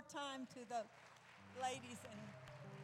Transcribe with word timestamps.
more 0.00 0.22
time 0.22 0.46
to 0.46 0.60
the 0.68 0.82
ladies 1.62 1.98
and 2.10 2.20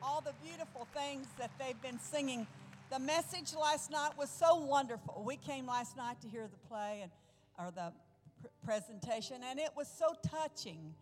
all 0.02 0.20
the 0.20 0.34
beautiful 0.44 0.86
things 0.92 1.26
that 1.38 1.50
they've 1.58 1.80
been 1.80 1.98
singing. 1.98 2.46
The 2.90 2.98
message 2.98 3.54
last 3.54 3.90
night 3.90 4.10
was 4.18 4.28
so 4.28 4.56
wonderful. 4.56 5.22
We 5.26 5.36
came 5.36 5.66
last 5.66 5.96
night 5.96 6.20
to 6.22 6.28
hear 6.28 6.46
the 6.46 6.68
play 6.68 7.00
and 7.02 7.10
or 7.58 7.70
the 7.70 7.92
pr- 8.40 8.48
presentation, 8.64 9.36
and 9.48 9.58
it 9.58 9.70
was 9.76 9.88
so 9.88 10.14
touching. 10.28 10.94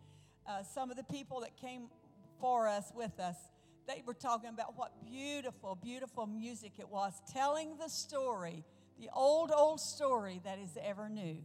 Uh, 0.47 0.63
some 0.63 0.89
of 0.89 0.95
the 0.95 1.03
people 1.03 1.41
that 1.41 1.57
came 1.57 1.87
for 2.39 2.67
us 2.67 2.93
with 2.95 3.19
us, 3.19 3.35
they 3.87 4.01
were 4.05 4.13
talking 4.13 4.51
about 4.51 4.77
what 4.77 4.93
beautiful, 5.05 5.77
beautiful 5.81 6.27
music 6.27 6.73
it 6.79 6.87
was, 6.87 7.13
telling 7.33 7.77
the 7.77 7.89
story, 7.89 8.63
the 8.99 9.09
old, 9.13 9.51
old 9.51 9.81
story 9.81 10.39
that 10.45 10.59
is 10.59 10.77
ever 10.81 11.09
new. 11.09 11.37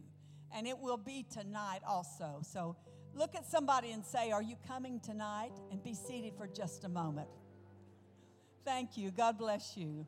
And 0.53 0.65
it 0.67 0.77
will 0.77 0.97
be 0.97 1.25
tonight 1.29 1.81
also. 1.85 2.41
So 2.43 2.75
look 3.15 3.35
at 3.35 3.45
somebody 3.45 3.91
and 3.91 4.05
say, 4.05 4.31
Are 4.31 4.41
you 4.41 4.55
coming 4.67 4.99
tonight? 4.99 5.51
And 5.71 5.83
be 5.83 5.93
seated 5.93 6.33
for 6.35 6.47
just 6.47 6.83
a 6.83 6.89
moment. 6.89 7.27
Thank 8.63 8.97
you. 8.97 9.11
God 9.11 9.37
bless 9.37 9.75
you. 9.75 10.05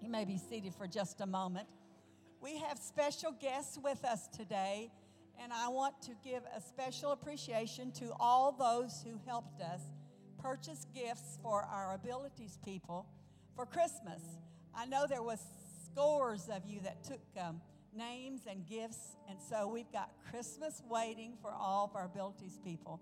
You 0.00 0.08
may 0.10 0.24
be 0.24 0.36
seated 0.36 0.74
for 0.74 0.86
just 0.86 1.20
a 1.20 1.26
moment. 1.26 1.68
We 2.40 2.58
have 2.58 2.78
special 2.78 3.30
guests 3.30 3.78
with 3.82 4.04
us 4.04 4.26
today, 4.28 4.90
and 5.40 5.52
I 5.52 5.68
want 5.68 6.02
to 6.02 6.10
give 6.24 6.42
a 6.56 6.60
special 6.60 7.12
appreciation 7.12 7.92
to 7.92 8.12
all 8.18 8.52
those 8.52 9.04
who 9.06 9.20
helped 9.26 9.60
us 9.60 9.80
purchase 10.42 10.86
gifts 10.92 11.38
for 11.40 11.62
our 11.62 11.94
abilities 11.94 12.58
people 12.64 13.06
for 13.54 13.64
Christmas. 13.64 14.22
I 14.74 14.86
know 14.86 15.06
there 15.08 15.22
was 15.22 15.38
scores 15.86 16.48
of 16.48 16.66
you 16.66 16.80
that 16.80 17.04
took 17.04 17.20
um, 17.40 17.60
names 17.96 18.42
and 18.48 18.66
gifts, 18.68 19.16
and 19.28 19.38
so 19.40 19.68
we've 19.68 19.90
got 19.92 20.10
Christmas 20.30 20.82
waiting 20.88 21.34
for 21.40 21.50
all 21.52 21.84
of 21.84 21.96
our 21.96 22.06
abilities 22.06 22.58
people. 22.64 23.00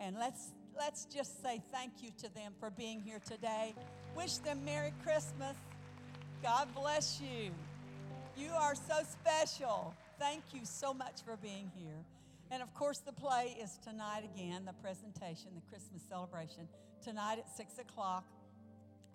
And 0.00 0.16
let's 0.18 0.52
let's 0.78 1.04
just 1.06 1.42
say 1.42 1.60
thank 1.72 2.02
you 2.02 2.10
to 2.18 2.34
them 2.34 2.52
for 2.60 2.70
being 2.70 3.00
here 3.00 3.20
today. 3.26 3.74
Wish 4.16 4.38
them 4.38 4.64
Merry 4.64 4.92
Christmas. 5.02 5.56
God 6.42 6.68
bless 6.74 7.20
you. 7.20 7.50
You 8.36 8.52
are 8.52 8.74
so 8.74 9.02
special. 9.10 9.94
Thank 10.18 10.42
you 10.52 10.60
so 10.64 10.94
much 10.94 11.22
for 11.24 11.36
being 11.36 11.70
here. 11.74 12.04
And 12.50 12.62
of 12.62 12.72
course, 12.74 12.98
the 12.98 13.12
play 13.12 13.56
is 13.60 13.78
tonight 13.84 14.22
again, 14.34 14.64
the 14.64 14.72
presentation, 14.74 15.50
the 15.54 15.68
Christmas 15.68 16.02
celebration, 16.08 16.68
tonight 17.04 17.38
at 17.38 17.50
6 17.56 17.78
o'clock, 17.78 18.24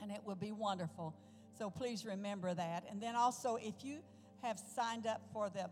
and 0.02 0.12
it 0.12 0.20
will 0.26 0.36
be 0.36 0.52
wonderful. 0.52 1.16
So 1.58 1.70
please 1.70 2.06
remember 2.06 2.54
that. 2.54 2.84
And 2.92 3.02
then 3.02 3.16
also, 3.16 3.56
if 3.56 3.74
you 3.84 4.00
have 4.44 4.60
signed 4.76 5.08
up 5.08 5.22
for 5.34 5.50
the 5.50 5.70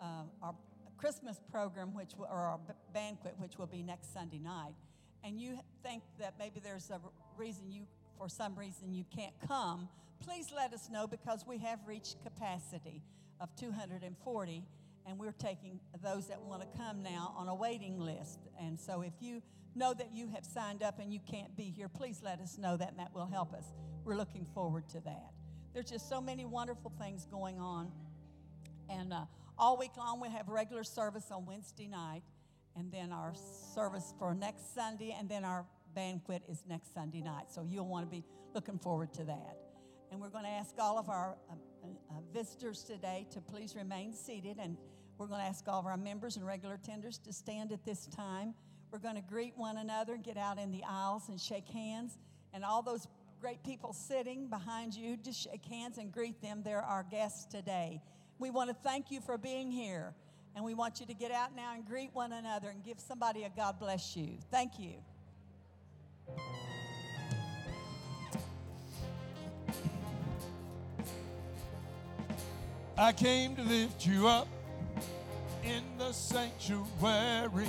uh, 0.00 0.24
our 0.42 0.54
Christmas 0.96 1.40
program, 1.50 1.92
which 1.94 2.12
or 2.18 2.26
our 2.26 2.60
banquet, 2.94 3.34
which 3.38 3.58
will 3.58 3.66
be 3.66 3.82
next 3.82 4.14
Sunday 4.14 4.38
night, 4.38 4.74
and 5.24 5.40
you 5.40 5.58
think 5.82 6.02
that 6.18 6.34
maybe 6.38 6.60
there's 6.60 6.90
a 6.90 7.00
reason 7.36 7.70
you, 7.70 7.86
for 8.18 8.28
some 8.28 8.56
reason, 8.56 8.92
you 8.92 9.04
can't 9.14 9.34
come, 9.46 9.88
please 10.20 10.52
let 10.54 10.72
us 10.72 10.88
know 10.90 11.06
because 11.06 11.44
we 11.46 11.58
have 11.58 11.80
reached 11.86 12.22
capacity 12.22 13.02
of 13.40 13.54
240 13.56 14.64
and 15.06 15.18
we're 15.18 15.32
taking 15.32 15.80
those 16.02 16.28
that 16.28 16.40
want 16.40 16.62
to 16.62 16.78
come 16.78 17.02
now 17.02 17.34
on 17.36 17.48
a 17.48 17.54
waiting 17.54 17.98
list. 17.98 18.38
And 18.60 18.78
so 18.78 19.02
if 19.02 19.12
you 19.20 19.42
know 19.74 19.94
that 19.94 20.12
you 20.12 20.28
have 20.28 20.44
signed 20.44 20.82
up 20.82 21.00
and 21.00 21.12
you 21.12 21.18
can't 21.28 21.56
be 21.56 21.64
here, 21.64 21.88
please 21.88 22.20
let 22.22 22.40
us 22.40 22.56
know 22.58 22.76
that 22.76 22.90
and 22.90 22.98
that 22.98 23.12
will 23.14 23.26
help 23.26 23.52
us. 23.52 23.64
We're 24.04 24.16
looking 24.16 24.46
forward 24.54 24.88
to 24.90 25.00
that. 25.00 25.32
There's 25.74 25.90
just 25.90 26.08
so 26.08 26.20
many 26.20 26.44
wonderful 26.44 26.92
things 27.00 27.26
going 27.26 27.58
on. 27.58 27.90
And 28.88 29.12
uh, 29.12 29.24
all 29.58 29.76
week 29.76 29.96
long, 29.96 30.20
we 30.20 30.28
have 30.28 30.48
regular 30.48 30.84
service 30.84 31.30
on 31.30 31.46
Wednesday 31.46 31.88
night, 31.88 32.22
and 32.76 32.90
then 32.90 33.12
our 33.12 33.34
service 33.74 34.14
for 34.18 34.34
next 34.34 34.74
Sunday, 34.74 35.14
and 35.18 35.28
then 35.28 35.44
our 35.44 35.64
banquet 35.94 36.42
is 36.48 36.64
next 36.68 36.94
Sunday 36.94 37.20
night. 37.20 37.50
So 37.50 37.66
you'll 37.68 37.86
want 37.86 38.06
to 38.06 38.10
be 38.10 38.24
looking 38.54 38.78
forward 38.78 39.12
to 39.14 39.24
that. 39.24 39.56
And 40.10 40.20
we're 40.20 40.30
going 40.30 40.44
to 40.44 40.50
ask 40.50 40.74
all 40.78 40.98
of 40.98 41.08
our 41.08 41.36
uh, 41.50 41.54
uh, 41.84 42.14
visitors 42.32 42.82
today 42.82 43.26
to 43.30 43.40
please 43.40 43.74
remain 43.74 44.12
seated, 44.12 44.58
and 44.60 44.76
we're 45.18 45.26
going 45.26 45.40
to 45.40 45.46
ask 45.46 45.66
all 45.68 45.80
of 45.80 45.86
our 45.86 45.96
members 45.96 46.36
and 46.36 46.46
regular 46.46 46.76
tenders 46.76 47.18
to 47.18 47.32
stand 47.32 47.72
at 47.72 47.84
this 47.84 48.06
time. 48.06 48.54
We're 48.90 48.98
going 48.98 49.14
to 49.16 49.22
greet 49.22 49.56
one 49.56 49.78
another, 49.78 50.14
and 50.14 50.22
get 50.22 50.36
out 50.36 50.58
in 50.58 50.70
the 50.70 50.82
aisles 50.88 51.28
and 51.28 51.40
shake 51.40 51.68
hands, 51.68 52.18
and 52.52 52.64
all 52.64 52.82
those 52.82 53.06
great 53.40 53.62
people 53.64 53.92
sitting 53.92 54.48
behind 54.48 54.94
you, 54.94 55.16
just 55.16 55.42
shake 55.44 55.64
hands 55.64 55.98
and 55.98 56.12
greet 56.12 56.40
them. 56.40 56.62
They're 56.62 56.82
our 56.82 57.04
guests 57.10 57.44
today. 57.46 58.00
We 58.38 58.50
want 58.50 58.70
to 58.70 58.74
thank 58.74 59.10
you 59.10 59.20
for 59.20 59.38
being 59.38 59.70
here. 59.70 60.14
And 60.54 60.64
we 60.64 60.74
want 60.74 61.00
you 61.00 61.06
to 61.06 61.14
get 61.14 61.32
out 61.32 61.56
now 61.56 61.74
and 61.74 61.84
greet 61.86 62.10
one 62.12 62.32
another 62.32 62.68
and 62.68 62.84
give 62.84 63.00
somebody 63.00 63.44
a 63.44 63.48
God 63.48 63.78
bless 63.78 64.16
you. 64.16 64.36
Thank 64.50 64.78
you. 64.78 64.92
I 72.98 73.12
came 73.12 73.56
to 73.56 73.62
lift 73.62 74.06
you 74.06 74.28
up 74.28 74.46
in 75.64 75.82
the 75.98 76.12
sanctuary. 76.12 77.68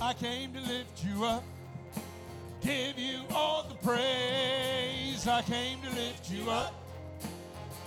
I 0.00 0.12
came 0.14 0.52
to 0.52 0.60
lift 0.60 1.04
you 1.04 1.24
up, 1.24 1.42
give 2.62 2.98
you 2.98 3.20
all 3.34 3.64
the 3.64 3.74
praise. 3.76 5.26
I 5.26 5.42
came 5.42 5.80
to 5.82 5.90
lift 5.90 6.30
you 6.30 6.50
up, 6.50 6.74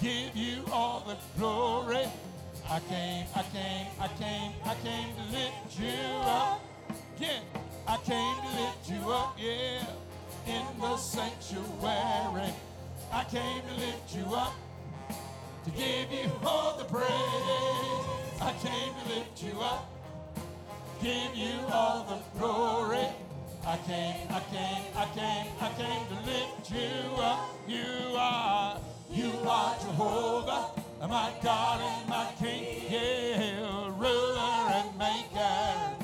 give 0.03 0.35
you 0.35 0.65
all 0.69 1.00
the 1.07 1.15
glory. 1.39 2.05
I 2.69 2.79
came, 2.89 3.25
I 3.33 3.44
came, 3.55 3.88
I 4.00 4.07
came, 4.19 4.51
I 4.65 4.75
came 4.83 5.15
to 5.15 5.23
lift 5.31 5.79
you 5.79 5.97
up. 6.23 6.59
Yeah, 7.17 7.39
I 7.88 7.97
came 7.97 8.35
to 8.35 8.61
lift 8.61 8.89
you 8.89 9.11
up, 9.11 9.38
yeah, 9.39 9.85
in 10.45 10.65
the 10.79 10.97
sanctuary. 10.97 12.51
I 13.13 13.23
came 13.31 13.61
to 13.61 13.73
lift 13.79 14.15
you 14.15 14.25
up 14.35 14.53
to 15.63 15.71
give 15.71 16.11
you 16.11 16.29
all 16.45 16.77
the 16.77 16.83
praise. 16.83 17.07
I 18.41 18.51
came 18.61 18.94
to 18.94 19.15
lift 19.15 19.41
you 19.41 19.57
up, 19.61 19.89
give 21.01 21.33
you 21.33 21.59
all 21.71 22.03
the 22.03 22.39
glory. 22.39 23.07
I 23.65 23.77
came, 23.88 24.27
I 24.29 24.41
came, 24.51 24.83
I 24.97 25.06
came, 25.15 25.47
I 25.61 25.69
came 25.77 26.07
to 26.07 26.29
lift 26.29 26.71
you 26.71 27.21
up. 27.21 27.49
You 27.65 28.17
are, 28.17 28.77
you 29.13 29.31
are 29.48 29.75
Jehovah, 29.80 30.69
my 31.07 31.31
God 31.44 31.81
and 31.81 32.10
my 32.10 32.27
King, 32.39 32.81
yeah, 32.89 33.88
ruler 33.95 34.74
and 34.74 34.98
maker 34.98 35.95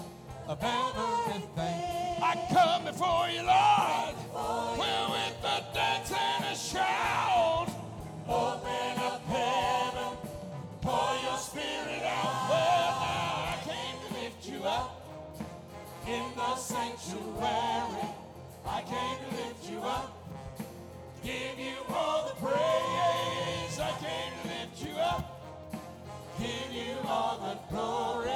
of 0.48 0.60
everything. 0.62 2.22
I 2.22 2.36
come 2.54 2.86
before 2.86 3.28
you, 3.30 3.42
Lord, 3.42 4.16
well, 4.78 5.10
with 5.12 5.44
a 5.44 5.74
dance 5.74 6.12
and 6.12 6.46
a 6.46 6.56
shout. 6.56 7.70
Open 8.28 9.00
up 9.00 9.26
heaven, 9.26 10.18
pour 10.82 11.16
your 11.24 11.38
spirit 11.38 12.04
out. 12.04 12.50
Well, 12.50 12.94
I 13.02 13.58
came 13.66 13.98
to 14.06 14.22
lift 14.22 14.48
you 14.48 14.64
up 14.68 15.02
in 16.08 16.24
the 16.36 16.56
sanctuary. 16.56 18.10
I 18.68 18.82
came 18.84 19.18
to 19.30 19.36
lift 19.36 19.70
you 19.72 19.80
up, 19.80 20.14
give 21.24 21.59
glory. 27.72 28.29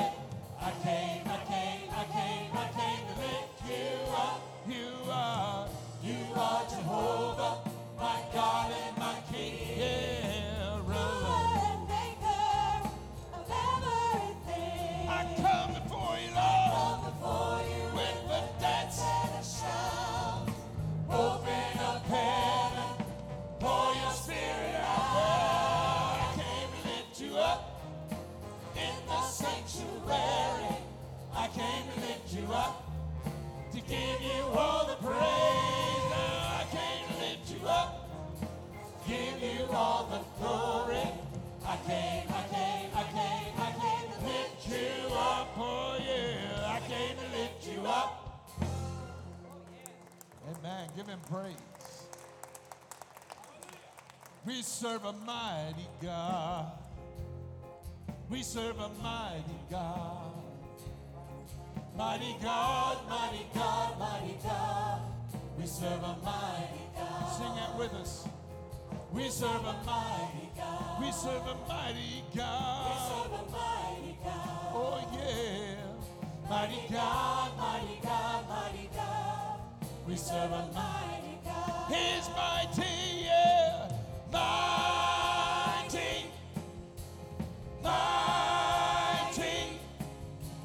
Give 51.06 51.16
him 51.16 51.20
praise. 51.30 51.56
We 54.46 54.62
serve 54.62 55.04
a 55.04 55.12
mighty 55.12 55.88
God. 56.02 56.72
We 58.30 58.42
serve 58.42 58.80
a 58.80 58.90
mighty 59.02 59.60
God. 59.70 60.32
Mighty 61.98 62.38
God, 62.42 62.98
mighty 63.10 63.46
God, 63.54 64.00
mighty 64.00 64.38
God. 64.44 65.02
We 65.60 65.66
serve 65.66 66.04
a 66.04 66.16
mighty 66.24 66.88
God. 66.96 67.38
Sing 67.38 67.58
it 67.58 67.78
with 67.78 67.94
us. 67.96 68.28
We 69.12 69.30
serve 69.30 69.62
a 69.66 69.74
mighty 69.86 70.50
God. 70.56 71.02
We 71.02 71.12
serve 71.12 71.44
a 71.48 71.56
mighty 71.68 72.24
God. 72.36 72.92
We 72.92 73.00
serve 73.10 73.34
a 73.40 73.52
mighty 73.52 74.18
God. 74.24 74.72
Oh 74.74 75.10
yeah. 75.14 76.50
Mighty 76.50 76.94
God, 76.94 77.58
mighty 77.58 78.00
God, 78.02 78.48
mighty 78.48 78.90
God. 78.93 78.93
We 80.08 80.16
serve 80.18 80.52
a 80.52 80.70
mighty 80.74 81.40
God. 81.46 81.92
He's 81.92 82.30
mighty, 82.36 83.24
yeah. 83.24 83.90
Mighty. 84.32 86.26
Mighty. 87.82 89.80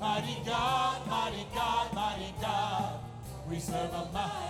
Mighty 0.01 0.37
God, 0.45 1.07
mighty 1.09 1.47
God, 1.55 1.95
mighty 1.95 2.35
God. 2.41 3.01
We 3.49 3.61
serve 3.61 3.93
a 3.93 4.09
mighty 4.13 4.48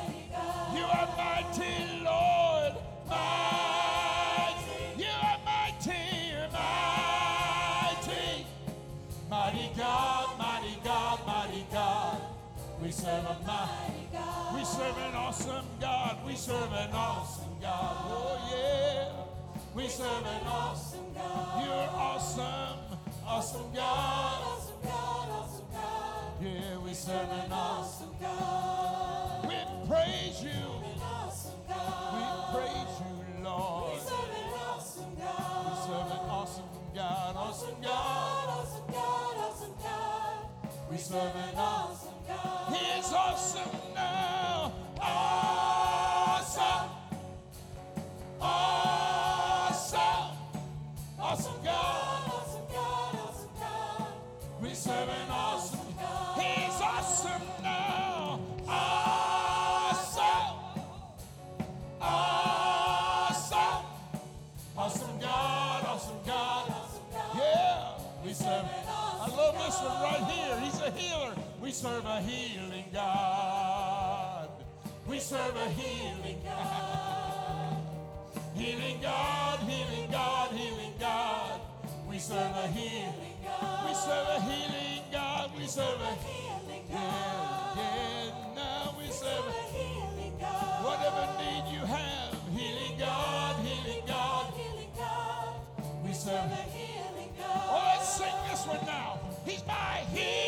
awesome 15.28 15.66
God. 15.78 16.24
We 16.26 16.34
serve 16.34 16.72
an 16.72 16.90
awesome 16.90 17.60
God. 17.60 17.96
Oh 18.08 18.48
yeah. 18.50 19.12
We 19.74 19.86
serve 19.86 20.24
an 20.24 20.46
awesome 20.46 21.04
God. 21.14 21.64
You're 21.64 22.00
awesome, 22.00 22.78
awesome 23.26 23.74
God. 23.74 24.40
Awesome 24.42 24.80
God, 24.82 25.28
awesome 25.28 25.66
God. 25.70 26.32
Yeah, 26.40 26.78
we 26.78 26.94
serve 26.94 27.30
an 27.30 27.52
awesome 27.52 28.08
God. 28.18 29.44
We 29.44 29.56
praise 29.86 30.42
you. 30.42 30.64
We 30.80 32.24
praise 32.54 32.94
you, 33.04 33.44
Lord. 33.44 33.92
We 33.92 34.00
serve 34.00 34.32
an 34.32 34.48
awesome 34.64 35.14
God. 35.14 35.68
We 35.68 35.76
serve 35.84 36.10
an 36.10 36.24
awesome 36.30 36.64
God. 36.94 37.36
Awesome 37.36 37.74
God. 37.82 38.48
Awesome 38.48 38.92
God. 38.92 39.36
Awesome 39.36 39.74
God. 39.82 40.88
We 40.90 40.96
serve 40.96 41.36
an 41.36 41.54
awesome 41.54 42.14
God. 42.26 42.72
He 42.72 42.98
is 42.98 43.12
awesome 43.12 43.88
serve 71.78 72.06
a 72.06 72.20
healing 72.22 72.86
God. 72.92 74.48
We 75.06 75.20
serve 75.20 75.54
a 75.54 75.68
healing 75.70 76.40
God. 76.44 77.76
Healing 78.56 78.98
God, 79.00 79.60
healing 79.60 80.10
God, 80.10 80.50
healing 80.50 80.94
God. 80.98 81.60
We 82.10 82.18
serve 82.18 82.50
a 82.56 82.66
healing 82.66 83.36
God. 83.44 83.88
We 83.88 83.94
serve 83.94 84.26
a 84.26 84.40
healing 84.40 85.04
God. 85.12 85.50
We 85.56 85.66
serve 85.68 86.00
a 86.00 86.14
healing 86.26 86.82
God. 86.90 87.76
Yeah, 87.76 88.24
yeah. 88.24 88.54
Now 88.56 88.96
we 88.98 89.06
serve 89.12 89.46
a 89.46 89.62
healing 89.70 90.36
God. 90.40 90.84
Whatever 90.84 91.30
need 91.38 91.72
you 91.72 91.86
have, 91.86 92.34
healing 92.56 92.98
God, 92.98 93.54
healing 93.64 94.02
God, 94.04 94.52
healing 94.52 94.90
God. 94.96 95.54
We 96.04 96.12
serve 96.12 96.50
a 96.50 96.64
healing 96.74 97.30
God. 97.38 97.68
Oh, 97.70 97.94
let's 97.94 98.16
sing 98.18 98.34
this 98.50 98.66
one 98.66 98.84
now. 98.84 99.20
He's 99.46 99.64
my 99.64 100.02
healer. 100.12 100.47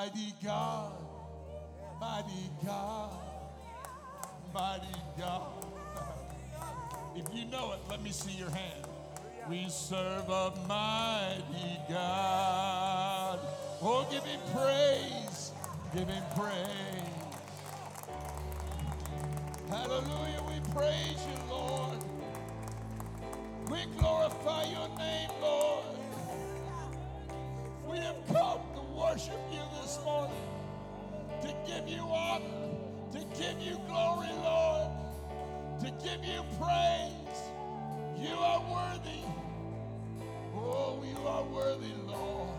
Mighty 0.00 0.32
God. 0.42 0.92
Mighty 2.00 2.50
God. 2.64 3.12
Mighty 4.54 4.98
God. 5.18 5.52
If 7.14 7.26
you 7.34 7.44
know 7.44 7.72
it, 7.72 7.80
let 7.90 8.02
me 8.02 8.10
see 8.10 8.32
your 8.32 8.48
hand. 8.48 8.86
We 9.50 9.66
serve 9.68 10.26
a 10.30 10.54
mighty 10.66 11.80
God. 11.86 13.40
Oh, 13.82 14.08
give 14.10 14.24
him 14.24 14.40
praise. 14.54 15.52
Give 15.94 16.08
him 16.08 16.24
praise. 16.34 17.04
Hallelujah. 19.68 20.42
We 20.48 20.72
praise 20.74 21.26
you, 21.28 21.50
Lord. 21.50 21.98
We 23.70 23.84
glorify 23.98 24.64
your 24.64 24.88
name, 24.96 25.28
Lord. 25.42 25.60
precious 28.30 28.69
worship 29.10 29.40
you 29.50 29.58
this 29.82 29.98
morning, 30.04 30.30
to 31.42 31.48
give 31.66 31.88
you 31.88 32.00
honor, 32.02 32.44
to 33.10 33.18
give 33.36 33.60
you 33.60 33.76
glory, 33.88 34.28
Lord, 34.44 34.88
to 35.80 35.90
give 36.04 36.24
you 36.24 36.44
praise. 36.60 37.40
You 38.16 38.36
are 38.36 38.60
worthy. 38.70 39.24
Oh, 40.54 41.02
you 41.02 41.26
are 41.26 41.42
worthy, 41.42 41.92
Lord. 42.06 42.49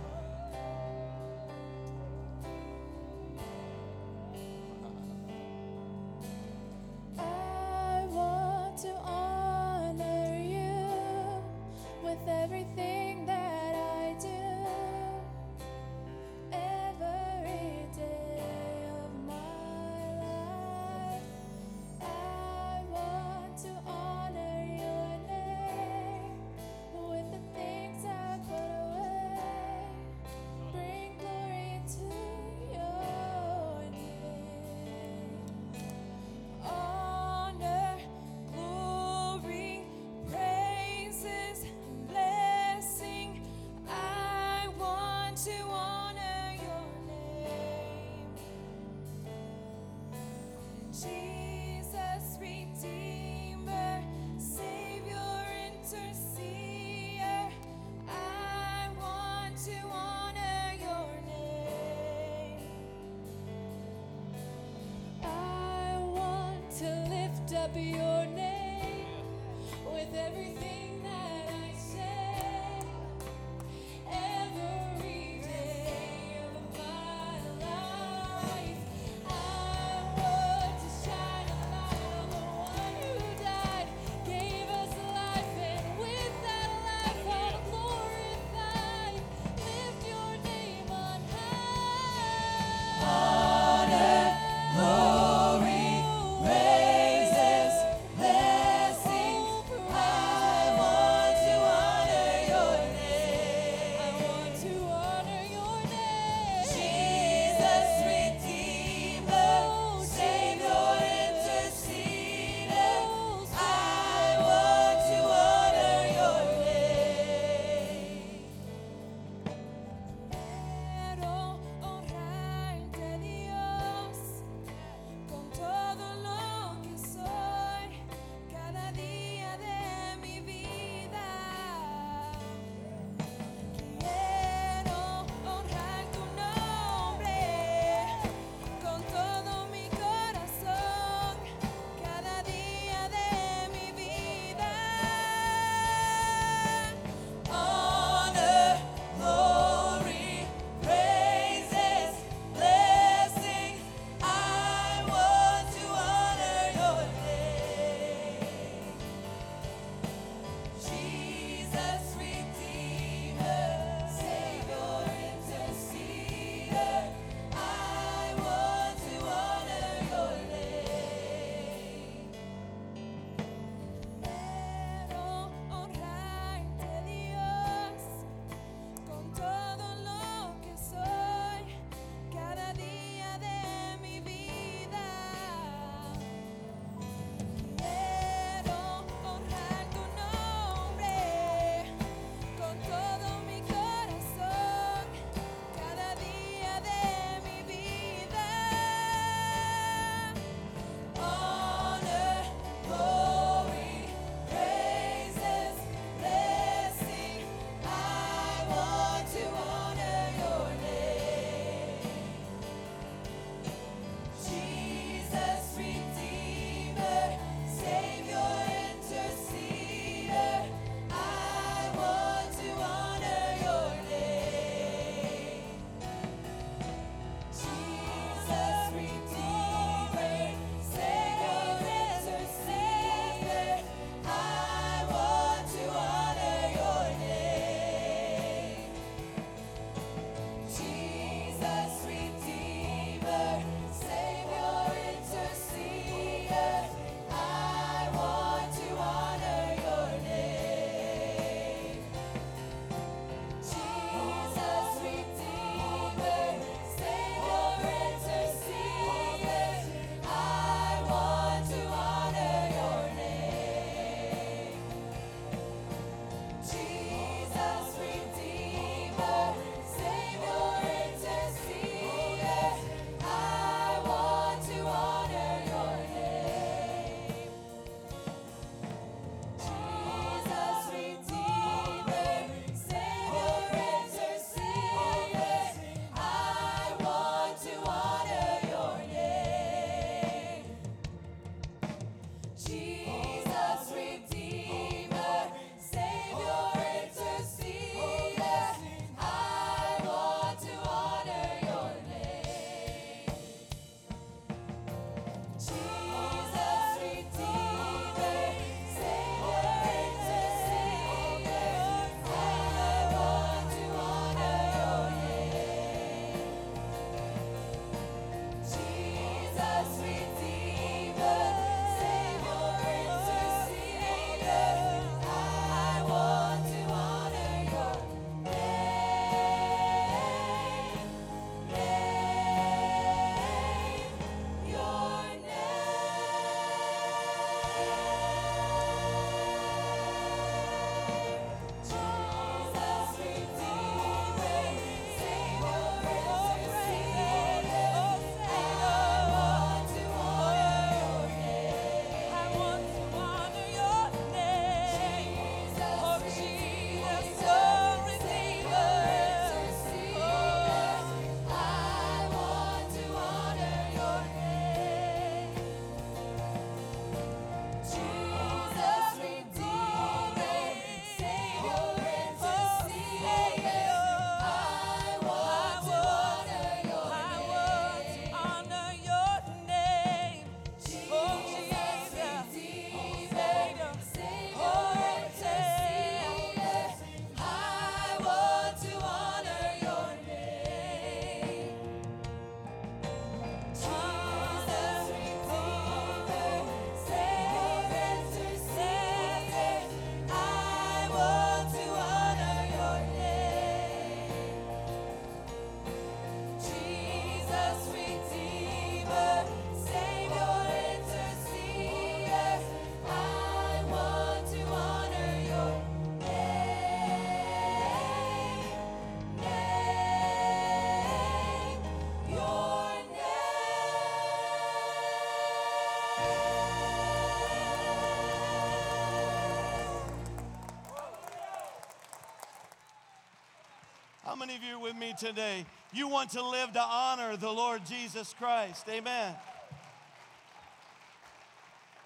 Many 434.42 434.56
of 434.56 434.64
you 434.64 434.80
with 434.80 434.96
me 434.96 435.14
today? 435.20 435.64
You 435.94 436.08
want 436.08 436.32
to 436.32 436.42
live 436.42 436.72
to 436.72 436.82
honor 436.82 437.38
the 437.38 437.52
Lord 437.52 437.86
Jesus 437.86 438.34
Christ. 438.40 438.88
Amen. 438.90 439.36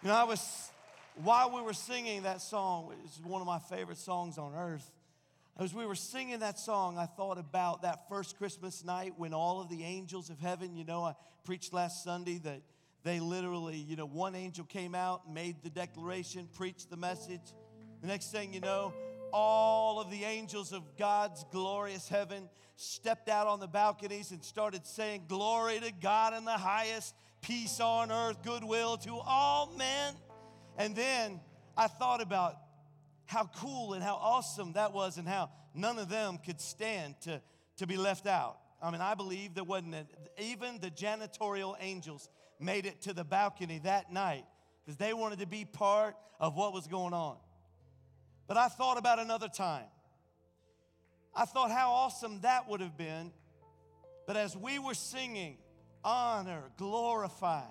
You 0.03 0.09
know, 0.09 0.15
I 0.15 0.25
was, 0.25 0.69
while 1.23 1.55
we 1.55 1.61
were 1.61 1.71
singing 1.71 2.23
that 2.23 2.41
song, 2.41 2.91
is 3.05 3.21
one 3.23 3.39
of 3.39 3.47
my 3.47 3.59
favorite 3.59 3.99
songs 3.99 4.37
on 4.37 4.53
earth, 4.53 4.91
as 5.57 5.73
we 5.73 5.85
were 5.85 5.95
singing 5.95 6.39
that 6.39 6.59
song, 6.59 6.97
I 6.97 7.05
thought 7.05 7.37
about 7.37 7.83
that 7.83 8.09
first 8.09 8.37
Christmas 8.37 8.83
night 8.83 9.13
when 9.15 9.33
all 9.33 9.61
of 9.61 9.69
the 9.69 9.85
angels 9.85 10.29
of 10.29 10.37
heaven, 10.37 10.75
you 10.75 10.83
know, 10.83 11.03
I 11.03 11.13
preached 11.45 11.71
last 11.71 12.03
Sunday 12.03 12.39
that 12.39 12.59
they 13.05 13.21
literally, 13.21 13.77
you 13.77 13.95
know, 13.95 14.07
one 14.07 14.35
angel 14.35 14.65
came 14.65 14.93
out, 14.93 15.31
made 15.31 15.63
the 15.63 15.69
declaration, 15.69 16.49
preached 16.53 16.89
the 16.89 16.97
message. 16.97 17.53
The 18.01 18.07
next 18.07 18.33
thing 18.33 18.53
you 18.53 18.59
know, 18.59 18.91
all 19.37 19.99
of 19.99 20.09
the 20.09 20.23
angels 20.23 20.71
of 20.71 20.95
God's 20.97 21.43
glorious 21.51 22.07
heaven 22.07 22.47
stepped 22.77 23.27
out 23.27 23.47
on 23.47 23.59
the 23.59 23.67
balconies 23.67 24.31
and 24.31 24.41
started 24.41 24.85
saying, 24.85 25.25
Glory 25.27 25.77
to 25.81 25.91
God 25.91 26.33
in 26.33 26.45
the 26.45 26.51
highest, 26.51 27.13
peace 27.41 27.81
on 27.81 28.13
earth, 28.13 28.41
goodwill 28.43 28.95
to 28.99 29.19
all 29.25 29.73
men. 29.77 30.13
And 30.77 30.95
then 30.95 31.41
I 31.75 31.87
thought 31.87 32.21
about 32.21 32.55
how 33.25 33.49
cool 33.57 33.93
and 33.93 34.01
how 34.01 34.15
awesome 34.15 34.71
that 34.73 34.93
was, 34.93 35.17
and 35.17 35.27
how 35.27 35.49
none 35.73 35.99
of 35.99 36.07
them 36.07 36.37
could 36.37 36.61
stand 36.61 37.15
to, 37.23 37.41
to 37.75 37.85
be 37.85 37.97
left 37.97 38.27
out. 38.27 38.57
I 38.81 38.89
mean, 38.89 39.01
I 39.01 39.15
believe 39.15 39.53
there 39.53 39.65
wasn't 39.65 39.95
a, 39.95 40.05
even 40.41 40.79
the 40.79 40.91
janitorial 40.91 41.75
angels 41.81 42.29
made 42.57 42.85
it 42.85 43.01
to 43.01 43.11
the 43.11 43.25
balcony 43.25 43.81
that 43.83 44.13
night 44.13 44.45
because 44.85 44.95
they 44.95 45.11
wanted 45.11 45.39
to 45.39 45.47
be 45.47 45.65
part 45.65 46.15
of 46.39 46.55
what 46.55 46.71
was 46.71 46.87
going 46.87 47.13
on. 47.13 47.35
But 48.47 48.57
I 48.57 48.67
thought 48.67 48.97
about 48.97 49.19
another 49.19 49.47
time. 49.47 49.85
I 51.35 51.45
thought 51.45 51.71
how 51.71 51.91
awesome 51.91 52.41
that 52.41 52.69
would 52.69 52.81
have 52.81 52.97
been. 52.97 53.31
But 54.27 54.37
as 54.37 54.55
we 54.55 54.79
were 54.79 54.93
singing, 54.93 55.57
honor, 56.03 56.63
glorify, 56.77 57.65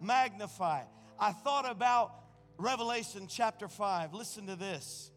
magnify, 0.00 0.82
I 1.18 1.32
thought 1.32 1.68
about 1.70 2.12
Revelation 2.58 3.26
chapter 3.28 3.68
5. 3.68 4.14
Listen 4.14 4.46
to 4.46 4.56
this. 4.56 5.10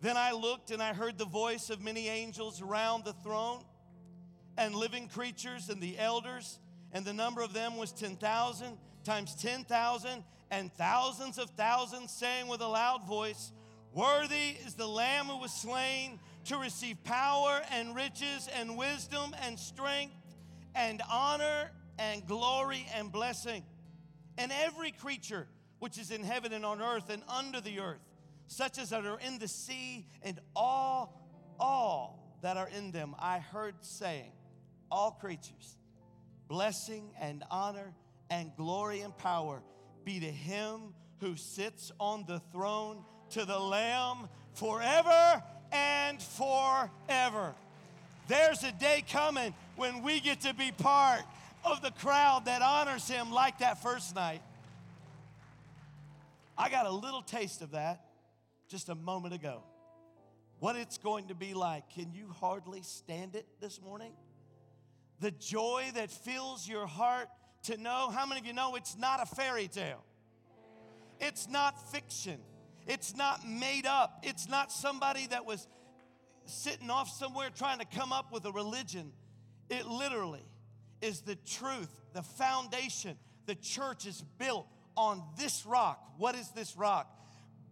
Then 0.00 0.16
I 0.16 0.32
looked 0.32 0.70
and 0.70 0.82
I 0.82 0.92
heard 0.92 1.16
the 1.16 1.24
voice 1.24 1.70
of 1.70 1.80
many 1.80 2.08
angels 2.08 2.60
around 2.60 3.04
the 3.04 3.12
throne 3.12 3.64
and 4.58 4.74
living 4.74 5.08
creatures 5.08 5.68
and 5.68 5.80
the 5.80 5.98
elders, 5.98 6.58
and 6.92 7.04
the 7.04 7.12
number 7.12 7.40
of 7.40 7.52
them 7.52 7.76
was 7.76 7.92
10,000 7.92 8.76
times 9.04 9.34
10,000 9.36 10.24
and 10.50 10.72
thousands 10.74 11.38
of 11.38 11.50
thousands, 11.50 12.12
saying 12.12 12.48
with 12.48 12.60
a 12.60 12.68
loud 12.68 13.06
voice, 13.06 13.52
Worthy 13.94 14.56
is 14.64 14.74
the 14.74 14.86
Lamb 14.86 15.26
who 15.26 15.38
was 15.38 15.52
slain 15.52 16.18
to 16.46 16.56
receive 16.56 17.02
power 17.04 17.60
and 17.70 17.94
riches 17.94 18.48
and 18.54 18.76
wisdom 18.76 19.34
and 19.42 19.58
strength 19.58 20.14
and 20.74 21.02
honor 21.10 21.70
and 21.98 22.26
glory 22.26 22.86
and 22.94 23.12
blessing. 23.12 23.62
And 24.38 24.50
every 24.64 24.92
creature 24.92 25.46
which 25.78 25.98
is 25.98 26.10
in 26.10 26.22
heaven 26.22 26.52
and 26.52 26.64
on 26.64 26.80
earth 26.80 27.10
and 27.10 27.22
under 27.28 27.60
the 27.60 27.80
earth, 27.80 28.00
such 28.46 28.78
as 28.78 28.90
that 28.90 29.04
are 29.04 29.20
in 29.20 29.38
the 29.38 29.48
sea 29.48 30.06
and 30.22 30.40
all, 30.56 31.28
all 31.60 32.38
that 32.40 32.56
are 32.56 32.68
in 32.68 32.92
them, 32.92 33.14
I 33.18 33.40
heard 33.40 33.74
saying, 33.80 34.32
all 34.90 35.10
creatures, 35.10 35.76
blessing 36.48 37.10
and 37.20 37.44
honor 37.50 37.94
and 38.30 38.52
glory 38.56 39.00
and 39.00 39.16
power 39.16 39.62
be 40.04 40.20
to 40.20 40.30
him 40.30 40.94
who 41.20 41.36
sits 41.36 41.92
on 42.00 42.24
the 42.26 42.40
throne, 42.52 43.04
to 43.32 43.44
the 43.44 43.58
Lamb 43.58 44.28
forever 44.54 45.42
and 45.72 46.20
forever. 46.20 47.54
There's 48.28 48.62
a 48.62 48.72
day 48.72 49.04
coming 49.08 49.54
when 49.76 50.02
we 50.02 50.20
get 50.20 50.42
to 50.42 50.54
be 50.54 50.70
part 50.70 51.22
of 51.64 51.82
the 51.82 51.90
crowd 51.90 52.44
that 52.44 52.62
honors 52.62 53.08
him 53.08 53.30
like 53.30 53.58
that 53.58 53.82
first 53.82 54.14
night. 54.14 54.42
I 56.56 56.68
got 56.68 56.86
a 56.86 56.90
little 56.90 57.22
taste 57.22 57.62
of 57.62 57.72
that 57.72 58.04
just 58.68 58.88
a 58.88 58.94
moment 58.94 59.34
ago. 59.34 59.62
What 60.60 60.76
it's 60.76 60.98
going 60.98 61.28
to 61.28 61.34
be 61.34 61.54
like. 61.54 61.90
Can 61.90 62.12
you 62.12 62.28
hardly 62.40 62.82
stand 62.82 63.34
it 63.34 63.46
this 63.60 63.80
morning? 63.82 64.12
The 65.20 65.30
joy 65.30 65.90
that 65.94 66.10
fills 66.10 66.68
your 66.68 66.86
heart 66.86 67.28
to 67.64 67.76
know 67.76 68.10
how 68.10 68.26
many 68.26 68.40
of 68.40 68.46
you 68.46 68.52
know 68.52 68.76
it's 68.76 68.96
not 68.96 69.20
a 69.22 69.26
fairy 69.26 69.68
tale? 69.68 70.04
It's 71.20 71.48
not 71.48 71.90
fiction. 71.90 72.38
It's 72.86 73.16
not 73.16 73.46
made 73.46 73.86
up. 73.86 74.20
It's 74.22 74.48
not 74.48 74.72
somebody 74.72 75.26
that 75.28 75.46
was 75.46 75.66
sitting 76.44 76.90
off 76.90 77.08
somewhere 77.08 77.50
trying 77.54 77.78
to 77.78 77.84
come 77.84 78.12
up 78.12 78.32
with 78.32 78.44
a 78.44 78.52
religion. 78.52 79.12
It 79.68 79.86
literally 79.86 80.44
is 81.00 81.20
the 81.20 81.36
truth, 81.36 81.88
the 82.12 82.22
foundation. 82.22 83.16
The 83.46 83.54
church 83.54 84.06
is 84.06 84.22
built 84.38 84.66
on 84.96 85.22
this 85.38 85.64
rock. 85.66 86.02
What 86.18 86.34
is 86.34 86.48
this 86.50 86.76
rock? 86.76 87.08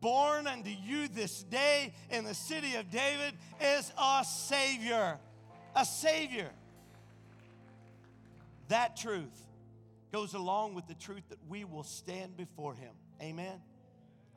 Born 0.00 0.46
unto 0.46 0.70
you 0.70 1.08
this 1.08 1.42
day 1.42 1.92
in 2.10 2.24
the 2.24 2.34
city 2.34 2.76
of 2.76 2.90
David 2.90 3.34
is 3.60 3.92
a 3.98 4.24
Savior. 4.24 5.18
A 5.76 5.84
Savior. 5.84 6.50
That 8.68 8.96
truth 8.96 9.46
goes 10.12 10.34
along 10.34 10.74
with 10.74 10.86
the 10.86 10.94
truth 10.94 11.22
that 11.28 11.38
we 11.48 11.64
will 11.64 11.82
stand 11.82 12.36
before 12.36 12.74
Him. 12.74 12.92
Amen. 13.20 13.60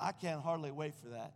I 0.04 0.12
can't 0.12 0.42
hardly 0.42 0.70
wait 0.70 0.96
for 0.96 1.10
that. 1.10 1.34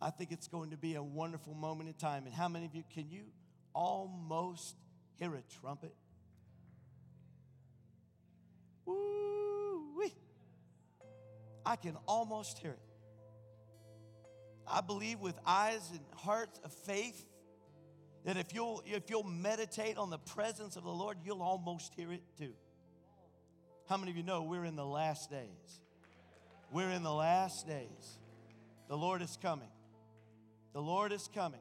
I 0.00 0.10
think 0.10 0.30
it's 0.30 0.46
going 0.46 0.70
to 0.70 0.76
be 0.76 0.94
a 0.94 1.02
wonderful 1.02 1.52
moment 1.52 1.88
in 1.88 1.94
time. 1.96 2.26
And 2.26 2.34
how 2.34 2.48
many 2.48 2.64
of 2.64 2.72
you 2.72 2.84
can 2.94 3.10
you 3.10 3.24
almost 3.74 4.76
hear 5.18 5.34
a 5.34 5.42
trumpet? 5.60 5.92
Woo-wee. 8.86 10.14
I 11.66 11.74
can 11.74 11.96
almost 12.06 12.58
hear 12.58 12.70
it. 12.70 12.78
I 14.64 14.80
believe 14.80 15.18
with 15.18 15.34
eyes 15.44 15.90
and 15.90 16.00
hearts 16.14 16.60
of 16.62 16.72
faith 16.72 17.24
that 18.24 18.36
if 18.36 18.54
you'll 18.54 18.80
if 18.86 19.10
you'll 19.10 19.24
meditate 19.24 19.96
on 19.98 20.10
the 20.10 20.18
presence 20.18 20.76
of 20.76 20.84
the 20.84 20.90
Lord, 20.90 21.16
you'll 21.24 21.42
almost 21.42 21.94
hear 21.96 22.12
it 22.12 22.22
too. 22.38 22.52
How 23.88 23.96
many 23.96 24.12
of 24.12 24.16
you 24.16 24.22
know 24.22 24.42
we're 24.42 24.66
in 24.66 24.76
the 24.76 24.86
last 24.86 25.30
days? 25.30 25.80
We're 26.70 26.90
in 26.90 27.02
the 27.02 27.12
last 27.12 27.66
days. 27.66 28.18
The 28.88 28.96
Lord 28.96 29.22
is 29.22 29.38
coming. 29.40 29.68
The 30.72 30.82
Lord 30.82 31.12
is 31.12 31.28
coming. 31.34 31.60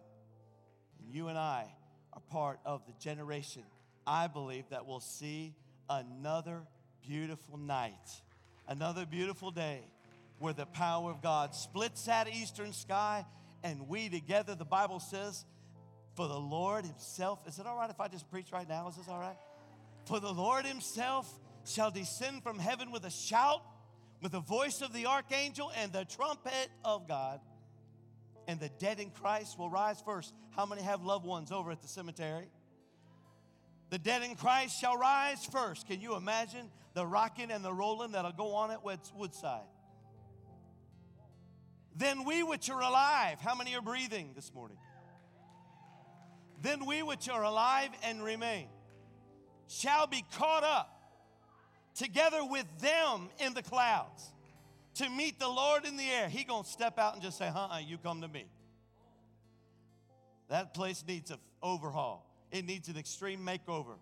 And 1.00 1.14
you 1.14 1.28
and 1.30 1.38
I 1.38 1.66
are 2.14 2.22
part 2.30 2.60
of 2.66 2.86
the 2.86 2.94
generation, 3.00 3.64
I 4.06 4.28
believe, 4.28 4.66
that 4.70 4.86
will 4.86 5.00
see 5.00 5.56
another 5.90 6.62
beautiful 7.08 7.58
night, 7.58 8.22
another 8.68 9.06
beautiful 9.06 9.52
day 9.52 9.82
where 10.40 10.54
the 10.54 10.66
power 10.66 11.10
of 11.10 11.22
God 11.22 11.56
splits 11.56 12.06
that 12.06 12.28
eastern 12.28 12.74
sky 12.74 13.26
and 13.64 13.88
we 13.88 14.10
together, 14.10 14.56
the 14.56 14.66
Bible 14.66 15.00
says, 15.00 15.46
for 16.16 16.28
the 16.28 16.40
Lord 16.40 16.86
Himself, 16.86 17.40
is 17.48 17.60
it 17.60 17.66
all 17.66 17.78
right 17.78 17.90
if 17.90 18.00
I 18.00 18.08
just 18.08 18.30
preach 18.30 18.52
right 18.52 18.68
now? 18.68 18.88
Is 18.88 18.96
this 18.96 19.08
all 19.08 19.20
right? 19.20 19.38
For 20.06 20.20
the 20.20 20.32
Lord 20.32 20.66
Himself 20.66 21.32
shall 21.66 21.92
descend 21.92 22.44
from 22.44 22.60
heaven 22.60 22.92
with 22.92 23.06
a 23.06 23.10
shout 23.10 23.62
with 24.22 24.32
the 24.32 24.40
voice 24.40 24.82
of 24.82 24.94
the 24.94 25.06
archangel 25.06 25.72
and 25.78 25.92
the 25.92 26.06
trumpet 26.06 26.70
of 26.84 27.08
God. 27.08 27.40
And 28.48 28.60
the 28.60 28.70
dead 28.80 29.00
in 29.00 29.10
Christ 29.10 29.60
will 29.60 29.70
rise 29.70 30.02
first. 30.02 30.34
How 30.56 30.66
many 30.66 30.82
have 30.82 31.04
loved 31.04 31.26
ones 31.26 31.52
over 31.52 31.72
at 31.72 31.82
the 31.82 31.88
cemetery? 31.88 32.48
The 33.90 33.98
dead 33.98 34.24
in 34.24 34.36
Christ 34.36 34.80
shall 34.80 34.98
rise 34.98 35.46
first. 35.46 35.88
Can 35.88 36.02
you 36.02 36.16
imagine 36.16 36.70
the 36.94 37.06
rocking 37.06 37.52
and 37.52 37.64
the 37.64 37.74
rolling 37.74 38.14
that'll 38.14 38.32
go 38.32 38.56
on 38.56 38.72
at 38.72 38.84
Woodside? 38.84 39.68
Then 41.96 42.26
we 42.26 42.44
which 42.44 42.70
are 42.70 42.82
alive, 42.82 43.40
how 43.42 43.56
many 43.56 43.76
are 43.76 43.82
breathing 43.82 44.32
this 44.36 44.54
morning? 44.54 44.78
Then 46.62 46.86
we 46.86 47.02
which 47.02 47.30
are 47.30 47.44
alive 47.44 47.90
and 48.04 48.24
remain 48.24 48.68
shall 49.68 50.08
be 50.08 50.24
caught 50.38 50.64
up 50.64 50.97
together 51.98 52.46
with 52.46 52.66
them 52.80 53.30
in 53.40 53.54
the 53.54 53.64
clouds 53.64 54.32
to 54.96 55.10
meet 55.10 55.40
the 55.40 55.48
Lord 55.48 55.86
in 55.86 55.98
the 55.98 56.10
air. 56.10 56.30
He 56.30 56.44
going 56.44 56.64
to 56.64 56.70
step 56.70 56.98
out 56.98 57.14
and 57.14 57.22
just 57.22 57.38
say, 57.38 57.48
"Uh-uh, 57.48 57.80
you 57.80 57.98
come 57.98 58.22
to 58.22 58.28
me." 58.28 58.46
That 60.50 60.74
place 60.74 61.04
needs 61.06 61.32
an 61.32 61.40
overhaul. 61.62 62.26
It 62.52 62.66
needs 62.66 62.88
an 62.88 62.98
extreme 62.98 63.46
makeover. 63.46 63.98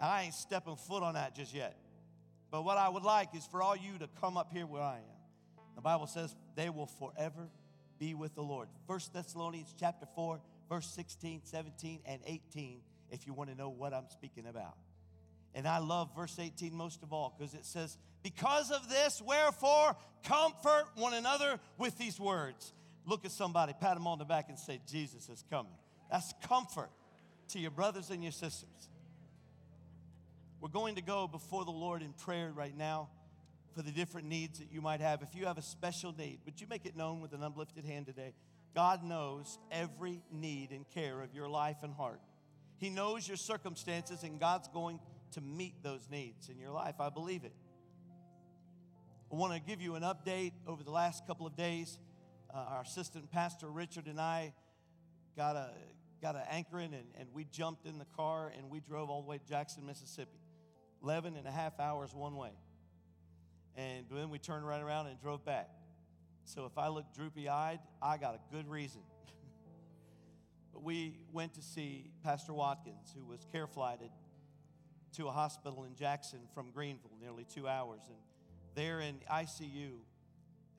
And 0.00 0.10
I 0.10 0.22
ain't 0.22 0.34
stepping 0.34 0.76
foot 0.76 1.02
on 1.02 1.14
that 1.14 1.36
just 1.36 1.54
yet. 1.54 1.76
But 2.50 2.62
what 2.62 2.78
I 2.78 2.88
would 2.88 3.04
like 3.04 3.34
is 3.34 3.46
for 3.46 3.62
all 3.62 3.76
you 3.76 3.98
to 3.98 4.08
come 4.20 4.36
up 4.36 4.52
here 4.52 4.66
where 4.66 4.82
I 4.82 4.96
am. 4.96 5.64
The 5.76 5.80
Bible 5.80 6.06
says 6.06 6.34
they 6.56 6.70
will 6.70 6.86
forever 6.86 7.48
be 7.98 8.14
with 8.14 8.34
the 8.34 8.42
Lord. 8.42 8.68
1 8.86 9.00
Thessalonians 9.12 9.74
chapter 9.78 10.06
4, 10.14 10.40
verse 10.68 10.86
16, 10.86 11.42
17, 11.44 12.00
and 12.06 12.20
18, 12.26 12.80
if 13.10 13.26
you 13.26 13.32
want 13.32 13.50
to 13.50 13.56
know 13.56 13.68
what 13.68 13.92
I'm 13.92 14.08
speaking 14.08 14.46
about. 14.46 14.76
And 15.54 15.68
I 15.68 15.78
love 15.78 16.10
verse 16.16 16.36
18 16.38 16.74
most 16.74 17.02
of 17.02 17.12
all 17.12 17.34
because 17.36 17.54
it 17.54 17.64
says, 17.64 17.96
Because 18.22 18.70
of 18.70 18.88
this, 18.88 19.22
wherefore, 19.24 19.96
comfort 20.24 20.86
one 20.96 21.14
another 21.14 21.60
with 21.78 21.96
these 21.98 22.18
words. 22.18 22.72
Look 23.06 23.24
at 23.24 23.30
somebody, 23.30 23.74
pat 23.78 23.94
them 23.94 24.06
on 24.06 24.18
the 24.18 24.24
back, 24.24 24.48
and 24.48 24.58
say, 24.58 24.80
Jesus 24.90 25.28
is 25.28 25.44
coming. 25.50 25.72
That's 26.10 26.32
comfort 26.48 26.90
to 27.48 27.58
your 27.58 27.70
brothers 27.70 28.10
and 28.10 28.22
your 28.22 28.32
sisters. 28.32 28.88
We're 30.60 30.70
going 30.70 30.94
to 30.94 31.02
go 31.02 31.28
before 31.28 31.64
the 31.64 31.70
Lord 31.70 32.02
in 32.02 32.14
prayer 32.14 32.50
right 32.54 32.76
now 32.76 33.10
for 33.74 33.82
the 33.82 33.90
different 33.90 34.28
needs 34.28 34.60
that 34.60 34.72
you 34.72 34.80
might 34.80 35.00
have. 35.00 35.22
If 35.22 35.34
you 35.34 35.46
have 35.46 35.58
a 35.58 35.62
special 35.62 36.14
need, 36.16 36.38
would 36.46 36.60
you 36.60 36.66
make 36.66 36.86
it 36.86 36.96
known 36.96 37.20
with 37.20 37.32
an 37.34 37.42
uplifted 37.42 37.84
hand 37.84 38.06
today? 38.06 38.32
God 38.74 39.04
knows 39.04 39.58
every 39.70 40.22
need 40.32 40.70
and 40.70 40.88
care 40.90 41.20
of 41.20 41.34
your 41.34 41.48
life 41.48 41.76
and 41.82 41.92
heart. 41.92 42.20
He 42.78 42.90
knows 42.90 43.28
your 43.28 43.36
circumstances, 43.36 44.22
and 44.22 44.40
God's 44.40 44.68
going 44.68 45.00
to 45.34 45.40
meet 45.40 45.82
those 45.82 46.08
needs 46.10 46.48
in 46.48 46.58
your 46.58 46.70
life. 46.70 46.96
I 47.00 47.10
believe 47.10 47.44
it. 47.44 47.52
I 49.32 49.36
want 49.36 49.52
to 49.52 49.60
give 49.60 49.80
you 49.80 49.96
an 49.96 50.02
update 50.02 50.52
over 50.66 50.82
the 50.82 50.90
last 50.90 51.26
couple 51.26 51.46
of 51.46 51.56
days. 51.56 51.98
Uh, 52.52 52.58
our 52.68 52.82
assistant 52.82 53.30
pastor 53.32 53.68
Richard 53.68 54.06
and 54.06 54.20
I 54.20 54.52
got 55.36 55.56
a 55.56 55.70
got 56.22 56.36
an 56.36 56.42
anchoring 56.50 56.94
and, 56.94 57.06
and 57.18 57.28
we 57.34 57.44
jumped 57.44 57.84
in 57.84 57.98
the 57.98 58.06
car 58.16 58.52
and 58.56 58.70
we 58.70 58.80
drove 58.80 59.10
all 59.10 59.22
the 59.22 59.28
way 59.28 59.38
to 59.38 59.46
Jackson, 59.46 59.84
Mississippi. 59.84 60.38
11 61.02 61.36
and 61.36 61.46
a 61.46 61.50
half 61.50 61.78
hours 61.80 62.14
one 62.14 62.36
way. 62.36 62.52
And 63.76 64.06
then 64.10 64.30
we 64.30 64.38
turned 64.38 64.66
right 64.66 64.80
around 64.80 65.08
and 65.08 65.20
drove 65.20 65.44
back. 65.44 65.68
So 66.44 66.64
if 66.64 66.78
I 66.78 66.88
look 66.88 67.12
droopy 67.14 67.48
eyed, 67.48 67.80
I 68.00 68.16
got 68.16 68.34
a 68.34 68.54
good 68.54 68.68
reason. 68.68 69.02
but 70.72 70.82
we 70.82 71.18
went 71.32 71.54
to 71.54 71.62
see 71.62 72.10
Pastor 72.22 72.54
Watkins, 72.54 73.12
who 73.14 73.26
was 73.26 73.44
care 73.52 73.66
flighted 73.66 74.10
to 75.16 75.28
a 75.28 75.30
hospital 75.30 75.84
in 75.84 75.94
Jackson 75.94 76.40
from 76.54 76.70
Greenville, 76.72 77.12
nearly 77.20 77.44
two 77.44 77.68
hours. 77.68 78.00
And 78.08 78.18
there 78.74 79.00
in 79.00 79.16
ICU, 79.30 79.92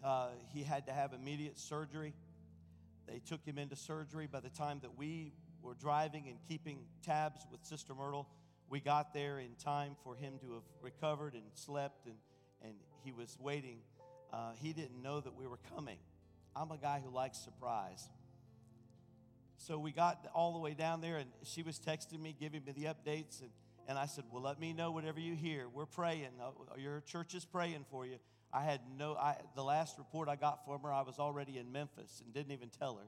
uh, 0.04 0.28
he 0.54 0.64
had 0.64 0.86
to 0.88 0.94
have 0.94 1.14
immediate 1.14 1.58
surgery. 1.58 2.14
They 3.08 3.20
took 3.20 3.46
him 3.46 3.58
into 3.58 3.76
surgery. 3.76 4.28
By 4.28 4.42
the 4.42 4.50
time 4.50 4.80
that 4.82 4.98
we 4.98 5.34
were 5.62 5.76
driving 5.76 6.26
and 6.28 6.38
keeping 6.48 6.80
tabs 7.02 7.46
with 7.50 7.64
Sister 7.64 7.94
Myrtle, 7.96 8.28
we 8.70 8.82
got 8.82 9.14
there 9.14 9.40
in 9.40 9.56
time 9.64 9.96
for 10.04 10.16
him 10.16 10.34
to 10.42 10.54
have 10.54 10.64
recovered 10.82 11.34
and 11.34 11.44
slept, 11.54 12.06
and, 12.06 12.16
and 12.62 12.74
he 13.04 13.12
was 13.12 13.38
waiting. 13.40 13.78
Uh, 14.34 14.52
he 14.56 14.74
didn't 14.74 15.02
know 15.02 15.22
that 15.22 15.36
we 15.36 15.48
were 15.48 15.60
coming. 15.74 15.98
I'm 16.56 16.72
a 16.72 16.78
guy 16.78 17.02
who 17.04 17.14
likes 17.14 17.38
surprise. 17.38 18.10
So 19.58 19.80
we 19.80 19.92
got 19.92 20.28
all 20.34 20.54
the 20.54 20.60
way 20.60 20.74
down 20.74 21.00
there, 21.00 21.18
and 21.18 21.30
she 21.44 21.64
was 21.64 21.80
texting 21.80 22.20
me, 22.20 22.36
giving 22.38 22.66
me 22.66 22.74
the 22.74 22.86
updates, 22.86 23.42
and, 23.42 23.50
and 23.88 23.98
I 23.98 24.06
said, 24.06 24.26
Well, 24.32 24.42
let 24.42 24.60
me 24.60 24.74
know 24.74 24.92
whatever 24.92 25.20
you 25.20 25.36
hear. 25.36 25.68
We're 25.70 25.86
praying. 25.86 26.30
Uh, 26.42 26.52
Your 26.78 27.02
church 27.02 27.36
is 27.36 27.46
praying 27.46 27.86
for 27.90 28.06
you. 28.06 28.18
I 28.52 28.64
had 28.64 28.82
no, 28.98 29.16
I, 29.16 29.36
the 29.56 29.64
last 29.64 29.98
report 29.98 30.30
I 30.30 30.36
got 30.36 30.66
from 30.66 30.82
her, 30.82 30.92
I 30.92 31.02
was 31.02 31.20
already 31.20 31.58
in 31.58 31.72
Memphis 31.72 32.22
and 32.24 32.34
didn't 32.34 32.52
even 32.52 32.70
tell 32.70 32.96
her. 32.96 33.08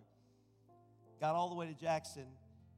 Got 1.21 1.35
all 1.35 1.49
the 1.49 1.55
way 1.55 1.67
to 1.67 1.73
Jackson, 1.73 2.25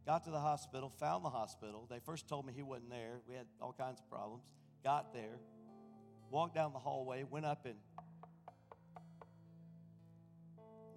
got 0.06 0.24
to 0.26 0.32
the 0.32 0.40
hospital, 0.40 0.94
found 1.00 1.26
the 1.26 1.30
hospital. 1.30 1.88
They 1.90 2.00
first 2.00 2.28
told 2.28 2.46
me 2.46 2.54
he 2.56 2.64
wasn't 2.64 2.92
there. 2.92 3.20
We 3.28 3.36
had 3.36 3.48
all 3.60 3.74
kinds 3.74 4.00
of 4.00 4.10
problems. 4.10 4.46
Got 4.84 5.14
there, 5.14 5.40
walked 6.30 6.56
down 6.56 6.72
the 6.74 6.80
hallway, 6.80 7.24
went 7.24 7.46
up 7.46 7.66
and 7.66 7.76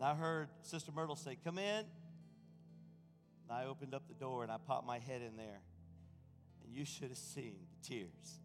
and 0.03 0.11
I 0.11 0.15
heard 0.17 0.49
Sister 0.63 0.91
Myrtle 0.91 1.15
say, 1.15 1.39
Come 1.45 1.59
in. 1.59 1.85
And 1.85 1.87
I 3.51 3.67
opened 3.67 3.95
up 3.95 4.09
the 4.09 4.15
door 4.15 4.43
and 4.43 4.51
I 4.51 4.57
popped 4.57 4.85
my 4.85 4.99
head 4.99 5.23
in 5.23 5.37
there. 5.37 5.61
You 6.73 6.85
should 6.85 7.09
have 7.09 7.19
seen 7.19 7.57
the 7.71 7.89
tears. 7.89 8.41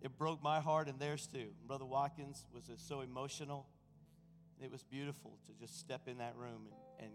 It 0.00 0.16
broke 0.16 0.42
my 0.42 0.60
heart 0.60 0.88
and 0.88 0.98
theirs 0.98 1.28
too. 1.32 1.48
Brother 1.66 1.84
Watkins 1.84 2.44
was 2.52 2.64
so 2.76 3.02
emotional. 3.02 3.66
It 4.60 4.70
was 4.72 4.82
beautiful 4.82 5.38
to 5.46 5.52
just 5.60 5.78
step 5.78 6.08
in 6.08 6.18
that 6.18 6.34
room 6.36 6.66
and, 6.98 7.06
and 7.06 7.12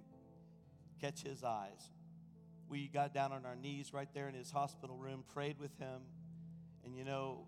catch 1.01 1.23
his 1.23 1.43
eyes. 1.43 1.91
We 2.69 2.87
got 2.87 3.13
down 3.13 3.31
on 3.31 3.45
our 3.45 3.55
knees 3.55 3.93
right 3.93 4.07
there 4.13 4.27
in 4.29 4.35
his 4.35 4.51
hospital 4.51 4.97
room, 4.97 5.23
prayed 5.33 5.59
with 5.59 5.77
him. 5.79 6.01
And 6.85 6.95
you 6.95 7.03
know, 7.03 7.47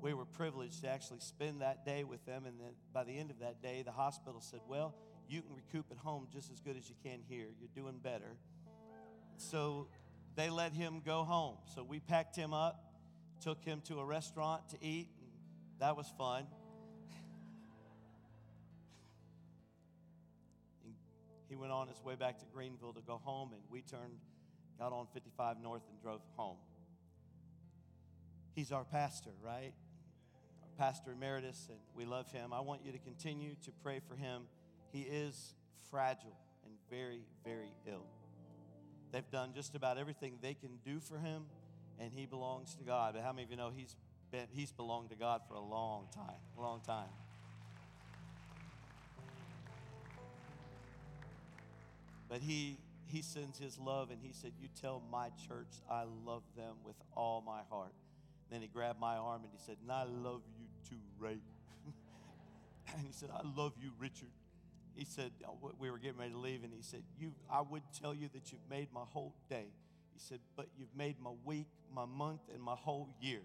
we 0.00 0.14
were 0.14 0.24
privileged 0.24 0.82
to 0.82 0.88
actually 0.88 1.20
spend 1.20 1.60
that 1.60 1.84
day 1.84 2.04
with 2.04 2.24
them. 2.24 2.44
And 2.46 2.58
then 2.60 2.72
by 2.92 3.04
the 3.04 3.18
end 3.18 3.30
of 3.30 3.40
that 3.40 3.62
day, 3.62 3.82
the 3.82 3.92
hospital 3.92 4.40
said, 4.40 4.60
Well, 4.68 4.94
you 5.28 5.42
can 5.42 5.54
recoup 5.54 5.86
at 5.90 5.98
home 5.98 6.26
just 6.32 6.50
as 6.50 6.60
good 6.60 6.76
as 6.76 6.88
you 6.88 6.94
can 7.02 7.20
here. 7.28 7.46
You're 7.58 7.70
doing 7.74 7.98
better. 8.02 8.36
So 9.36 9.88
they 10.40 10.48
let 10.48 10.72
him 10.72 11.02
go 11.04 11.22
home. 11.22 11.56
So 11.74 11.84
we 11.84 12.00
packed 12.00 12.34
him 12.34 12.54
up, 12.54 12.82
took 13.42 13.62
him 13.62 13.82
to 13.88 14.00
a 14.00 14.04
restaurant 14.04 14.70
to 14.70 14.76
eat, 14.80 15.08
that 15.80 15.96
was 15.96 16.10
fun. 16.16 16.46
He 21.48 21.56
went 21.56 21.72
on 21.72 21.88
his 21.88 22.02
way 22.02 22.14
back 22.14 22.38
to 22.38 22.46
Greenville 22.54 22.94
to 22.94 23.02
go 23.02 23.20
home, 23.22 23.50
and 23.52 23.60
we 23.70 23.82
turned, 23.82 24.18
got 24.78 24.92
on 24.92 25.08
55 25.12 25.60
North 25.60 25.82
and 25.90 26.00
drove 26.00 26.20
home. 26.36 26.56
He's 28.54 28.72
our 28.72 28.84
pastor, 28.84 29.30
right? 29.44 29.72
Our 30.62 30.68
pastor 30.78 31.12
emeritus, 31.12 31.66
and 31.68 31.78
we 31.94 32.06
love 32.06 32.30
him. 32.30 32.52
I 32.52 32.60
want 32.60 32.82
you 32.84 32.92
to 32.92 32.98
continue 32.98 33.56
to 33.64 33.72
pray 33.82 34.00
for 34.08 34.14
him. 34.14 34.42
He 34.92 35.02
is 35.02 35.54
fragile 35.90 36.36
and 36.64 36.72
very, 36.88 37.24
very 37.44 37.72
ill. 37.86 38.06
They've 39.12 39.30
done 39.30 39.52
just 39.54 39.74
about 39.74 39.98
everything 39.98 40.38
they 40.40 40.54
can 40.54 40.78
do 40.84 41.00
for 41.00 41.18
him, 41.18 41.46
and 41.98 42.12
he 42.14 42.26
belongs 42.26 42.74
to 42.76 42.84
God. 42.84 43.14
But 43.14 43.22
how 43.22 43.32
many 43.32 43.44
of 43.44 43.50
you 43.50 43.56
know 43.56 43.70
he's 43.74 43.96
been, 44.30 44.46
he's 44.52 44.70
belonged 44.70 45.10
to 45.10 45.16
God 45.16 45.42
for 45.48 45.54
a 45.54 45.60
long 45.60 46.06
time, 46.14 46.40
a 46.56 46.60
long 46.60 46.80
time. 46.80 47.08
But 52.28 52.40
he 52.40 52.78
he 53.08 53.22
sends 53.22 53.58
his 53.58 53.76
love, 53.76 54.10
and 54.10 54.20
he 54.22 54.32
said, 54.32 54.52
"You 54.60 54.68
tell 54.80 55.02
my 55.10 55.30
church 55.48 55.82
I 55.90 56.04
love 56.04 56.44
them 56.56 56.76
with 56.84 56.96
all 57.16 57.40
my 57.40 57.62
heart." 57.68 57.94
Then 58.50 58.62
he 58.62 58.68
grabbed 58.68 59.00
my 59.00 59.16
arm 59.16 59.42
and 59.42 59.52
he 59.52 59.58
said, 59.58 59.78
"And 59.82 59.90
I 59.90 60.04
love 60.04 60.42
you 60.56 60.66
too, 60.88 61.00
Ray." 61.18 61.40
and 62.94 63.06
he 63.06 63.12
said, 63.12 63.30
"I 63.32 63.42
love 63.56 63.72
you, 63.76 63.90
Richard." 63.98 64.30
He 65.00 65.06
said, 65.06 65.32
uh, 65.42 65.52
we 65.78 65.90
were 65.90 65.96
getting 65.96 66.18
ready 66.18 66.32
to 66.32 66.38
leave, 66.38 66.62
and 66.62 66.74
he 66.74 66.82
said, 66.82 67.02
"You, 67.18 67.32
I 67.50 67.62
would 67.62 67.80
tell 67.98 68.12
you 68.12 68.28
that 68.34 68.52
you've 68.52 68.68
made 68.68 68.92
my 68.92 69.04
whole 69.08 69.34
day." 69.48 69.72
He 70.12 70.18
said, 70.18 70.40
"But 70.56 70.66
you've 70.76 70.94
made 70.94 71.18
my 71.18 71.30
week, 71.42 71.68
my 71.90 72.04
month, 72.04 72.42
and 72.52 72.62
my 72.62 72.74
whole 72.74 73.08
year." 73.18 73.40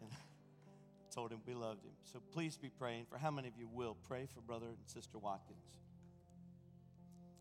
And 0.00 0.12
I 0.12 0.16
told 1.12 1.32
him 1.32 1.40
we 1.44 1.54
loved 1.54 1.84
him. 1.84 1.90
So 2.04 2.22
please 2.30 2.56
be 2.56 2.70
praying 2.70 3.06
for 3.10 3.18
how 3.18 3.32
many 3.32 3.48
of 3.48 3.54
you 3.58 3.66
will 3.66 3.96
pray 4.06 4.28
for 4.32 4.40
brother 4.42 4.66
and 4.66 4.76
sister 4.84 5.18
Watkins. 5.18 5.80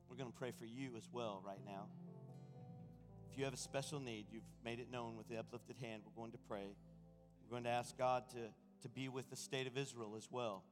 We're 0.10 0.18
going 0.18 0.32
to 0.32 0.38
pray 0.40 0.52
for 0.58 0.66
you 0.66 0.96
as 0.98 1.08
well 1.14 1.44
right 1.46 1.62
now. 1.68 1.86
If 3.32 3.38
you 3.38 3.44
have 3.46 3.54
a 3.54 3.58
special 3.58 4.00
need, 4.00 4.26
you've 4.32 4.42
made 4.64 4.80
it 4.80 4.90
known 4.92 5.18
with 5.18 5.30
the 5.30 5.38
uplifted 5.38 5.76
hand. 5.80 6.02
We're 6.04 6.20
going 6.20 6.32
to 6.32 6.40
pray. 6.50 6.74
We're 7.44 7.52
going 7.52 7.66
to 7.66 7.70
ask 7.70 7.96
God 7.96 8.24
to, 8.32 8.40
to 8.82 8.90
be 8.90 9.08
with 9.08 9.30
the 9.30 9.36
state 9.36 9.68
of 9.68 9.78
Israel 9.78 10.16
as 10.18 10.28
well. 10.32 10.64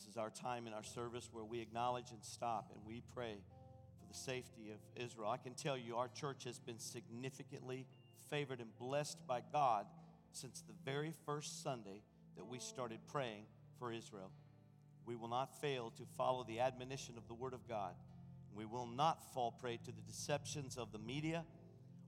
This 0.00 0.08
is 0.08 0.16
our 0.16 0.30
time 0.30 0.66
in 0.66 0.72
our 0.72 0.82
service 0.82 1.28
where 1.30 1.44
we 1.44 1.60
acknowledge 1.60 2.10
and 2.10 2.24
stop 2.24 2.72
and 2.74 2.80
we 2.86 3.02
pray 3.14 3.34
for 3.98 4.06
the 4.08 4.18
safety 4.18 4.70
of 4.70 4.78
Israel. 4.96 5.28
I 5.28 5.36
can 5.36 5.52
tell 5.52 5.76
you, 5.76 5.96
our 5.96 6.08
church 6.08 6.44
has 6.44 6.58
been 6.58 6.78
significantly 6.78 7.84
favored 8.30 8.60
and 8.60 8.70
blessed 8.78 9.18
by 9.26 9.42
God 9.52 9.84
since 10.32 10.62
the 10.66 10.72
very 10.86 11.12
first 11.26 11.62
Sunday 11.62 12.00
that 12.38 12.46
we 12.46 12.58
started 12.60 13.00
praying 13.12 13.42
for 13.78 13.92
Israel. 13.92 14.30
We 15.04 15.16
will 15.16 15.28
not 15.28 15.60
fail 15.60 15.92
to 15.98 16.04
follow 16.16 16.44
the 16.44 16.60
admonition 16.60 17.18
of 17.18 17.28
the 17.28 17.34
Word 17.34 17.52
of 17.52 17.68
God. 17.68 17.92
We 18.54 18.64
will 18.64 18.86
not 18.86 19.34
fall 19.34 19.52
prey 19.52 19.76
to 19.84 19.92
the 19.92 20.02
deceptions 20.08 20.78
of 20.78 20.92
the 20.92 20.98
media 20.98 21.44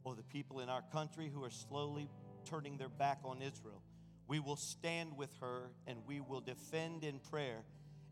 or 0.03 0.15
the 0.15 0.23
people 0.23 0.61
in 0.61 0.71
our 0.71 0.83
country 0.93 1.31
who 1.31 1.45
are 1.45 1.51
slowly 1.51 2.09
turning 2.47 2.79
their 2.79 2.89
back 2.89 3.19
on 3.23 3.43
Israel. 3.43 3.83
We 4.29 4.41
will 4.41 4.57
stand 4.57 5.15
with 5.15 5.37
her 5.43 5.73
and 5.87 5.99
we 6.07 6.21
will 6.21 6.41
defend 6.41 7.05
in 7.05 7.19
prayer 7.19 7.65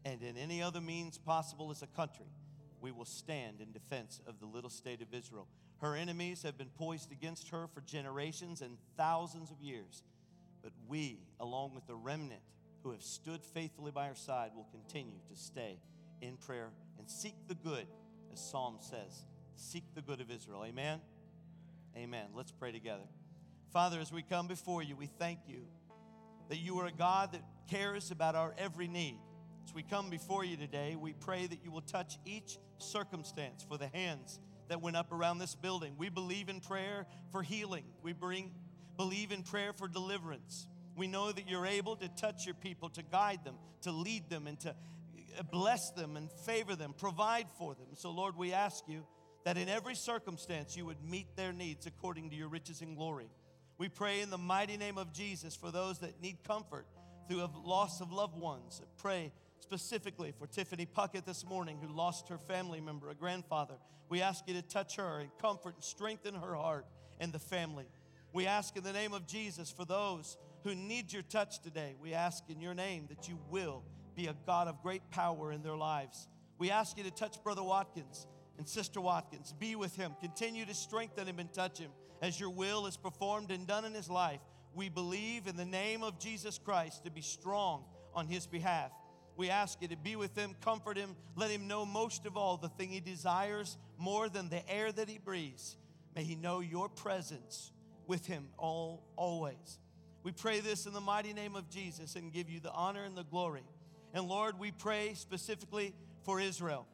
and 0.05 0.23
in 0.23 0.37
any 0.37 0.63
other 0.63 0.81
means 0.81 1.19
possible 1.19 1.71
as 1.71 1.83
a 1.83 1.87
country. 1.87 2.27
We 2.81 2.93
will 2.93 3.05
stand 3.05 3.61
in 3.61 3.73
defense 3.73 4.21
of 4.27 4.41
the 4.41 4.47
little 4.47 4.71
state 4.71 5.03
of 5.03 5.13
Israel. 5.13 5.47
Her 5.81 5.95
enemies 5.95 6.43
have 6.43 6.57
been 6.57 6.71
poised 6.71 7.13
against 7.13 7.49
her 7.51 7.67
for 7.67 7.81
generations 7.83 8.61
and 8.63 8.77
thousands 8.97 9.51
of 9.51 9.61
years. 9.61 10.03
But 10.63 10.73
we, 10.89 11.21
along 11.39 11.75
with 11.75 11.87
the 11.87 11.95
remnant 11.95 12.41
who 12.83 12.91
have 12.91 13.03
stood 13.03 13.45
faithfully 13.45 13.91
by 13.91 14.07
her 14.07 14.15
side, 14.15 14.51
will 14.55 14.69
continue 14.71 15.19
to 15.29 15.37
stay 15.37 15.79
in 16.21 16.37
prayer 16.37 16.71
and 16.99 17.09
seek 17.09 17.35
the 17.49 17.55
good, 17.55 17.87
as 18.33 18.41
Psalm 18.41 18.77
says. 18.81 19.27
Seek 19.57 19.85
the 19.95 20.03
good 20.03 20.21
of 20.21 20.31
Israel. 20.31 20.65
Amen. 20.65 21.01
Amen. 21.97 22.27
Let's 22.35 22.53
pray 22.53 22.73
together. 22.73 23.05
Father, 23.73 24.01
as 24.01 24.13
we 24.13 24.23
come 24.23 24.49
before 24.49 24.83
you, 24.83 24.97
we 24.97 25.07
thank 25.07 25.41
you 25.47 25.67
that 26.49 26.59
you 26.59 26.79
are 26.81 26.87
a 26.87 26.93
God 26.93 27.33
that 27.33 27.43
cares 27.71 28.11
about 28.11 28.35
our 28.35 28.55
every 28.59 28.89
need. 28.89 29.19
As 29.71 29.75
we 29.77 29.85
come 29.85 30.11
before 30.11 30.45
you 30.45 30.57
today, 30.57 30.97
we 30.99 31.13
pray 31.13 31.47
that 31.47 31.63
you 31.63 31.71
will 31.71 31.81
touch 31.83 32.19
each 32.25 32.59
circumstance 32.79 33.65
for 33.69 33.79
the 33.79 33.87
hands 33.87 34.41
that 34.67 34.83
went 34.83 34.97
up 34.97 35.13
around 35.13 35.39
this 35.39 35.55
building. 35.55 35.95
We 35.97 36.09
believe 36.09 36.49
in 36.49 36.59
prayer 36.59 37.07
for 37.31 37.41
healing. 37.41 37.85
We 38.03 38.13
bring, 38.13 38.51
believe 38.97 39.31
in 39.31 39.45
prayer 39.45 39.73
for 39.73 39.87
deliverance. 39.87 40.67
We 40.97 41.07
know 41.07 41.31
that 41.31 41.49
you're 41.49 41.67
able 41.67 41.95
to 41.95 42.09
touch 42.09 42.47
your 42.47 42.57
people, 42.57 42.89
to 42.91 43.05
guide 43.05 43.45
them, 43.45 43.55
to 43.83 43.93
lead 43.93 44.29
them, 44.29 44.49
and 44.49 44.59
to 44.59 44.71
uh, 44.71 45.45
bless 45.53 45.93
them 45.93 46.17
and 46.17 46.33
favor 46.45 46.75
them, 46.75 46.93
provide 46.93 47.47
for 47.57 47.77
them. 47.77 47.91
So, 47.95 48.11
Lord, 48.11 48.37
we 48.37 48.53
ask 48.53 48.83
you 48.89 49.07
that 49.45 49.57
in 49.57 49.69
every 49.69 49.95
circumstance 49.95 50.77
you 50.77 50.85
would 50.87 51.01
meet 51.01 51.37
their 51.37 51.53
needs 51.53 51.87
according 51.87 52.31
to 52.31 52.37
your 52.37 52.49
riches 52.49 52.81
and 52.81 52.97
glory. 52.97 53.31
We 53.79 53.89
pray 53.89 54.21
in 54.21 54.31
the 54.31 54.39
mighty 54.39 54.77
name 54.77 54.99
of 54.99 55.13
Jesus 55.13 55.55
for 55.55 55.71
those 55.71 56.01
that 56.01 56.21
need 56.21 56.39
comfort 56.43 56.89
through 57.29 57.49
loss 57.65 58.01
of 58.01 58.11
loved 58.11 58.37
ones. 58.37 58.83
Pray 58.99 59.31
specifically 59.71 60.35
for 60.37 60.49
Tiffany 60.49 60.85
Puckett 60.85 61.25
this 61.25 61.47
morning, 61.47 61.79
who 61.81 61.97
lost 61.97 62.29
her 62.29 62.39
family 62.39 62.81
member, 62.81 63.09
a 63.09 63.15
grandfather. 63.15 63.75
We 64.09 64.21
ask 64.21 64.49
you 64.49 64.55
to 64.55 64.63
touch 64.63 64.97
her 64.97 65.21
and 65.21 65.31
comfort 65.41 65.77
and 65.77 65.85
strengthen 65.85 66.35
her 66.35 66.57
heart 66.57 66.87
and 67.21 67.33
the 67.33 67.39
family. 67.39 67.87
We 68.33 68.49
ask 68.49 68.77
in 68.77 68.83
the 68.83 68.93
name 68.93 69.13
of 69.13 69.29
Jesus 69.29 69.71
for 69.71 69.85
those 69.85 70.39
who 70.65 70.75
need 70.75 71.13
your 71.13 71.23
touch 71.23 71.61
today. 71.61 71.95
We 72.03 72.15
ask 72.15 72.43
in 72.49 72.61
your 72.61 72.75
name 72.75 73.07
that 73.11 73.29
you 73.29 73.39
will 73.49 73.85
be 74.17 74.27
a 74.27 74.35
God 74.45 74.67
of 74.67 74.83
great 74.83 75.09
power 75.13 75.53
in 75.53 75.63
their 75.63 75.77
lives. 75.77 76.27
We 76.59 76.73
ask 76.73 76.99
you 76.99 77.05
to 77.05 77.13
touch 77.13 77.41
Brother 77.45 77.63
Watkins 77.63 78.27
and 78.59 78.69
Sister 78.69 79.01
Watkins. 79.01 79.55
Be 79.57 79.77
with 79.77 79.95
him. 79.95 80.17
Continue 80.21 80.67
to 80.67 80.75
strengthen 80.75 81.29
him 81.29 81.39
and 81.39 81.53
touch 81.53 81.79
him 81.79 81.93
as 82.21 82.41
your 82.41 82.51
will 82.51 82.87
is 82.87 82.97
performed 82.97 83.53
and 83.53 83.69
done 83.69 83.85
in 83.85 83.95
his 83.95 84.11
life. 84.11 84.41
We 84.75 84.89
believe 84.89 85.47
in 85.47 85.57
the 85.57 85.65
name 85.65 86.03
of 86.03 86.19
Jesus 86.19 86.59
Christ 86.59 87.05
to 87.05 87.11
be 87.13 87.21
strong 87.23 87.85
on 88.13 88.27
his 88.27 88.49
behalf. 88.49 88.91
We 89.41 89.49
ask 89.49 89.81
you 89.81 89.89
to 89.89 89.97
be 89.97 90.17
with 90.17 90.37
him, 90.37 90.55
comfort 90.61 90.99
him, 90.99 91.17
let 91.35 91.51
him 91.51 91.67
know 91.67 91.87
most 91.87 92.27
of 92.27 92.37
all 92.37 92.59
the 92.59 92.69
thing 92.69 92.91
he 92.91 93.01
desires 93.01 93.79
more 93.97 94.29
than 94.29 94.51
the 94.51 94.71
air 94.71 94.93
that 94.93 95.09
he 95.09 95.17
breathes. 95.17 95.79
May 96.15 96.25
he 96.25 96.35
know 96.35 96.61
your 96.61 96.91
presence 96.91 97.73
with 98.07 98.27
him 98.27 98.49
all 98.59 99.03
always. 99.17 99.79
We 100.25 100.33
pray 100.33 100.61
this 100.61 100.85
in 100.85 100.93
the 100.93 101.01
mighty 101.01 101.33
name 101.33 101.57
of 101.57 101.71
Jesus 101.71 102.17
and 102.17 102.31
give 102.31 102.51
you 102.51 102.61
the 102.61 102.71
honor 102.71 103.03
and 103.05 103.17
the 103.17 103.25
glory. 103.25 103.63
And 104.13 104.29
Lord, 104.29 104.59
we 104.59 104.73
pray 104.73 105.15
specifically 105.15 105.95
for 106.23 106.39
Israel. 106.39 106.87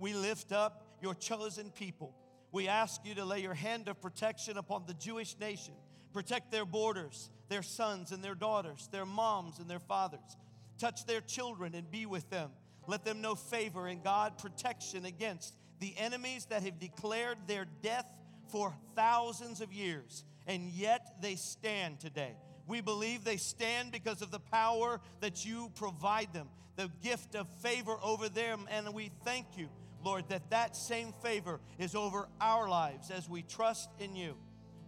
We 0.00 0.12
lift 0.12 0.50
up 0.50 0.84
your 1.00 1.14
chosen 1.14 1.70
people. 1.70 2.16
We 2.50 2.66
ask 2.66 3.00
you 3.04 3.14
to 3.14 3.24
lay 3.24 3.42
your 3.42 3.54
hand 3.54 3.86
of 3.86 4.00
protection 4.00 4.56
upon 4.58 4.86
the 4.88 4.94
Jewish 4.94 5.36
nation. 5.38 5.74
Protect 6.12 6.50
their 6.50 6.64
borders, 6.64 7.30
their 7.48 7.62
sons 7.62 8.10
and 8.10 8.24
their 8.24 8.34
daughters, 8.34 8.88
their 8.90 9.06
moms 9.06 9.60
and 9.60 9.70
their 9.70 9.78
fathers. 9.78 10.36
Touch 10.82 11.06
their 11.06 11.20
children 11.20 11.76
and 11.76 11.88
be 11.92 12.06
with 12.06 12.28
them. 12.28 12.50
Let 12.88 13.04
them 13.04 13.20
know 13.20 13.36
favor 13.36 13.86
and 13.86 14.02
God 14.02 14.36
protection 14.36 15.04
against 15.04 15.54
the 15.78 15.94
enemies 15.96 16.46
that 16.46 16.64
have 16.64 16.80
declared 16.80 17.38
their 17.46 17.66
death 17.84 18.12
for 18.48 18.74
thousands 18.96 19.60
of 19.60 19.72
years, 19.72 20.24
and 20.48 20.70
yet 20.70 21.22
they 21.22 21.36
stand 21.36 22.00
today. 22.00 22.34
We 22.66 22.80
believe 22.80 23.22
they 23.22 23.36
stand 23.36 23.92
because 23.92 24.22
of 24.22 24.32
the 24.32 24.40
power 24.40 25.00
that 25.20 25.46
you 25.46 25.70
provide 25.76 26.32
them, 26.32 26.48
the 26.74 26.90
gift 27.00 27.36
of 27.36 27.46
favor 27.60 27.96
over 28.02 28.28
them, 28.28 28.66
and 28.68 28.92
we 28.92 29.12
thank 29.24 29.56
you, 29.56 29.68
Lord, 30.04 30.30
that 30.30 30.50
that 30.50 30.74
same 30.74 31.14
favor 31.22 31.60
is 31.78 31.94
over 31.94 32.26
our 32.40 32.68
lives 32.68 33.12
as 33.12 33.28
we 33.28 33.42
trust 33.42 33.88
in 34.00 34.16
you. 34.16 34.34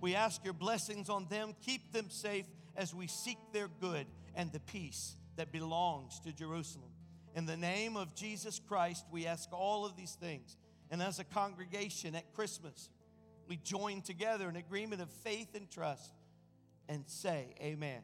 We 0.01 0.17
ask 0.17 0.43
your 0.43 0.55
blessings 0.55 1.09
on 1.09 1.29
them, 1.29 1.55
keep 1.65 1.93
them 1.93 2.11
safe 2.11 2.47
as 2.75 2.93
we 2.93 3.07
seek 3.07 3.39
their 3.53 3.69
good 3.81 4.09
and 4.35 4.51
the 4.51 4.59
peace 4.59 5.15
that 5.37 5.53
belongs 5.53 6.21
to 6.21 6.33
Jerusalem. 6.33 6.91
In 7.35 7.47
the 7.47 7.57
name 7.57 7.97
of 7.97 8.15
Jesus 8.15 8.61
Christ, 8.61 9.05
we 9.11 9.27
ask 9.27 9.53
all 9.53 9.85
of 9.85 9.97
these 9.97 10.13
things. 10.13 10.57
And 10.91 11.03
as 11.03 11.19
a 11.19 11.25
congregation 11.25 12.15
at 12.15 12.33
Christmas, 12.35 12.89
we 13.49 13.57
join 13.57 14.03
together 14.03 14.49
in 14.49 14.57
agreement 14.57 15.03
of 15.03 15.11
faith 15.11 15.55
and 15.55 15.71
trust 15.71 16.13
and 16.89 17.05
say, 17.07 17.55
Amen. 17.61 18.03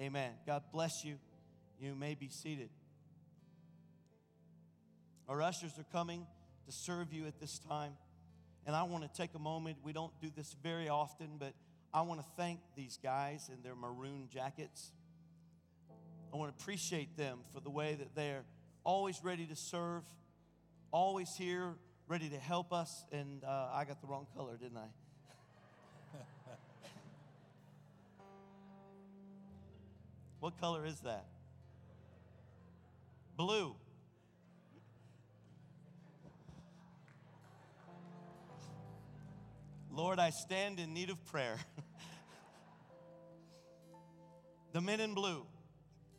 Amen. 0.00 0.32
God 0.46 0.62
bless 0.72 1.04
you. 1.04 1.16
You 1.78 1.94
may 1.94 2.14
be 2.14 2.28
seated. 2.28 2.68
Our 5.28 5.40
ushers 5.40 5.72
are 5.78 5.86
coming 5.92 6.26
to 6.66 6.72
serve 6.72 7.12
you 7.12 7.26
at 7.26 7.40
this 7.40 7.58
time. 7.58 7.92
And 8.66 8.74
I 8.74 8.82
want 8.84 9.04
to 9.04 9.10
take 9.16 9.34
a 9.34 9.38
moment. 9.38 9.78
We 9.82 9.92
don't 9.92 10.12
do 10.20 10.30
this 10.34 10.54
very 10.62 10.88
often, 10.88 11.36
but 11.38 11.54
I 11.92 12.02
want 12.02 12.20
to 12.20 12.26
thank 12.36 12.60
these 12.76 12.98
guys 13.02 13.50
in 13.52 13.62
their 13.62 13.74
maroon 13.74 14.28
jackets. 14.32 14.90
I 16.34 16.36
want 16.36 16.50
to 16.56 16.62
appreciate 16.62 17.16
them 17.16 17.38
for 17.54 17.60
the 17.60 17.70
way 17.70 17.94
that 17.94 18.16
they're 18.16 18.42
always 18.82 19.22
ready 19.22 19.46
to 19.46 19.54
serve, 19.54 20.02
always 20.90 21.36
here, 21.36 21.76
ready 22.08 22.28
to 22.28 22.38
help 22.38 22.72
us. 22.72 23.04
And 23.12 23.44
uh, 23.44 23.68
I 23.72 23.84
got 23.84 24.00
the 24.00 24.08
wrong 24.08 24.26
color, 24.36 24.56
didn't 24.60 24.78
I? 24.78 24.88
what 30.40 30.60
color 30.60 30.84
is 30.84 30.98
that? 31.02 31.26
Blue. 33.36 33.76
Lord, 39.92 40.18
I 40.18 40.30
stand 40.30 40.80
in 40.80 40.92
need 40.92 41.10
of 41.10 41.24
prayer. 41.26 41.58
the 44.72 44.80
men 44.80 44.98
in 44.98 45.14
blue, 45.14 45.46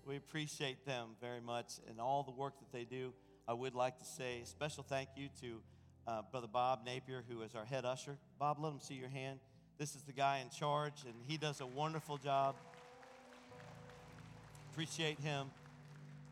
we 0.06 0.18
appreciate 0.18 0.86
them 0.86 1.10
very 1.20 1.42
much 1.42 1.74
and 1.90 2.00
all 2.00 2.24
the 2.24 2.32
work 2.32 2.54
that 2.60 2.72
they 2.72 2.84
do. 2.84 3.14
I 3.48 3.54
would 3.54 3.74
like 3.74 3.98
to 3.98 4.06
say 4.06 4.42
a 4.44 4.46
special 4.46 4.84
thank 4.84 5.10
you 5.16 5.30
to 5.42 5.62
uh, 6.08 6.22
Brother 6.30 6.48
Bob 6.52 6.82
Napier, 6.86 7.24
who 7.28 7.42
is 7.42 7.56
our 7.56 7.66
head 7.66 7.86
usher. 7.86 8.18
Bob, 8.40 8.58
let 8.60 8.72
him 8.72 8.80
see 8.80 8.94
your 8.94 9.10
hand. 9.10 9.40
This 9.78 9.96
is 9.96 10.04
the 10.04 10.14
guy 10.14 10.40
in 10.40 10.50
charge, 10.50 11.04
and 11.06 11.16
he 11.28 11.38
does 11.38 11.60
a 11.60 11.66
wonderful 11.66 12.18
job. 12.18 12.56
Appreciate 14.72 15.20
him. 15.20 15.48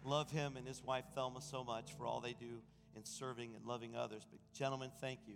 Love 0.06 0.30
him 0.32 0.56
and 0.58 0.68
his 0.68 0.84
wife 0.84 1.06
Thelma 1.16 1.42
so 1.42 1.64
much 1.64 1.94
for 1.98 2.06
all 2.06 2.20
they 2.20 2.34
do 2.34 2.62
in 2.96 3.04
serving 3.04 3.56
and 3.56 3.66
loving 3.66 3.96
others. 3.96 4.24
But, 4.30 4.40
gentlemen, 4.58 4.92
thank 5.02 5.20
you. 5.28 5.36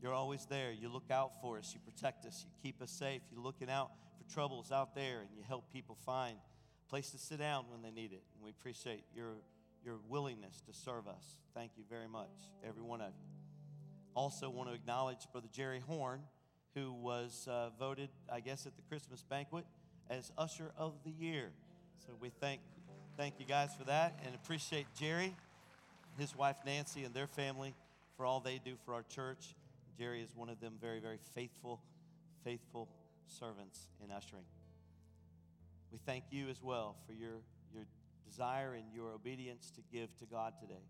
You're 0.00 0.12
always 0.12 0.46
there. 0.46 0.70
You 0.70 0.88
look 0.88 1.10
out 1.10 1.40
for 1.40 1.58
us. 1.58 1.74
You 1.74 1.80
protect 1.80 2.24
us. 2.26 2.44
You 2.46 2.52
keep 2.62 2.80
us 2.80 2.90
safe. 2.90 3.22
You're 3.32 3.42
looking 3.42 3.70
out 3.70 3.90
for 4.16 4.32
troubles 4.32 4.70
out 4.70 4.94
there, 4.94 5.20
and 5.20 5.28
you 5.36 5.42
help 5.46 5.72
people 5.72 5.96
find 6.04 6.36
place 6.88 7.10
to 7.10 7.18
sit 7.18 7.38
down 7.38 7.64
when 7.70 7.82
they 7.82 7.90
need 7.90 8.12
it. 8.12 8.22
And 8.34 8.44
we 8.44 8.50
appreciate 8.50 9.04
your, 9.14 9.34
your 9.84 9.96
willingness 10.08 10.62
to 10.66 10.72
serve 10.72 11.08
us. 11.08 11.38
Thank 11.54 11.72
you 11.76 11.84
very 11.88 12.08
much, 12.08 12.30
every 12.66 12.82
one 12.82 13.00
of 13.00 13.08
you. 13.08 13.28
Also, 14.14 14.48
want 14.48 14.68
to 14.68 14.74
acknowledge 14.74 15.26
Brother 15.32 15.48
Jerry 15.52 15.80
Horn, 15.80 16.20
who 16.74 16.92
was 16.92 17.48
uh, 17.50 17.70
voted, 17.78 18.08
I 18.32 18.40
guess, 18.40 18.66
at 18.66 18.76
the 18.76 18.82
Christmas 18.82 19.22
banquet 19.22 19.64
as 20.10 20.32
Usher 20.38 20.72
of 20.76 20.92
the 21.04 21.10
Year. 21.10 21.50
So 22.06 22.12
we 22.20 22.30
thank, 22.40 22.60
thank 23.16 23.34
you 23.38 23.46
guys 23.46 23.70
for 23.76 23.84
that 23.84 24.18
and 24.24 24.34
appreciate 24.34 24.86
Jerry, 24.98 25.34
his 26.18 26.36
wife 26.36 26.56
Nancy, 26.64 27.04
and 27.04 27.14
their 27.14 27.26
family 27.26 27.74
for 28.16 28.26
all 28.26 28.40
they 28.40 28.60
do 28.64 28.74
for 28.84 28.94
our 28.94 29.04
church. 29.04 29.54
Jerry 29.98 30.22
is 30.22 30.30
one 30.34 30.48
of 30.48 30.60
them 30.60 30.74
very, 30.80 31.00
very 31.00 31.18
faithful, 31.34 31.80
faithful 32.44 32.88
servants 33.26 33.86
in 34.04 34.10
ushering. 34.10 34.44
We 35.94 36.00
thank 36.04 36.24
you 36.32 36.48
as 36.48 36.60
well 36.60 36.96
for 37.06 37.12
your, 37.12 37.44
your 37.72 37.84
desire 38.28 38.74
and 38.74 38.82
your 38.92 39.12
obedience 39.12 39.70
to 39.76 39.80
give 39.92 40.08
to 40.18 40.26
God 40.26 40.54
today. 40.60 40.82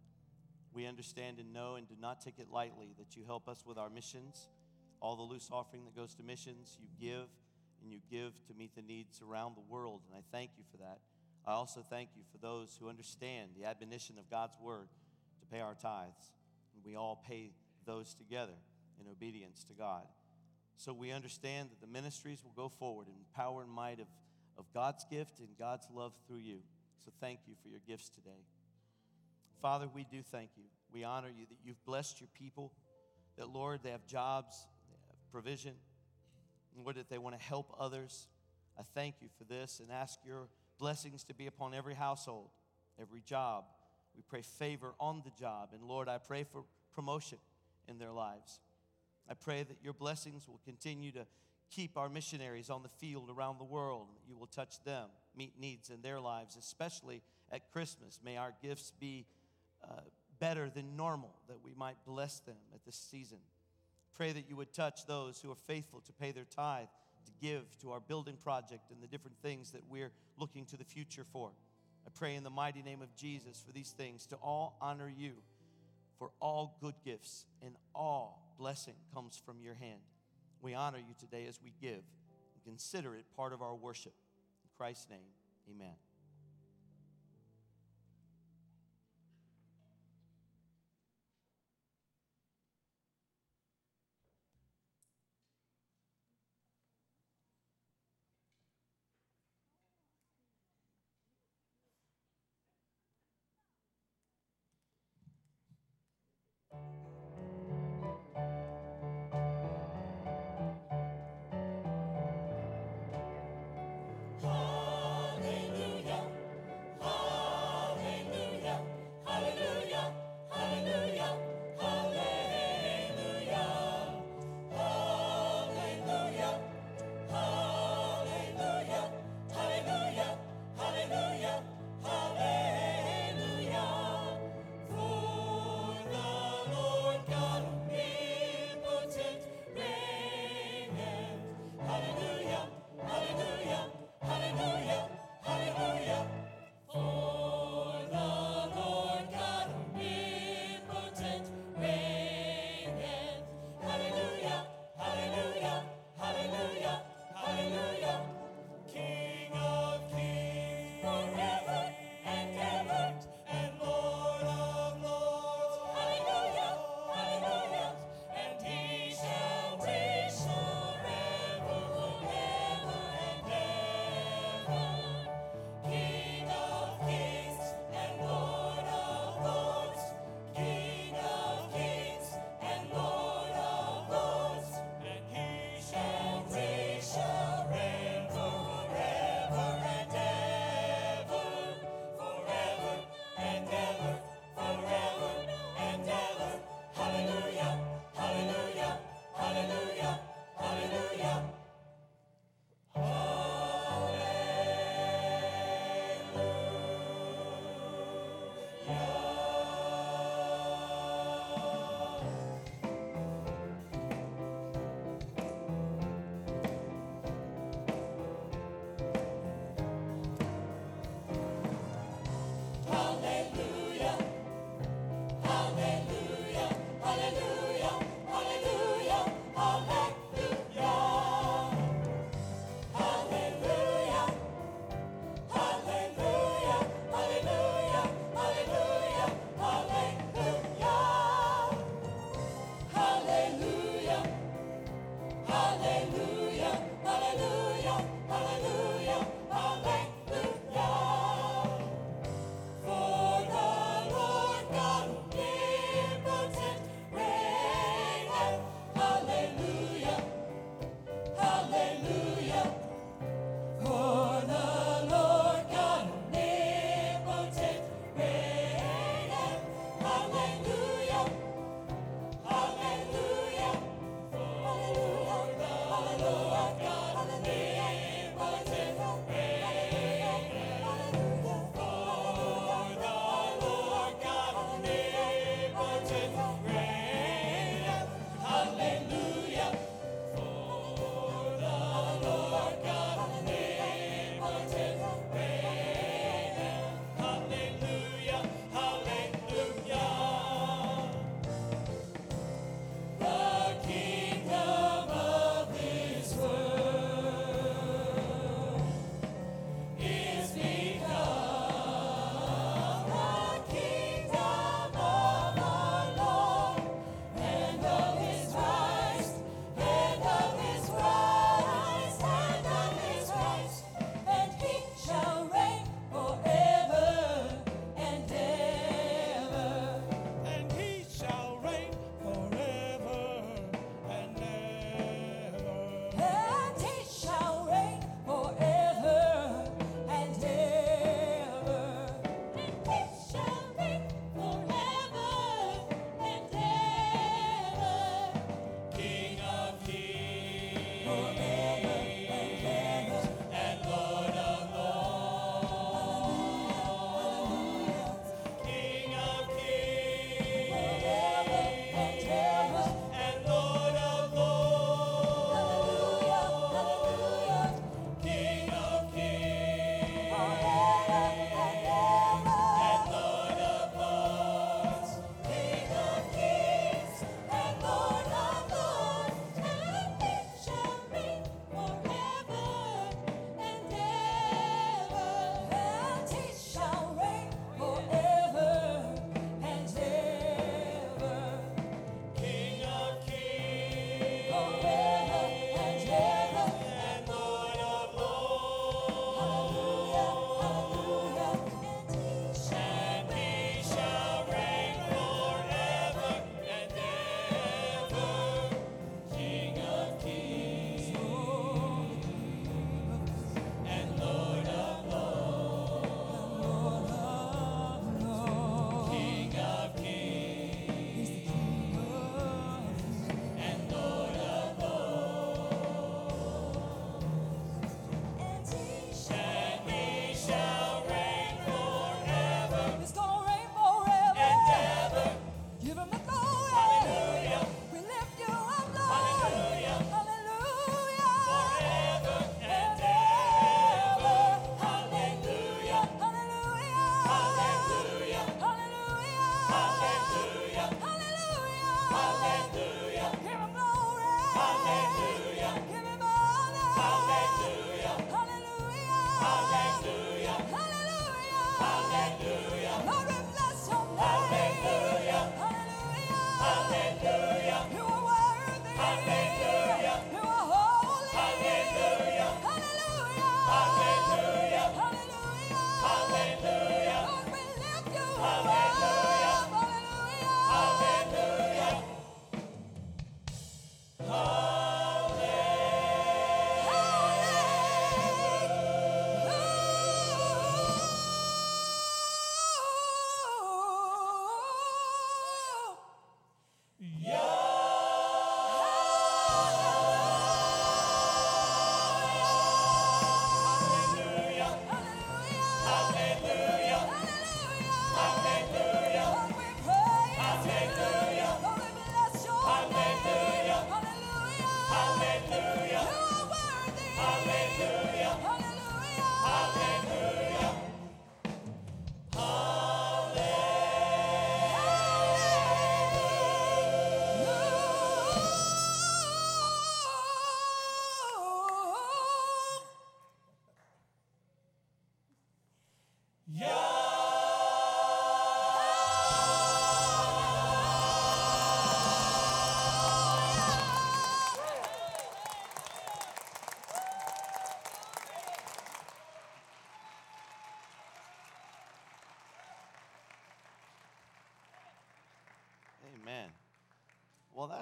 We 0.73 0.87
understand 0.87 1.39
and 1.39 1.53
know 1.53 1.75
and 1.75 1.87
do 1.87 1.95
not 2.01 2.23
take 2.23 2.39
it 2.39 2.47
lightly 2.51 2.95
that 2.97 3.15
you 3.15 3.23
help 3.27 3.47
us 3.47 3.65
with 3.67 3.77
our 3.77 3.91
missions, 3.91 4.49
all 5.01 5.15
the 5.15 5.23
loose 5.23 5.51
offering 5.53 5.85
that 5.85 5.95
goes 5.95 6.15
to 6.15 6.23
missions. 6.23 6.79
You 6.81 6.89
give 6.99 7.29
and 7.83 7.93
you 7.93 7.99
give 8.11 8.33
to 8.47 8.55
meet 8.57 8.75
the 8.75 8.81
needs 8.81 9.21
around 9.21 9.57
the 9.57 9.63
world, 9.69 10.01
and 10.09 10.17
I 10.17 10.23
thank 10.35 10.53
you 10.57 10.65
for 10.71 10.79
that. 10.79 11.01
I 11.47 11.53
also 11.53 11.85
thank 11.91 12.09
you 12.17 12.23
for 12.33 12.39
those 12.39 12.75
who 12.81 12.89
understand 12.89 13.51
the 13.61 13.67
admonition 13.67 14.17
of 14.19 14.31
God's 14.31 14.57
word 14.59 14.89
to 15.41 15.47
pay 15.55 15.61
our 15.61 15.75
tithes. 15.75 16.33
And 16.75 16.83
we 16.83 16.97
all 16.97 17.23
pay 17.29 17.51
those 17.85 18.15
together 18.15 18.57
in 18.99 19.07
obedience 19.13 19.65
to 19.65 19.75
God. 19.75 20.05
So 20.77 20.95
we 20.95 21.13
understand 21.13 21.69
that 21.71 21.81
the 21.83 21.93
ministries 21.93 22.43
will 22.43 22.55
go 22.57 22.71
forward 22.71 23.09
in 23.09 23.15
power 23.37 23.63
and 23.63 23.71
might 23.71 24.01
of, 24.01 24.07
of 24.59 24.65
God's 24.73 25.05
gift 25.11 25.41
and 25.41 25.49
God's 25.59 25.87
love 25.95 26.13
through 26.27 26.39
you. 26.39 26.59
So 27.05 27.11
thank 27.21 27.41
you 27.47 27.55
for 27.63 27.69
your 27.69 27.81
gifts 27.87 28.09
today. 28.09 28.45
Father, 29.61 29.89
we 29.93 30.05
do 30.05 30.23
thank 30.23 30.51
you. 30.57 30.65
We 30.93 31.05
honor 31.05 31.29
you 31.29 31.47
that 31.49 31.59
you've 31.65 31.85
blessed 31.85 32.21
your 32.21 32.29
people, 32.35 32.73
that, 33.37 33.49
Lord, 33.49 33.81
they 33.83 33.91
have 33.91 34.07
jobs, 34.07 34.67
they 34.89 34.97
have 35.09 35.33
provision, 35.33 35.75
and 36.75 36.85
Lord, 36.85 36.97
that 36.97 37.09
they 37.09 37.19
want 37.19 37.39
to 37.39 37.43
help 37.43 37.75
others. 37.79 38.29
I 38.79 38.83
thank 38.95 39.17
you 39.21 39.29
for 39.39 39.45
this 39.45 39.81
and 39.81 39.91
ask 39.91 40.19
your 40.25 40.49
blessings 40.79 41.25
to 41.25 41.35
be 41.35 41.47
upon 41.47 41.75
every 41.75 41.95
household, 41.95 42.51
every 43.01 43.21
job. 43.21 43.65
We 44.17 44.23
pray 44.23 44.43
favor 44.43 44.95
on 45.01 45.23
the 45.25 45.33
job. 45.39 45.71
And 45.73 45.83
Lord, 45.83 46.09
I 46.09 46.19
pray 46.19 46.45
for 46.45 46.65
promotion 46.95 47.39
in 47.89 47.99
their 47.99 48.13
lives. 48.13 48.61
I 49.29 49.35
pray 49.35 49.63
that 49.63 49.77
your 49.83 49.93
blessings 49.93 50.47
will 50.47 50.61
continue 50.65 51.11
to 51.13 51.27
keep 51.75 51.97
our 51.97 52.09
missionaries 52.09 52.71
on 52.71 52.83
the 52.83 52.89
field 52.89 53.31
around 53.31 53.59
the 53.59 53.65
world. 53.65 54.07
You 54.29 54.37
will 54.37 54.47
touch 54.47 54.83
them, 54.85 55.09
meet 55.37 55.55
needs 55.59 55.91
in 55.91 56.03
their 56.03 56.21
lives, 56.21 56.57
especially 56.57 57.23
at 57.51 57.71
Christmas. 57.73 58.21
May 58.25 58.37
our 58.37 58.55
gifts 58.63 58.93
be 59.01 59.27
uh, 59.83 60.01
better 60.39 60.71
than 60.71 60.97
normal, 60.97 61.35
that 61.49 61.59
we 61.65 61.73
might 61.75 61.97
bless 62.07 62.41
them 62.41 62.57
at 62.75 62.85
this 62.85 62.97
season. 62.97 63.39
Pray 64.15 64.33
that 64.33 64.49
you 64.49 64.57
would 64.57 64.73
touch 64.73 65.07
those 65.07 65.41
who 65.41 65.51
are 65.51 65.57
faithful 65.67 66.01
to 66.03 66.13
pay 66.13 66.31
their 66.31 66.45
tithe, 66.45 66.87
to 67.27 67.33
give 67.41 67.65
to 67.81 67.91
our 67.91 68.01
building 68.01 68.37
project 68.43 68.91
and 68.91 69.03
the 69.03 69.07
different 69.09 69.37
things 69.43 69.73
that 69.73 69.83
we're 69.89 70.13
looking 70.39 70.65
to 70.67 70.77
the 70.77 70.85
future 70.85 71.25
for. 71.33 71.51
I 72.07 72.11
pray 72.15 72.35
in 72.35 72.45
the 72.45 72.51
mighty 72.51 72.83
name 72.83 73.03
of 73.03 73.15
Jesus 73.17 73.63
for 73.67 73.73
these 73.73 73.91
things 73.91 74.27
to 74.27 74.37
all 74.37 74.77
honor 74.81 75.11
you, 75.15 75.33
for 76.19 76.31
all 76.41 76.77
good 76.81 76.95
gifts 77.05 77.47
and 77.63 77.75
all 77.95 78.55
blessing 78.59 78.95
comes 79.13 79.41
from 79.45 79.61
your 79.61 79.75
hand. 79.75 80.01
We 80.65 80.73
honor 80.73 80.97
you 80.97 81.15
today 81.21 81.45
as 81.47 81.61
we 81.63 81.75
give 81.79 81.93
and 81.93 82.65
consider 82.65 83.15
it 83.15 83.27
part 83.37 83.53
of 83.53 83.61
our 83.61 83.75
worship. 83.75 84.15
In 84.63 84.71
Christ's 84.79 85.11
name, 85.11 85.29
amen. 85.71 85.93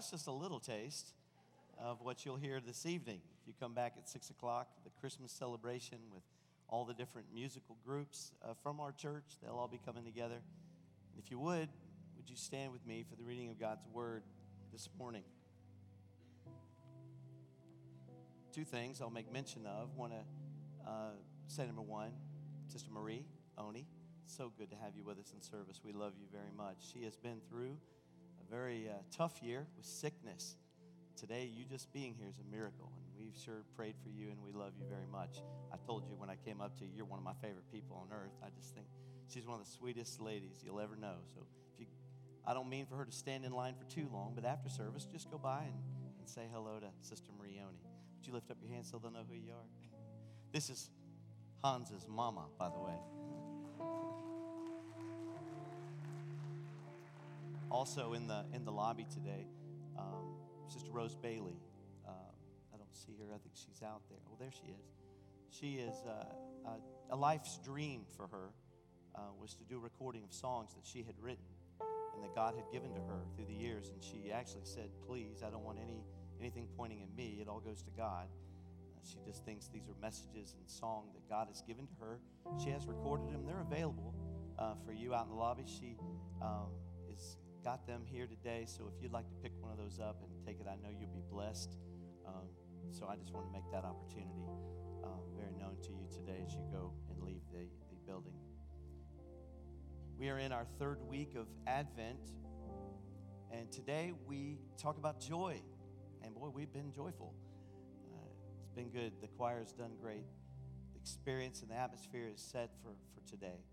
That's 0.02 0.10
just 0.10 0.26
a 0.26 0.32
little 0.32 0.58
taste 0.58 1.12
of 1.78 2.00
what 2.00 2.26
you'll 2.26 2.34
hear 2.34 2.58
this 2.58 2.86
evening. 2.86 3.20
If 3.40 3.46
you 3.46 3.54
come 3.60 3.72
back 3.72 3.94
at 3.96 4.08
6 4.08 4.30
o'clock, 4.30 4.66
the 4.82 4.90
Christmas 5.00 5.30
celebration 5.30 5.98
with 6.12 6.24
all 6.68 6.84
the 6.84 6.92
different 6.92 7.28
musical 7.32 7.76
groups 7.86 8.32
uh, 8.44 8.54
from 8.64 8.80
our 8.80 8.90
church, 8.90 9.22
they'll 9.40 9.54
all 9.54 9.68
be 9.68 9.78
coming 9.86 10.04
together. 10.04 10.34
And 10.34 11.22
if 11.24 11.30
you 11.30 11.38
would, 11.38 11.68
would 12.16 12.28
you 12.28 12.34
stand 12.34 12.72
with 12.72 12.84
me 12.84 13.04
for 13.08 13.14
the 13.14 13.22
reading 13.22 13.48
of 13.48 13.60
God's 13.60 13.86
word 13.94 14.24
this 14.72 14.88
morning? 14.98 15.22
Two 18.52 18.64
things 18.64 19.00
I'll 19.00 19.08
make 19.08 19.32
mention 19.32 19.66
of. 19.66 19.96
Want 19.96 20.14
to 20.14 20.90
uh, 20.90 21.10
say 21.46 21.64
number 21.64 21.82
one, 21.82 22.10
Sister 22.66 22.90
Marie 22.90 23.24
Oni. 23.56 23.86
So 24.26 24.50
good 24.58 24.70
to 24.70 24.76
have 24.82 24.96
you 24.96 25.04
with 25.04 25.20
us 25.20 25.32
in 25.32 25.40
service. 25.40 25.80
We 25.84 25.92
love 25.92 26.14
you 26.18 26.26
very 26.32 26.50
much. 26.56 26.78
She 26.92 27.04
has 27.04 27.14
been 27.14 27.38
through 27.48 27.76
very 28.52 28.86
uh, 28.86 28.92
tough 29.16 29.42
year 29.42 29.66
with 29.78 29.86
sickness. 29.86 30.56
Today, 31.16 31.50
you 31.56 31.64
just 31.64 31.90
being 31.90 32.14
here 32.14 32.28
is 32.28 32.38
a 32.38 32.54
miracle, 32.54 32.92
and 32.96 33.04
we've 33.18 33.34
sure 33.42 33.64
prayed 33.74 33.94
for 34.02 34.10
you, 34.10 34.28
and 34.28 34.36
we 34.44 34.52
love 34.52 34.72
you 34.78 34.84
very 34.90 35.06
much. 35.10 35.38
I 35.72 35.76
told 35.86 36.04
you 36.06 36.14
when 36.18 36.28
I 36.28 36.36
came 36.36 36.60
up 36.60 36.76
to 36.78 36.84
you, 36.84 36.90
you're 36.94 37.06
one 37.06 37.18
of 37.18 37.24
my 37.24 37.32
favorite 37.40 37.64
people 37.72 37.96
on 37.96 38.14
earth. 38.14 38.36
I 38.42 38.48
just 38.54 38.74
think 38.74 38.86
she's 39.32 39.46
one 39.46 39.58
of 39.58 39.64
the 39.64 39.72
sweetest 39.72 40.20
ladies 40.20 40.60
you'll 40.62 40.80
ever 40.80 40.96
know. 40.96 41.14
So 41.32 41.46
if 41.72 41.80
you, 41.80 41.86
I 42.46 42.52
don't 42.52 42.68
mean 42.68 42.84
for 42.84 42.96
her 42.96 43.06
to 43.06 43.12
stand 43.12 43.46
in 43.46 43.52
line 43.52 43.74
for 43.74 43.88
too 43.90 44.06
long, 44.12 44.32
but 44.34 44.44
after 44.44 44.68
service, 44.68 45.06
just 45.10 45.30
go 45.30 45.38
by 45.38 45.62
and, 45.62 45.80
and 46.18 46.28
say 46.28 46.42
hello 46.52 46.78
to 46.78 46.88
Sister 47.00 47.32
Marioni. 47.32 47.80
Would 48.18 48.26
you 48.26 48.34
lift 48.34 48.50
up 48.50 48.58
your 48.60 48.70
hand 48.70 48.84
so 48.84 48.98
they'll 48.98 49.12
know 49.12 49.24
who 49.28 49.34
you 49.36 49.52
are? 49.52 49.66
This 50.52 50.68
is 50.68 50.90
Hans's 51.64 52.06
mama, 52.06 52.44
by 52.58 52.68
the 52.68 52.78
way. 52.78 52.98
Also 57.72 58.12
in 58.12 58.26
the 58.26 58.44
in 58.54 58.66
the 58.66 58.70
lobby 58.70 59.06
today, 59.10 59.46
um, 59.98 60.36
Sister 60.68 60.92
Rose 60.92 61.16
Bailey. 61.16 61.56
Uh, 62.06 62.10
I 62.74 62.76
don't 62.76 62.94
see 62.94 63.16
her. 63.18 63.34
I 63.34 63.38
think 63.38 63.54
she's 63.54 63.82
out 63.82 64.02
there. 64.10 64.18
Well, 64.28 64.36
there 64.38 64.52
she 64.52 64.68
is. 64.68 64.86
She 65.48 65.80
is 65.80 65.94
uh, 66.06 66.70
a, 67.10 67.14
a 67.14 67.16
life's 67.16 67.58
dream 67.64 68.02
for 68.14 68.26
her 68.26 68.50
uh, 69.14 69.20
was 69.40 69.54
to 69.54 69.64
do 69.64 69.76
a 69.76 69.80
recording 69.80 70.22
of 70.22 70.32
songs 70.32 70.74
that 70.74 70.84
she 70.84 71.02
had 71.02 71.14
written 71.20 71.44
and 72.14 72.22
that 72.22 72.34
God 72.34 72.54
had 72.54 72.64
given 72.70 72.92
to 72.92 73.00
her 73.00 73.24
through 73.34 73.46
the 73.46 73.54
years. 73.54 73.88
And 73.88 74.02
she 74.02 74.30
actually 74.30 74.64
said, 74.64 74.90
"Please, 75.06 75.42
I 75.42 75.48
don't 75.48 75.64
want 75.64 75.78
any 75.78 76.04
anything 76.40 76.68
pointing 76.76 77.02
at 77.02 77.16
me. 77.16 77.38
It 77.40 77.48
all 77.48 77.60
goes 77.60 77.82
to 77.84 77.90
God." 77.96 78.28
Uh, 78.28 79.00
she 79.02 79.16
just 79.24 79.46
thinks 79.46 79.68
these 79.68 79.88
are 79.88 79.96
messages 80.00 80.54
and 80.58 80.68
song 80.68 81.08
that 81.14 81.26
God 81.26 81.48
has 81.48 81.62
given 81.62 81.86
to 81.86 81.94
her. 82.00 82.18
She 82.62 82.68
has 82.68 82.86
recorded 82.86 83.32
them. 83.32 83.46
They're 83.46 83.62
available 83.62 84.14
uh, 84.58 84.74
for 84.84 84.92
you 84.92 85.14
out 85.14 85.24
in 85.24 85.30
the 85.30 85.36
lobby. 85.36 85.64
She 85.66 85.96
um, 86.42 86.68
got 87.64 87.86
them 87.86 88.02
here 88.04 88.26
today. 88.26 88.64
So 88.66 88.90
if 88.94 89.02
you'd 89.02 89.12
like 89.12 89.28
to 89.28 89.34
pick 89.36 89.52
one 89.60 89.70
of 89.70 89.78
those 89.78 90.00
up 90.00 90.22
and 90.22 90.30
take 90.44 90.60
it, 90.60 90.66
I 90.66 90.74
know 90.82 90.90
you'll 90.90 91.14
be 91.14 91.22
blessed. 91.30 91.76
Um, 92.26 92.48
so 92.90 93.06
I 93.06 93.16
just 93.16 93.32
want 93.32 93.46
to 93.46 93.52
make 93.52 93.70
that 93.72 93.84
opportunity 93.84 94.46
um, 95.04 95.20
very 95.36 95.54
known 95.58 95.76
to 95.82 95.90
you 95.90 96.06
today 96.10 96.42
as 96.44 96.52
you 96.52 96.62
go 96.72 96.92
and 97.10 97.22
leave 97.22 97.42
the, 97.52 97.66
the 97.90 97.96
building. 98.06 98.34
We 100.18 100.28
are 100.28 100.38
in 100.38 100.52
our 100.52 100.66
third 100.78 100.98
week 101.08 101.34
of 101.36 101.46
Advent, 101.66 102.32
and 103.50 103.70
today 103.72 104.12
we 104.26 104.58
talk 104.76 104.98
about 104.98 105.20
joy. 105.20 105.60
And 106.24 106.34
boy, 106.34 106.48
we've 106.48 106.72
been 106.72 106.92
joyful. 106.92 107.34
Uh, 108.12 108.18
it's 108.60 108.70
been 108.70 108.90
good. 108.90 109.12
The 109.20 109.28
choir's 109.28 109.72
done 109.72 109.92
great. 110.00 110.26
The 110.92 111.00
experience 111.00 111.62
and 111.62 111.70
the 111.70 111.76
atmosphere 111.76 112.28
is 112.32 112.40
set 112.40 112.70
for, 112.82 112.90
for 113.14 113.28
today. 113.28 113.64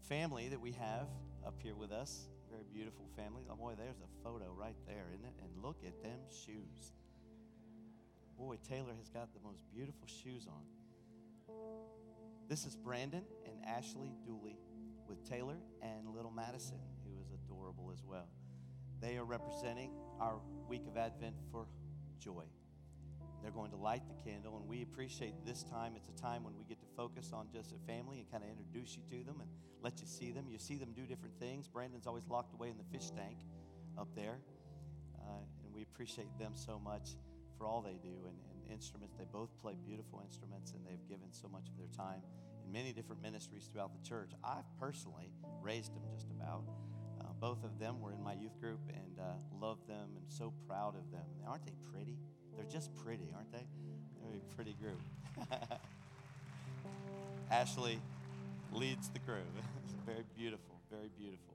The 0.00 0.08
family 0.08 0.48
that 0.48 0.60
we 0.60 0.72
have 0.72 1.08
up 1.46 1.54
here 1.62 1.74
with 1.74 1.92
us 1.92 2.28
very 2.56 2.66
beautiful 2.72 3.04
family. 3.16 3.42
Oh, 3.50 3.56
boy, 3.56 3.74
there's 3.76 4.00
a 4.00 4.24
photo 4.24 4.46
right 4.56 4.76
there, 4.86 5.06
isn't 5.12 5.24
it? 5.26 5.34
And 5.42 5.62
look 5.62 5.76
at 5.86 6.02
them 6.02 6.18
shoes. 6.30 6.92
Boy, 8.38 8.56
Taylor 8.66 8.94
has 8.96 9.10
got 9.10 9.28
the 9.34 9.40
most 9.44 9.60
beautiful 9.74 10.06
shoes 10.06 10.46
on. 10.48 11.54
This 12.48 12.64
is 12.64 12.74
Brandon 12.76 13.24
and 13.44 13.54
Ashley 13.66 14.14
Dooley 14.24 14.56
with 15.06 15.22
Taylor 15.28 15.56
and 15.82 16.14
little 16.14 16.30
Madison, 16.30 16.78
who 17.04 17.20
is 17.20 17.30
adorable 17.32 17.90
as 17.92 18.02
well. 18.02 18.28
They 19.00 19.18
are 19.18 19.24
representing 19.24 19.90
our 20.20 20.40
week 20.66 20.86
of 20.86 20.96
Advent 20.96 21.34
for 21.50 21.66
joy. 22.18 22.44
They're 23.46 23.54
going 23.54 23.70
to 23.70 23.76
light 23.76 24.02
the 24.08 24.28
candle, 24.28 24.56
and 24.56 24.66
we 24.66 24.82
appreciate 24.82 25.46
this 25.46 25.62
time. 25.62 25.92
It's 25.94 26.08
a 26.08 26.20
time 26.20 26.42
when 26.42 26.58
we 26.58 26.64
get 26.64 26.80
to 26.80 26.86
focus 26.96 27.30
on 27.32 27.46
just 27.52 27.70
a 27.70 27.78
family 27.86 28.18
and 28.18 28.28
kind 28.28 28.42
of 28.42 28.50
introduce 28.50 28.96
you 28.96 29.02
to 29.06 29.24
them 29.24 29.40
and 29.40 29.48
let 29.82 30.00
you 30.00 30.06
see 30.08 30.32
them. 30.32 30.46
You 30.50 30.58
see 30.58 30.74
them 30.74 30.90
do 30.96 31.06
different 31.06 31.38
things. 31.38 31.68
Brandon's 31.68 32.08
always 32.08 32.26
locked 32.26 32.54
away 32.54 32.70
in 32.70 32.76
the 32.76 32.82
fish 32.90 33.10
tank 33.10 33.38
up 33.96 34.08
there, 34.16 34.40
uh, 35.20 35.46
and 35.62 35.72
we 35.72 35.82
appreciate 35.82 36.36
them 36.40 36.54
so 36.56 36.80
much 36.80 37.14
for 37.56 37.68
all 37.68 37.80
they 37.80 38.00
do 38.02 38.26
and, 38.26 38.34
and 38.50 38.72
instruments. 38.72 39.14
They 39.16 39.26
both 39.30 39.56
play 39.62 39.74
beautiful 39.86 40.20
instruments, 40.24 40.72
and 40.72 40.84
they've 40.84 41.08
given 41.08 41.30
so 41.30 41.46
much 41.46 41.68
of 41.68 41.78
their 41.78 41.94
time 41.96 42.22
in 42.66 42.72
many 42.72 42.92
different 42.92 43.22
ministries 43.22 43.70
throughout 43.72 43.92
the 43.94 44.02
church. 44.02 44.32
I've 44.42 44.66
personally 44.80 45.30
raised 45.62 45.94
them 45.94 46.02
just 46.12 46.32
about. 46.32 46.64
Uh, 47.20 47.26
both 47.38 47.62
of 47.62 47.78
them 47.78 48.00
were 48.00 48.10
in 48.10 48.24
my 48.24 48.32
youth 48.32 48.58
group 48.60 48.80
and 48.88 49.20
uh, 49.20 49.34
love 49.60 49.78
them 49.86 50.16
and 50.16 50.24
so 50.26 50.52
proud 50.66 50.96
of 50.96 51.12
them. 51.12 51.22
Aren't 51.46 51.64
they 51.64 51.76
pretty? 51.92 52.18
They're 52.56 52.66
just 52.70 52.94
pretty, 53.04 53.32
aren't 53.34 53.52
they? 53.52 53.66
They're 54.22 54.36
a 54.36 54.54
pretty 54.54 54.74
group. 54.74 55.00
Ashley 57.50 58.00
leads 58.72 59.08
the 59.10 59.18
crew. 59.20 59.42
very 60.06 60.24
beautiful, 60.36 60.76
very 60.90 61.10
beautiful. 61.18 61.54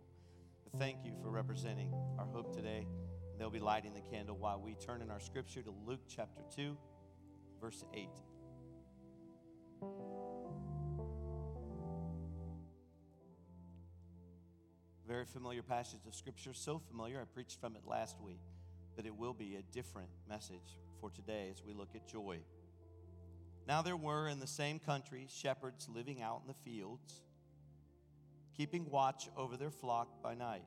But 0.64 0.80
thank 0.80 0.97
you 1.04 1.12
for 1.22 1.30
representing 1.30 1.93
our 2.20 2.26
hope 2.26 2.56
today. 2.56 2.86
They'll 3.38 3.49
be 3.49 3.60
lighting 3.60 3.93
the 3.93 4.02
candle 4.16 4.38
while 4.38 4.62
we 4.62 4.76
turn 4.76 5.02
in 5.02 5.10
our 5.10 5.20
scripture 5.20 5.62
to 5.64 5.74
Luke 5.88 6.02
chapter 6.08 6.41
2, 6.56 6.78
verse 7.60 7.84
8. 7.93 8.08
Very 15.08 15.26
familiar 15.26 15.64
passage 15.64 16.06
of 16.08 16.16
scripture, 16.16 16.54
so 16.54 16.80
familiar, 16.88 17.20
I 17.20 17.26
preached 17.26 17.60
from 17.60 17.76
it 17.76 17.82
last 17.86 18.16
week, 18.22 18.39
but 18.95 19.06
it 19.06 19.16
will 19.16 19.34
be 19.34 19.56
a 19.56 19.62
different 19.74 20.10
message 20.30 20.78
for 21.02 21.10
today 21.10 21.49
as 21.52 21.64
we 21.66 21.74
look 21.74 21.89
at 21.95 22.08
joy. 22.08 22.38
Now 23.68 23.82
there 23.82 23.97
were 23.97 24.28
in 24.28 24.39
the 24.39 24.47
same 24.47 24.78
country 24.78 25.28
shepherds 25.30 25.89
living 25.93 26.22
out 26.22 26.41
in 26.43 26.47
the 26.47 26.54
fields, 26.54 27.24
keeping 28.56 28.89
watch 28.89 29.28
over 29.36 29.58
their 29.58 29.72
flock 29.72 30.22
by 30.22 30.36
night. 30.36 30.64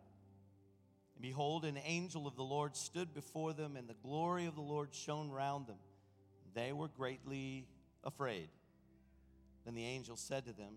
And 1.15 1.23
behold, 1.23 1.65
an 1.65 1.79
angel 1.85 2.27
of 2.27 2.35
the 2.35 2.43
Lord 2.43 2.77
stood 2.77 3.15
before 3.15 3.53
them, 3.53 3.77
and 3.77 3.89
the 3.89 3.95
glory 4.03 4.47
of 4.47 4.57
the 4.57 4.61
Lord 4.61 4.93
shone 4.93 5.31
round 5.31 5.69
them. 5.69 5.79
They 6.55 6.73
were 6.73 6.89
greatly 6.89 7.69
afraid. 8.03 8.49
Then 9.65 9.75
the 9.75 9.85
angel 9.85 10.17
said 10.17 10.47
to 10.47 10.53
them, 10.53 10.75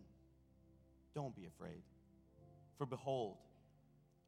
Don't 1.16 1.36
be 1.36 1.46
afraid, 1.46 1.82
for 2.78 2.86
behold, 2.86 3.38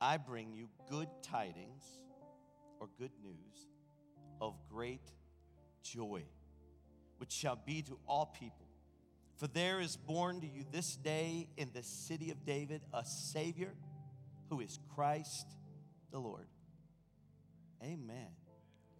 I 0.01 0.17
bring 0.17 0.53
you 0.53 0.69
good 0.89 1.09
tidings 1.21 1.83
or 2.79 2.87
good 2.97 3.11
news 3.21 3.67
of 4.41 4.55
great 4.71 5.11
joy, 5.93 6.23
which 7.17 7.31
shall 7.31 7.57
be 7.65 7.81
to 7.83 7.97
all 8.07 8.25
people. 8.39 8.65
For 9.37 9.47
there 9.47 9.79
is 9.79 9.95
born 9.95 10.41
to 10.41 10.47
you 10.47 10.65
this 10.71 10.95
day 10.95 11.47
in 11.57 11.69
the 11.73 11.83
city 11.83 12.31
of 12.31 12.45
David 12.45 12.81
a 12.93 13.05
Savior 13.05 13.73
who 14.49 14.59
is 14.59 14.79
Christ 14.95 15.47
the 16.11 16.19
Lord. 16.19 16.47
Amen. 17.81 18.27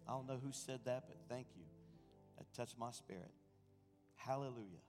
I 0.08 0.12
don't 0.12 0.26
know 0.26 0.40
who 0.42 0.52
said 0.52 0.80
that, 0.86 1.04
but 1.06 1.16
thank 1.28 1.46
you. 1.56 1.64
That 2.38 2.46
touched 2.54 2.78
my 2.78 2.90
spirit. 2.90 3.30
Hallelujah. 4.16 4.82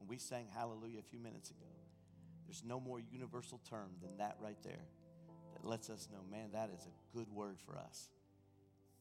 And 0.00 0.08
we 0.08 0.16
sang 0.16 0.46
hallelujah 0.54 1.00
a 1.00 1.02
few 1.10 1.18
minutes 1.18 1.50
ago. 1.50 1.66
There's 2.46 2.64
no 2.64 2.80
more 2.80 3.00
universal 3.12 3.60
term 3.68 3.90
than 4.02 4.16
that 4.16 4.36
right 4.40 4.56
there 4.64 4.86
that 5.54 5.64
lets 5.64 5.90
us 5.90 6.08
know, 6.10 6.20
man, 6.30 6.50
that 6.52 6.70
is 6.74 6.86
a 6.86 7.16
good 7.16 7.30
word 7.30 7.58
for 7.64 7.76
us. 7.76 8.08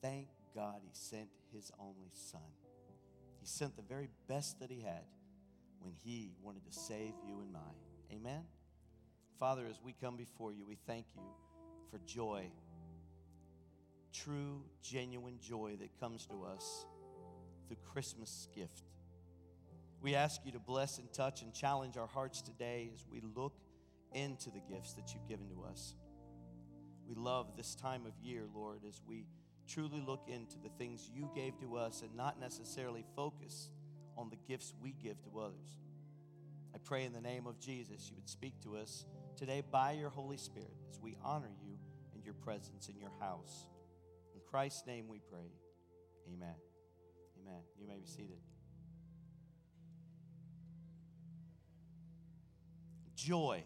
Thank 0.02 0.28
God 0.54 0.82
he 0.84 0.90
sent 0.94 1.30
his 1.54 1.72
only 1.80 2.12
son. 2.14 2.42
He 3.40 3.46
sent 3.46 3.76
the 3.76 3.82
very 3.82 4.10
best 4.28 4.60
that 4.60 4.70
he 4.70 4.82
had 4.82 5.06
when 5.80 5.94
he 6.04 6.34
wanted 6.42 6.66
to 6.66 6.74
save 6.78 7.14
you 7.26 7.40
and 7.42 7.52
mine. 7.52 7.62
Amen? 8.12 8.44
Father, 9.40 9.66
as 9.70 9.80
we 9.82 9.94
come 9.94 10.18
before 10.18 10.52
you, 10.52 10.66
we 10.66 10.78
thank 10.88 11.06
you 11.16 11.24
for 11.90 12.00
joy, 12.06 12.52
true, 14.12 14.64
genuine 14.82 15.40
joy 15.40 15.78
that 15.80 15.98
comes 16.00 16.26
to 16.26 16.44
us 16.44 16.86
through 17.68 17.78
Christmas 17.94 18.48
gift. 18.54 18.84
We 20.02 20.16
ask 20.16 20.42
you 20.46 20.52
to 20.54 20.60
bless 20.60 20.98
and 20.98 21.12
touch 21.14 21.42
and 21.42 21.54
challenge 21.54 21.98
our 21.98 22.08
hearts 22.08 22.42
today 22.42 22.90
as 22.94 23.06
we 23.10 23.22
look 23.36 23.54
into 24.14 24.50
the 24.50 24.60
gifts 24.60 24.94
that 24.94 25.14
you've 25.14 25.28
given 25.28 25.50
to 25.50 25.64
us. 25.70 25.96
We 27.08 27.16
love 27.16 27.58
this 27.58 27.76
time 27.76 28.06
of 28.06 28.14
year, 28.22 28.44
Lord, 28.54 28.82
as 28.88 29.02
we 29.08 29.26
truly 29.70 30.02
look 30.06 30.24
into 30.28 30.58
the 30.64 30.70
things 30.78 31.10
you 31.14 31.30
gave 31.36 31.58
to 31.60 31.78
us 31.78 32.02
and 32.02 32.16
not 32.16 32.40
necessarily 32.40 33.06
focus 33.16 33.70
on 34.18 34.30
the 34.30 34.38
gifts 34.48 34.74
we 34.82 34.94
give 35.02 35.22
to 35.24 35.40
others. 35.40 35.80
I 36.74 36.78
pray 36.84 37.06
in 37.06 37.14
the 37.14 37.22
name 37.22 37.48
of 37.48 37.60
Jesus 37.60 38.10
you 38.10 38.16
would 38.16 38.30
speak 38.30 38.60
to 38.64 38.78
us 38.78 39.06
today 39.38 39.64
by 39.72 39.94
your 39.94 40.10
Holy 40.10 40.38
Spirit 40.38 40.74
as 40.90 41.00
we 41.00 41.16
honor 41.24 41.52
you 41.64 41.78
in 42.16 42.24
your 42.24 42.34
presence 42.34 42.90
in 42.90 42.98
your 42.98 43.12
house. 43.20 43.68
In 44.34 44.42
Christ's 44.50 44.86
name 44.86 45.08
we 45.08 45.20
pray. 45.30 45.52
Amen. 46.28 46.56
Amen. 47.42 47.62
You 47.80 47.88
may 47.88 47.98
be 47.98 48.06
seated. 48.06 48.40
Joy. 53.16 53.64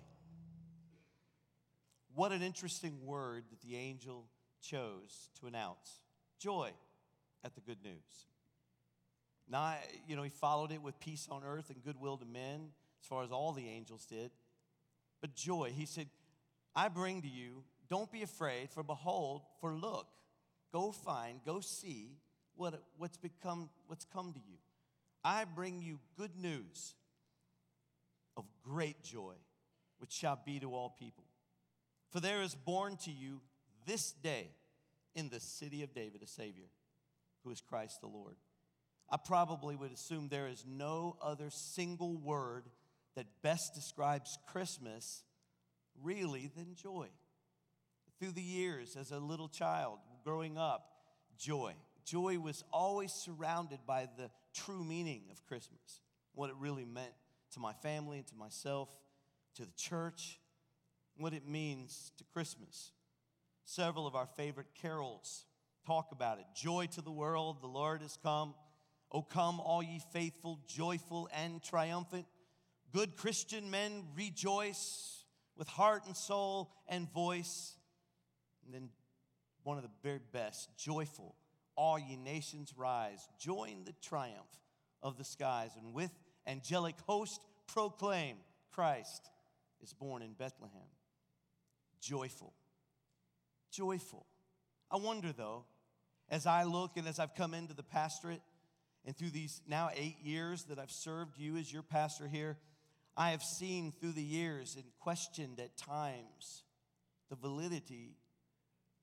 What 2.16 2.32
an 2.32 2.42
interesting 2.42 3.06
word 3.06 3.46
that 3.50 3.62
the 3.62 3.76
angel 3.76 4.28
chose 4.64 5.30
to 5.40 5.48
announce. 5.48 6.00
Joy 6.40 6.72
at 7.44 7.54
the 7.56 7.62
good 7.62 7.84
news. 7.84 8.28
Now, 9.50 9.76
you 10.08 10.16
know, 10.16 10.24
he 10.24 10.30
followed 10.30 10.72
it 10.72 10.82
with 10.82 11.00
peace 11.00 11.28
on 11.30 11.44
earth 11.44 11.70
and 11.70 11.84
goodwill 11.84 12.18
to 12.18 12.26
men, 12.26 12.70
as 13.02 13.08
far 13.08 13.24
as 13.24 13.32
all 13.32 13.52
the 13.52 13.68
angels 13.68 14.06
did. 14.06 14.32
But 15.22 15.36
joy, 15.36 15.74
he 15.76 15.86
said, 15.86 16.08
I 16.76 16.88
bring 16.88 17.22
to 17.22 17.28
you, 17.28 17.64
don't 17.90 18.12
be 18.12 18.24
afraid, 18.24 18.70
for 18.70 18.84
behold, 18.84 19.42
for 19.60 19.74
look, 19.74 20.08
go 20.72 20.92
find, 20.92 21.40
go 21.46 21.60
see 21.60 22.18
what, 22.56 22.82
what's 22.98 23.18
become, 23.18 23.70
what's 23.88 24.06
come 24.06 24.34
to 24.34 24.40
you. 24.40 24.58
I 25.24 25.46
bring 25.46 25.82
you 25.82 26.00
good 26.18 26.36
news 26.36 26.96
of 28.36 28.46
great 28.64 29.04
joy, 29.04 29.36
which 30.00 30.12
shall 30.12 30.40
be 30.46 30.60
to 30.60 30.74
all 30.74 30.96
people. 30.98 31.26
For 32.12 32.20
there 32.20 32.42
is 32.42 32.56
born 32.56 32.98
to 33.04 33.12
you 33.12 33.42
this 33.86 34.12
day 34.12 34.50
in 35.16 35.30
the 35.30 35.40
city 35.40 35.84
of 35.84 35.94
David 35.94 36.22
a 36.24 36.28
Savior, 36.28 36.70
who 37.44 37.52
is 37.52 37.62
Christ 37.62 38.02
the 38.02 38.08
Lord. 38.08 38.36
I 39.10 39.18
probably 39.18 39.76
would 39.76 39.92
assume 39.92 40.28
there 40.28 40.48
is 40.48 40.66
no 40.68 41.18
other 41.22 41.50
single 41.50 42.18
word 42.18 42.64
that 43.16 43.28
best 43.42 43.76
describes 43.76 44.40
Christmas 44.48 45.24
really 46.02 46.50
than 46.56 46.76
joy. 46.76 47.08
Through 48.20 48.32
the 48.32 48.42
years, 48.42 48.96
as 48.96 49.12
a 49.12 49.20
little 49.20 49.50
child 49.50 50.00
growing 50.24 50.58
up, 50.58 50.90
joy. 51.38 51.74
Joy 52.06 52.40
was 52.40 52.64
always 52.72 53.12
surrounded 53.12 53.80
by 53.86 54.08
the 54.18 54.30
true 54.54 54.84
meaning 54.84 55.24
of 55.32 55.46
Christmas, 55.46 56.02
what 56.34 56.50
it 56.50 56.56
really 56.58 56.86
meant 56.86 57.14
to 57.52 57.60
my 57.60 57.74
family 57.74 58.18
and 58.18 58.28
to 58.28 58.36
myself, 58.36 58.90
to 59.56 59.66
the 59.66 59.74
church, 59.78 60.40
what 61.18 61.34
it 61.34 61.48
means 61.48 62.12
to 62.18 62.24
Christmas. 62.34 62.92
Several 63.66 64.06
of 64.08 64.16
our 64.16 64.28
favorite 64.28 64.68
carols 64.82 65.46
talk 65.86 66.12
about 66.12 66.40
it. 66.40 66.46
Joy 66.56 66.88
to 66.94 67.02
the 67.02 67.12
world, 67.12 67.62
the 67.62 67.68
Lord 67.68 68.02
has 68.02 68.18
come. 68.22 68.54
O 69.12 69.22
come, 69.22 69.60
all 69.60 69.84
ye 69.84 70.02
faithful, 70.12 70.60
joyful, 70.68 71.30
and 71.34 71.62
triumphant. 71.62 72.26
Good 72.92 73.16
Christian 73.16 73.70
men 73.70 74.04
rejoice 74.16 75.24
with 75.56 75.68
heart 75.68 76.06
and 76.06 76.18
soul 76.18 76.72
and 76.88 77.12
voice. 77.12 77.78
And 78.66 78.74
then 78.74 78.90
one 79.64 79.78
of 79.78 79.84
the 79.84 79.90
very 80.02 80.20
best, 80.32 80.70
joyful, 80.78 81.36
all 81.76 81.98
ye 81.98 82.16
nations 82.16 82.74
rise. 82.76 83.28
Join 83.40 83.84
the 83.86 83.94
triumph 84.02 84.60
of 85.02 85.18
the 85.18 85.24
skies, 85.24 85.72
and 85.78 85.94
with 85.94 86.12
angelic 86.48 86.96
host 87.06 87.42
proclaim 87.68 88.38
Christ 88.72 89.30
is 89.82 89.94
born 89.94 90.22
in 90.22 90.34
Bethlehem. 90.34 90.88
Joyful. 92.00 92.54
Joyful. 93.74 94.26
I 94.92 94.98
wonder 94.98 95.32
though, 95.32 95.66
as 96.30 96.46
I 96.46 96.64
look 96.64 96.96
and 96.96 97.08
as 97.08 97.20
I've 97.20 97.36
come 97.36 97.54
into 97.54 97.74
the 97.74 97.84
pastorate, 97.84 98.42
and 99.06 99.18
through 99.18 99.32
these 99.32 99.62
now 99.68 99.90
eight 99.96 100.18
years 100.24 100.64
that 100.66 100.80
I've 100.80 100.92
served 100.92 101.38
you 101.38 101.58
as 101.58 101.74
your 101.74 101.82
pastor 101.82 102.28
here, 102.28 102.58
I 103.18 103.32
have 103.32 103.44
seen 103.44 103.92
through 103.92 104.14
the 104.14 104.24
years 104.24 104.76
and 104.76 104.86
questioned 105.00 105.60
at 105.60 105.76
times 105.76 106.64
the 107.30 107.36
validity 107.36 108.16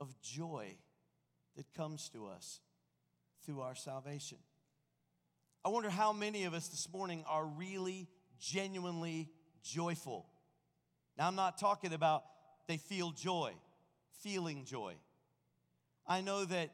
of 0.00 0.14
joy 0.22 0.76
that 1.56 1.74
comes 1.74 2.08
to 2.10 2.26
us 2.26 2.60
through 3.44 3.60
our 3.60 3.74
salvation. 3.74 4.38
I 5.64 5.68
wonder 5.68 5.90
how 5.90 6.12
many 6.12 6.44
of 6.44 6.54
us 6.54 6.68
this 6.68 6.88
morning 6.92 7.24
are 7.28 7.44
really 7.44 8.08
genuinely 8.38 9.28
joyful. 9.62 10.26
Now, 11.18 11.26
I'm 11.26 11.36
not 11.36 11.58
talking 11.58 11.92
about 11.92 12.22
they 12.66 12.78
feel 12.78 13.10
joy, 13.10 13.52
feeling 14.22 14.64
joy. 14.64 14.94
I 16.06 16.20
know 16.20 16.44
that 16.44 16.70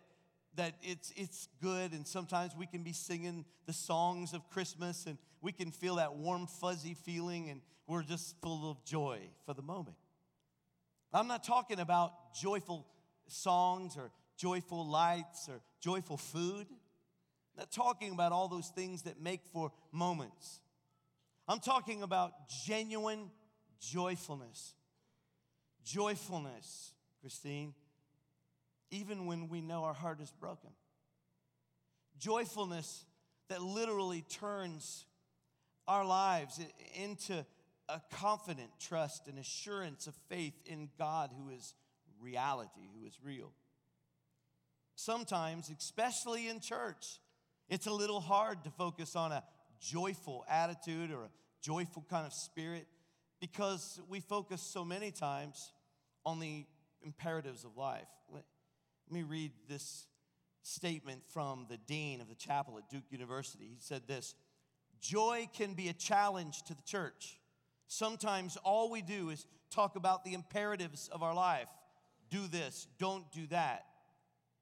that 0.57 0.75
it's, 0.83 1.13
it's 1.17 1.49
good, 1.63 1.93
and 1.93 2.07
sometimes 2.07 2.53
we 2.57 2.67
can 2.67 2.83
be 2.83 2.93
singing 2.93 3.45
the 3.67 3.73
songs 3.73 4.33
of 4.33 4.49
Christmas 4.49 5.07
and 5.07 5.19
we 5.41 5.53
can 5.53 5.71
feel 5.71 5.97
that 5.97 6.17
warm, 6.17 6.47
fuzzy 6.47 6.95
feeling, 6.95 7.51
and 7.51 7.61
we're 7.87 8.03
just 8.03 8.41
full 8.41 8.71
of 8.71 8.85
joy 8.85 9.21
for 9.45 9.55
the 9.55 9.63
moment. 9.63 9.97
I'm 11.13 11.29
not 11.29 11.45
talking 11.45 11.79
about 11.79 12.35
joyful 12.35 12.87
songs 13.29 13.97
or 13.97 14.11
joyful 14.37 14.87
lights 14.87 15.49
or 15.49 15.61
joyful 15.81 16.17
food. 16.17 16.67
I'm 16.69 17.59
not 17.59 17.71
talking 17.71 18.13
about 18.13 18.33
all 18.33 18.49
those 18.49 18.69
things 18.69 19.03
that 19.03 19.21
make 19.21 19.43
for 19.53 19.73
moments. 19.93 20.61
I'm 21.49 21.61
talking 21.61 22.03
about 22.03 22.33
genuine 22.67 23.31
joyfulness. 23.81 24.75
Joyfulness, 25.85 26.93
Christine 27.27 27.75
even 28.93 29.27
when 29.27 29.49
we 29.49 29.61
know 29.61 29.83
our 29.83 29.93
heart 29.93 30.21
is 30.21 30.31
broken. 30.31 30.71
Joyfulness 32.21 33.05
that 33.49 33.61
literally 33.61 34.23
turns 34.31 35.07
our 35.89 36.05
lives 36.05 36.61
into 36.95 37.45
a 37.89 38.01
confident 38.13 38.71
trust 38.79 39.27
and 39.27 39.41
assurance 39.41 40.07
of 40.07 40.15
faith 40.29 40.55
in 40.67 40.89
God 40.97 41.31
who 41.37 41.49
is 41.49 41.75
reality, 42.21 42.89
who 42.97 43.05
is 43.05 43.19
real. 43.21 43.51
Sometimes, 44.95 45.69
especially 45.77 46.49
in 46.49 46.61
church, 46.61 47.19
it's 47.69 47.89
a 47.89 47.93
little 47.93 48.21
hard 48.21 48.63
to 48.63 48.71
focus 48.71 49.17
on 49.17 49.33
a 49.33 49.43
joyful 49.81 50.45
attitude 50.49 51.11
or 51.11 51.25
a 51.25 51.31
joyful 51.61 52.07
kind 52.09 52.25
of 52.25 52.33
spirit 52.33 52.87
because 53.41 54.01
we 54.09 54.21
focus 54.21 54.63
so 54.63 54.85
many 54.85 55.11
times 55.11 55.73
on 56.25 56.39
the 56.39 56.65
imperatives 57.03 57.65
of 57.65 57.77
life. 57.77 58.09
Let 58.33 58.45
me 59.11 59.23
read 59.23 59.53
this 59.69 60.07
statement 60.63 61.23
from 61.29 61.67
the 61.69 61.77
dean 61.77 62.21
of 62.21 62.29
the 62.29 62.35
chapel 62.35 62.77
at 62.79 62.89
Duke 62.91 63.05
University. 63.11 63.67
He 63.67 63.81
said 63.81 64.03
this 64.07 64.35
Joy 65.01 65.49
can 65.53 65.75
be 65.75 65.89
a 65.89 65.93
challenge 65.93 66.63
to 66.65 66.75
the 66.75 66.83
church. 66.83 67.39
Sometimes 67.87 68.57
all 68.65 68.91
we 68.91 69.03
do 69.03 69.31
is 69.31 69.47
talk 69.71 69.95
about 69.97 70.25
the 70.25 70.35
imperatives 70.35 71.09
of 71.13 71.23
our 71.23 71.35
life 71.35 71.69
do 72.31 72.47
this, 72.49 72.89
don't 72.99 73.31
do 73.33 73.47
that. 73.49 73.85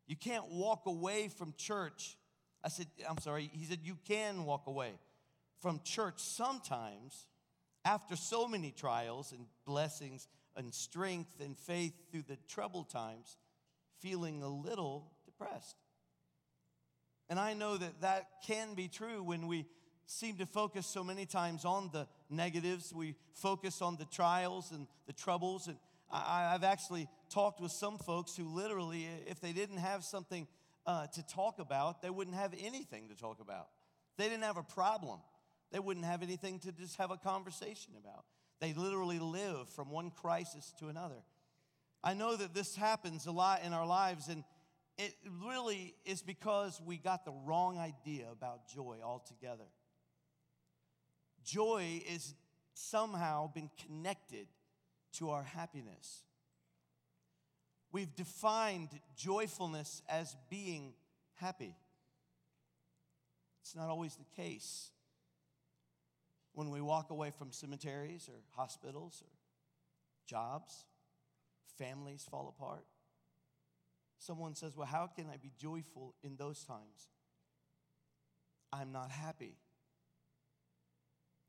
You 0.06 0.16
can't 0.16 0.46
walk 0.50 0.82
away 0.86 1.28
from 1.28 1.54
church. 1.56 2.16
I 2.62 2.68
said, 2.68 2.86
I'm 3.08 3.18
sorry. 3.18 3.50
He 3.52 3.64
said, 3.64 3.78
You 3.82 3.96
can 4.06 4.44
walk 4.44 4.66
away 4.66 4.92
from 5.60 5.80
church 5.82 6.18
sometimes 6.18 7.26
after 7.84 8.16
so 8.16 8.46
many 8.46 8.70
trials 8.70 9.32
and 9.32 9.46
blessings 9.66 10.28
and 10.56 10.72
strength 10.72 11.40
and 11.40 11.56
faith 11.56 11.94
through 12.10 12.24
the 12.28 12.38
troubled 12.48 12.90
times 12.90 13.36
feeling 14.00 14.42
a 14.42 14.48
little 14.48 15.10
depressed. 15.24 15.76
And 17.28 17.38
I 17.38 17.54
know 17.54 17.76
that 17.76 18.00
that 18.02 18.26
can 18.46 18.74
be 18.74 18.88
true 18.88 19.22
when 19.22 19.46
we 19.46 19.66
seem 20.06 20.36
to 20.36 20.46
focus 20.46 20.86
so 20.86 21.02
many 21.02 21.24
times 21.24 21.64
on 21.64 21.90
the 21.92 22.06
negatives. 22.28 22.92
We 22.92 23.14
focus 23.32 23.80
on 23.80 23.96
the 23.96 24.04
trials 24.04 24.70
and 24.72 24.86
the 25.06 25.12
troubles. 25.12 25.66
And 25.68 25.78
I, 26.10 26.52
have 26.52 26.64
actually 26.64 27.08
talked 27.30 27.60
with 27.60 27.72
some 27.72 27.98
folks 27.98 28.36
who 28.36 28.44
literally, 28.44 29.08
if 29.26 29.40
they 29.40 29.52
didn't 29.52 29.78
have 29.78 30.04
something 30.04 30.46
uh, 30.86 31.06
to 31.08 31.26
talk 31.26 31.58
about, 31.58 32.02
they 32.02 32.10
wouldn't 32.10 32.36
have 32.36 32.52
anything 32.60 33.08
to 33.08 33.16
talk 33.16 33.40
about. 33.40 33.68
They 34.18 34.24
didn't 34.24 34.44
have 34.44 34.58
a 34.58 34.62
problem. 34.62 35.20
They 35.72 35.78
wouldn't 35.78 36.06
have 36.06 36.22
anything 36.22 36.58
to 36.60 36.72
just 36.72 36.96
have 36.96 37.10
a 37.10 37.16
conversation 37.16 37.94
about. 37.98 38.24
They 38.60 38.72
literally 38.72 39.18
live 39.18 39.68
from 39.70 39.90
one 39.90 40.10
crisis 40.10 40.72
to 40.78 40.88
another. 40.88 41.22
I 42.02 42.14
know 42.14 42.36
that 42.36 42.54
this 42.54 42.76
happens 42.76 43.26
a 43.26 43.32
lot 43.32 43.62
in 43.64 43.72
our 43.72 43.86
lives, 43.86 44.28
and 44.28 44.44
it 44.96 45.14
really 45.44 45.94
is 46.04 46.22
because 46.22 46.80
we 46.84 46.98
got 46.98 47.24
the 47.24 47.32
wrong 47.44 47.78
idea 47.78 48.26
about 48.30 48.68
joy 48.68 48.98
altogether. 49.02 49.64
Joy 51.44 52.02
is 52.08 52.34
somehow 52.74 53.52
been 53.52 53.70
connected 53.86 54.46
to 55.14 55.30
our 55.30 55.42
happiness. 55.42 56.22
We've 57.92 58.14
defined 58.14 58.88
joyfulness 59.16 60.02
as 60.08 60.36
being 60.50 60.94
happy. 61.34 61.76
It's 63.62 63.76
not 63.76 63.88
always 63.88 64.16
the 64.16 64.42
case. 64.42 64.90
When 66.54 66.70
we 66.70 66.80
walk 66.80 67.10
away 67.10 67.32
from 67.36 67.50
cemeteries 67.50 68.28
or 68.28 68.36
hospitals 68.56 69.22
or 69.24 69.30
jobs, 70.26 70.84
families 71.78 72.26
fall 72.30 72.54
apart. 72.56 72.86
Someone 74.18 74.54
says, 74.54 74.76
Well, 74.76 74.86
how 74.86 75.08
can 75.08 75.26
I 75.32 75.36
be 75.36 75.52
joyful 75.58 76.14
in 76.22 76.36
those 76.36 76.62
times? 76.64 77.08
I'm 78.72 78.92
not 78.92 79.10
happy. 79.10 79.56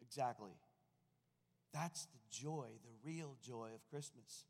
Exactly. 0.01 0.51
That's 1.73 2.05
the 2.05 2.19
joy, 2.31 2.67
the 2.83 3.09
real 3.09 3.35
joy 3.43 3.69
of 3.75 3.87
Christmas, 3.89 4.45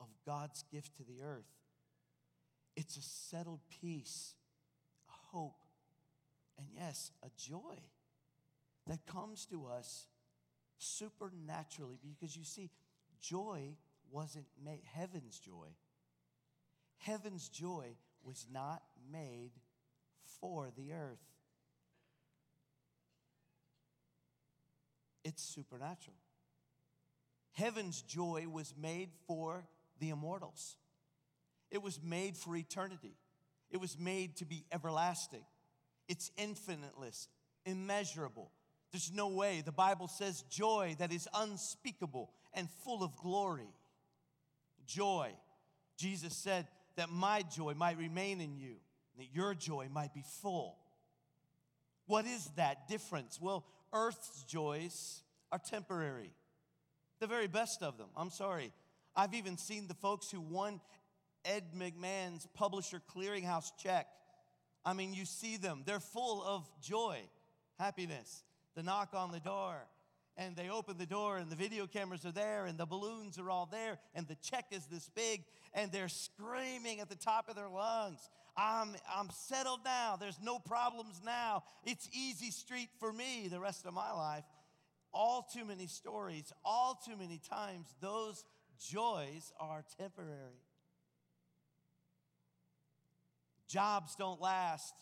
of 0.00 0.06
God's 0.24 0.64
gift 0.70 0.96
to 0.96 1.02
the 1.02 1.22
earth. 1.22 1.50
It's 2.76 2.96
a 2.96 3.02
settled 3.02 3.60
peace, 3.80 4.34
a 5.08 5.36
hope, 5.36 5.64
and 6.56 6.68
yes, 6.72 7.10
a 7.24 7.28
joy 7.36 7.78
that 8.88 9.06
comes 9.06 9.46
to 9.46 9.66
us 9.66 10.06
supernaturally 10.78 11.98
because 12.02 12.36
you 12.36 12.44
see, 12.44 12.70
joy 13.20 13.76
wasn't 14.10 14.46
made, 14.62 14.80
heaven's 14.94 15.38
joy. 15.38 15.68
Heaven's 16.98 17.48
joy 17.48 17.96
was 18.24 18.46
not 18.52 18.82
made 19.12 19.52
for 20.40 20.70
the 20.76 20.92
earth. 20.92 21.18
It's 25.24 25.42
supernatural. 25.42 26.16
Heaven's 27.52 28.02
joy 28.02 28.46
was 28.50 28.72
made 28.80 29.10
for 29.26 29.66
the 30.00 30.10
immortals. 30.10 30.76
It 31.70 31.82
was 31.82 32.00
made 32.02 32.36
for 32.36 32.56
eternity. 32.56 33.16
It 33.70 33.78
was 33.78 33.98
made 33.98 34.36
to 34.36 34.46
be 34.46 34.64
everlasting. 34.72 35.44
It's 36.08 36.30
infiniteless, 36.38 37.26
immeasurable. 37.66 38.50
There's 38.90 39.12
no 39.12 39.28
way. 39.28 39.62
The 39.64 39.72
Bible 39.72 40.08
says 40.08 40.42
joy 40.50 40.96
that 40.98 41.12
is 41.12 41.28
unspeakable 41.34 42.30
and 42.54 42.68
full 42.84 43.02
of 43.02 43.16
glory. 43.16 43.68
Joy. 44.86 45.32
Jesus 45.96 46.34
said 46.34 46.66
that 46.96 47.10
my 47.10 47.42
joy 47.42 47.74
might 47.74 47.98
remain 47.98 48.40
in 48.40 48.56
you, 48.56 48.76
that 49.18 49.26
your 49.32 49.54
joy 49.54 49.88
might 49.92 50.14
be 50.14 50.24
full. 50.42 50.76
What 52.06 52.24
is 52.24 52.48
that 52.56 52.88
difference? 52.88 53.38
Well, 53.40 53.66
earth's 53.92 54.42
joys 54.44 55.22
are 55.52 55.58
temporary, 55.58 56.30
the 57.20 57.26
very 57.26 57.46
best 57.46 57.82
of 57.82 57.98
them. 57.98 58.08
I'm 58.16 58.30
sorry. 58.30 58.72
I've 59.14 59.34
even 59.34 59.58
seen 59.58 59.88
the 59.88 59.94
folks 59.94 60.30
who 60.30 60.40
won 60.40 60.80
Ed 61.44 61.64
McMahon's 61.76 62.46
Publisher 62.54 63.00
Clearinghouse 63.14 63.70
check. 63.82 64.06
I 64.84 64.92
mean, 64.92 65.12
you 65.12 65.24
see 65.24 65.56
them, 65.56 65.82
they're 65.84 66.00
full 66.00 66.42
of 66.42 66.68
joy, 66.80 67.18
happiness. 67.78 68.42
The 68.78 68.84
knock 68.84 69.08
on 69.12 69.32
the 69.32 69.40
door, 69.40 69.74
and 70.36 70.54
they 70.54 70.70
open 70.70 70.98
the 70.98 71.04
door, 71.04 71.38
and 71.38 71.50
the 71.50 71.56
video 71.56 71.88
cameras 71.88 72.24
are 72.24 72.30
there, 72.30 72.64
and 72.64 72.78
the 72.78 72.86
balloons 72.86 73.36
are 73.36 73.50
all 73.50 73.66
there, 73.66 73.98
and 74.14 74.28
the 74.28 74.36
check 74.36 74.66
is 74.70 74.86
this 74.86 75.10
big, 75.16 75.42
and 75.74 75.90
they're 75.90 76.08
screaming 76.08 77.00
at 77.00 77.08
the 77.08 77.16
top 77.16 77.48
of 77.48 77.56
their 77.56 77.68
lungs. 77.68 78.20
I'm, 78.56 78.94
I'm 79.12 79.30
settled 79.30 79.80
now. 79.84 80.14
There's 80.14 80.38
no 80.40 80.60
problems 80.60 81.20
now. 81.24 81.64
It's 81.82 82.08
easy 82.12 82.52
street 82.52 82.88
for 83.00 83.12
me 83.12 83.48
the 83.50 83.58
rest 83.58 83.84
of 83.84 83.94
my 83.94 84.12
life. 84.12 84.44
All 85.12 85.42
too 85.52 85.64
many 85.64 85.88
stories, 85.88 86.52
all 86.64 87.02
too 87.04 87.16
many 87.16 87.40
times, 87.50 87.92
those 88.00 88.44
joys 88.78 89.52
are 89.58 89.82
temporary. 89.98 90.62
Jobs 93.66 94.14
don't 94.14 94.40
last, 94.40 94.94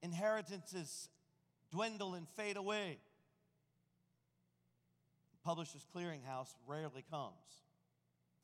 inheritances 0.00 1.10
dwindle 1.70 2.14
and 2.14 2.26
fade 2.26 2.56
away. 2.56 2.96
Publishers 5.48 5.86
Clearinghouse 5.96 6.52
rarely 6.66 7.02
comes. 7.10 7.32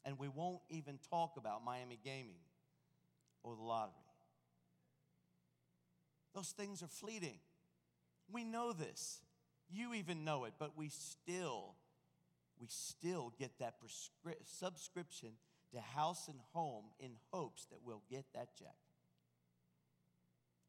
And 0.07 0.19
we 0.19 0.27
won't 0.27 0.63
even 0.71 0.99
talk 1.11 1.37
about 1.37 1.63
Miami 1.63 1.99
gaming 2.03 2.41
or 3.43 3.55
the 3.57 3.63
lottery. 3.63 3.93
Those 6.35 6.49
things 6.53 6.83
are 6.83 6.89
fleeting. 6.89 7.41
We 8.33 8.43
know 8.43 8.73
this. 8.73 9.21
You 9.69 9.93
even 9.93 10.25
know 10.25 10.47
it, 10.47 10.55
but 10.59 10.79
we 10.79 10.89
still, 10.89 11.75
we 12.59 12.69
still 12.71 13.35
get 13.39 13.59
that 13.59 13.75
prescri- 13.83 14.37
subscription 14.43 15.33
to 15.75 15.81
house 15.83 16.27
and 16.29 16.39
home 16.55 16.85
in 16.99 17.11
hopes 17.31 17.67
that 17.67 17.81
we'll 17.85 18.03
get 18.11 18.25
that 18.35 18.57
check. 18.59 18.79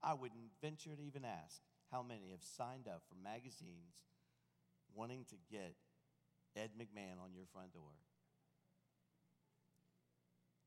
I 0.04 0.14
wouldn't 0.16 0.52
venture 0.62 0.98
to 0.98 1.02
even 1.02 1.24
ask 1.24 1.62
how 1.94 2.04
many 2.04 2.32
have 2.32 2.44
signed 2.44 2.90
up 2.90 3.04
for 3.08 3.16
magazines 3.24 4.04
wanting 4.94 5.24
to 5.30 5.36
get 5.50 5.76
Ed 6.56 6.72
McMahon 6.80 7.22
on 7.24 7.34
your 7.34 7.46
front 7.52 7.74
door. 7.74 7.92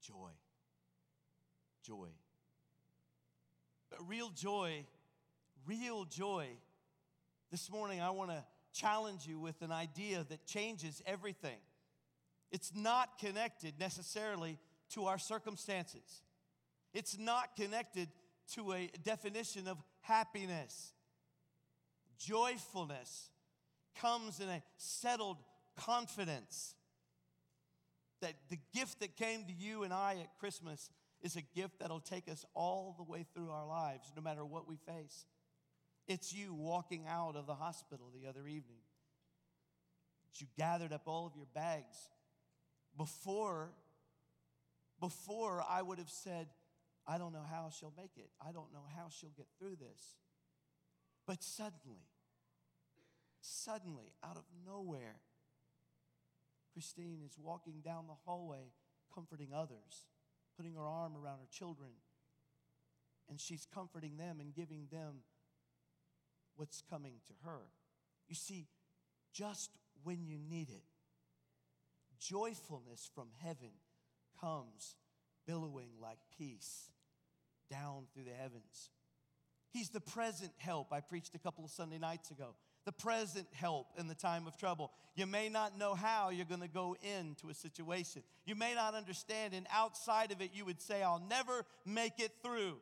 Joy. 0.07 0.31
Joy. 1.83 2.09
But 3.91 4.07
real 4.07 4.31
joy, 4.31 4.85
real 5.67 6.05
joy. 6.05 6.49
This 7.51 7.71
morning, 7.71 8.01
I 8.01 8.11
want 8.11 8.31
to 8.31 8.45
challenge 8.73 9.27
you 9.27 9.39
with 9.39 9.63
an 9.63 9.73
idea 9.73 10.25
that 10.29 10.47
changes 10.47 11.03
everything. 11.07 11.57
It's 12.51 12.73
not 12.75 13.19
connected 13.19 13.75
necessarily 13.81 14.59
to 14.91 15.07
our 15.07 15.19
circumstances, 15.19 16.23
it's 16.95 17.19
not 17.19 17.57
connected 17.57 18.09
to 18.55 18.73
a 18.73 18.91
definition 19.05 19.69
of 19.69 19.77
happiness. 20.01 20.93
Joyfulness 22.19 23.31
comes 24.01 24.41
in 24.41 24.49
a 24.49 24.63
settled 24.77 25.37
confidence 25.87 26.75
that 28.21 28.35
the 28.51 28.59
gift 28.75 29.01
that 29.01 29.17
came 29.17 29.45
to 29.45 29.53
you 29.53 29.85
and 29.85 29.93
I 29.93 30.17
at 30.21 30.39
Christmas 30.39 30.91
is 31.23 31.37
a 31.37 31.43
gift 31.43 31.81
that'll 31.81 32.01
take 32.01 32.29
us 32.29 32.45
all 32.55 32.95
the 32.97 33.05
way 33.05 33.27
through 33.35 33.51
our 33.51 33.67
lives, 33.67 34.13
no 34.17 34.23
matter 34.23 34.45
what 34.45 34.69
we 34.69 34.77
face. 34.77 35.27
It's 36.07 36.33
you 36.33 36.55
walking 36.55 37.07
out 37.09 37.37
of 37.37 37.47
the 37.47 37.55
hospital 37.55 38.11
the 38.15 38.29
other 38.29 38.47
evening. 38.47 38.81
You 40.35 40.47
gathered 40.57 40.93
up 40.93 41.03
all 41.07 41.27
of 41.27 41.33
your 41.37 41.49
bags 41.53 41.97
before 42.97 43.71
before 45.01 45.65
I 45.69 45.83
would 45.83 45.99
have 45.99 46.11
said, 46.11 46.49
I 47.07 47.19
don't 47.19 47.33
know 47.33 47.45
how 47.49 47.71
she'll 47.71 47.95
make 47.97 48.17
it. 48.17 48.31
I 48.45 48.53
don't 48.53 48.73
know 48.73 48.85
how 48.97 49.09
she'll 49.09 49.33
get 49.37 49.47
through 49.59 49.77
this. 49.77 50.17
But 51.27 51.43
suddenly, 51.43 52.03
suddenly, 53.41 54.13
out 54.25 54.37
of 54.37 54.45
nowhere, 54.67 55.17
Christine 56.79 57.23
is 57.27 57.37
walking 57.37 57.81
down 57.85 58.07
the 58.07 58.15
hallway, 58.25 58.71
comforting 59.13 59.49
others, 59.53 60.07
putting 60.57 60.75
her 60.75 60.87
arm 60.87 61.15
around 61.17 61.41
her 61.41 61.49
children, 61.51 61.91
and 63.29 63.41
she's 63.41 63.67
comforting 63.75 64.17
them 64.17 64.39
and 64.39 64.55
giving 64.55 64.87
them 64.93 65.25
what's 66.55 66.81
coming 66.89 67.15
to 67.27 67.33
her. 67.45 67.63
You 68.29 68.37
see, 68.37 68.69
just 69.35 69.73
when 70.05 70.25
you 70.25 70.39
need 70.39 70.69
it, 70.69 70.85
joyfulness 72.21 73.11
from 73.13 73.31
heaven 73.43 73.73
comes 74.41 74.95
billowing 75.49 75.91
like 76.01 76.19
peace 76.39 76.93
down 77.69 78.05
through 78.15 78.23
the 78.23 78.41
heavens. 78.41 78.91
He's 79.73 79.89
the 79.89 79.99
present 79.99 80.53
help. 80.59 80.93
I 80.93 81.01
preached 81.01 81.35
a 81.35 81.41
couple 81.41 81.65
of 81.65 81.73
Sunday 81.73 81.99
nights 81.99 82.31
ago. 82.31 82.55
The 82.89 82.93
present 82.93 83.47
help 83.53 83.89
in 83.99 84.09
the 84.09 84.15
time 84.15 84.47
of 84.47 84.57
trouble. 84.57 84.93
You 85.15 85.27
may 85.27 85.51
not 85.51 85.77
know 85.77 85.95
how 85.95 86.31
you're 86.31 86.47
going 86.47 86.63
to 86.63 86.69
go 86.69 86.97
into 87.03 87.51
a 87.51 87.55
situation. 87.55 88.23
You 88.47 88.55
may 88.55 88.75
not 88.75 88.95
understand, 88.95 89.53
and 89.53 89.67
outside 89.71 90.33
of 90.33 90.41
it, 90.41 90.53
you 90.55 90.65
would 90.65 90.81
say, 90.81 91.03
I'll 91.03 91.23
never 91.29 91.67
make 91.85 92.19
it 92.19 92.33
through. 92.43 92.79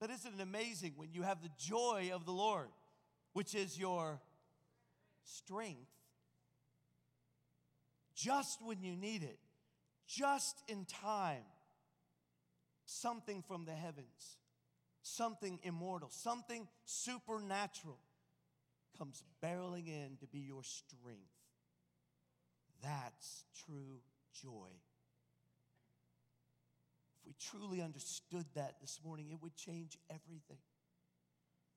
But 0.00 0.10
isn't 0.10 0.40
it 0.40 0.42
amazing 0.42 0.94
when 0.96 1.12
you 1.12 1.22
have 1.22 1.40
the 1.40 1.50
joy 1.56 2.10
of 2.12 2.24
the 2.24 2.32
Lord, 2.32 2.66
which 3.32 3.54
is 3.54 3.78
your 3.78 4.20
strength, 5.22 5.86
just 8.16 8.60
when 8.60 8.82
you 8.82 8.96
need 8.96 9.22
it, 9.22 9.38
just 10.08 10.64
in 10.66 10.84
time, 10.84 11.44
something 12.86 13.44
from 13.46 13.66
the 13.66 13.72
heavens, 13.72 14.38
something 15.02 15.60
immortal, 15.62 16.08
something 16.10 16.66
supernatural 16.84 18.00
comes 19.00 19.24
barreling 19.42 19.88
in 19.88 20.18
to 20.20 20.26
be 20.26 20.40
your 20.40 20.62
strength. 20.62 21.32
That's 22.82 23.44
true 23.64 24.00
joy. 24.42 24.68
If 27.18 27.26
we 27.26 27.34
truly 27.40 27.80
understood 27.80 28.44
that 28.54 28.74
this 28.80 29.00
morning, 29.02 29.30
it 29.30 29.42
would 29.42 29.56
change 29.56 29.96
everything. 30.10 30.58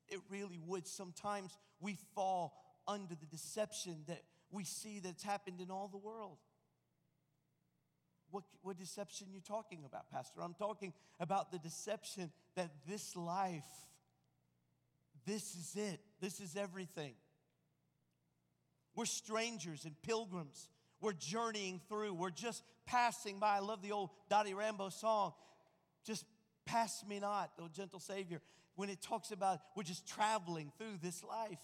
It 0.09 0.19
really 0.30 0.59
would. 0.65 0.86
Sometimes 0.86 1.57
we 1.80 1.97
fall 2.13 2.53
under 2.88 3.15
the 3.15 3.26
deception 3.26 4.03
that 4.07 4.21
we 4.51 4.65
see 4.65 4.99
that's 4.99 5.24
happened 5.24 5.61
in 5.61 5.71
all 5.71 5.88
the 5.88 5.97
world. 5.97 6.38
What, 8.32 8.43
what 8.63 8.78
deception 8.78 9.28
you 9.32 9.39
talking 9.39 9.84
about, 9.86 10.09
Pastor? 10.11 10.41
I'm 10.41 10.55
talking 10.55 10.91
about 11.19 11.51
the 11.51 11.59
deception 11.59 12.32
that 12.55 12.71
this 12.88 13.15
life, 13.15 13.63
this 15.26 15.55
is 15.55 15.76
it. 15.78 15.99
This 16.24 16.39
is 16.39 16.55
everything. 16.55 17.15
We're 18.95 19.03
strangers 19.03 19.84
and 19.84 19.93
pilgrims. 20.03 20.69
We're 21.01 21.11
journeying 21.11 21.82
through. 21.89 22.13
We're 22.13 22.30
just 22.30 22.63
passing 22.86 23.39
by. 23.39 23.57
I 23.57 23.59
love 23.59 23.82
the 23.82 23.91
old 23.91 24.09
Dottie 24.30 24.53
Rambo 24.53 24.88
song, 24.88 25.34
Just 26.05 26.24
Pass 26.65 27.03
Me 27.09 27.19
Not, 27.19 27.51
the 27.57 27.67
gentle 27.76 27.99
Savior, 27.99 28.39
when 28.76 28.89
it 28.89 29.01
talks 29.01 29.32
about 29.32 29.59
we're 29.76 29.84
just 29.84 30.07
traveling 30.07 30.71
through 30.78 30.97
this 31.01 31.26
life. 31.26 31.59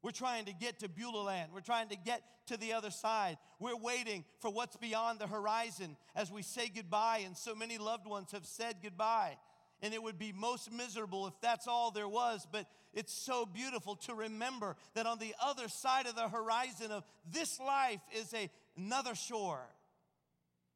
We're 0.00 0.10
trying 0.10 0.46
to 0.46 0.54
get 0.54 0.78
to 0.78 0.88
Beulah 0.88 1.24
land. 1.24 1.50
We're 1.52 1.60
trying 1.60 1.90
to 1.90 1.96
get 1.96 2.22
to 2.46 2.56
the 2.56 2.72
other 2.72 2.90
side. 2.90 3.36
We're 3.60 3.76
waiting 3.76 4.24
for 4.38 4.50
what's 4.50 4.76
beyond 4.76 5.18
the 5.18 5.26
horizon 5.26 5.98
as 6.16 6.32
we 6.32 6.40
say 6.40 6.70
goodbye, 6.74 7.20
and 7.26 7.36
so 7.36 7.54
many 7.54 7.76
loved 7.76 8.06
ones 8.06 8.32
have 8.32 8.46
said 8.46 8.76
goodbye. 8.82 9.36
And 9.80 9.94
it 9.94 10.02
would 10.02 10.18
be 10.18 10.32
most 10.32 10.72
miserable 10.72 11.26
if 11.28 11.34
that's 11.40 11.68
all 11.68 11.90
there 11.90 12.08
was, 12.08 12.46
but 12.50 12.66
it's 12.92 13.12
so 13.12 13.46
beautiful 13.46 13.96
to 13.96 14.14
remember 14.14 14.74
that 14.94 15.06
on 15.06 15.18
the 15.18 15.34
other 15.40 15.68
side 15.68 16.06
of 16.06 16.16
the 16.16 16.28
horizon 16.28 16.90
of 16.90 17.04
this 17.30 17.60
life 17.60 18.00
is 18.16 18.34
a, 18.34 18.50
another 18.76 19.14
shore 19.14 19.62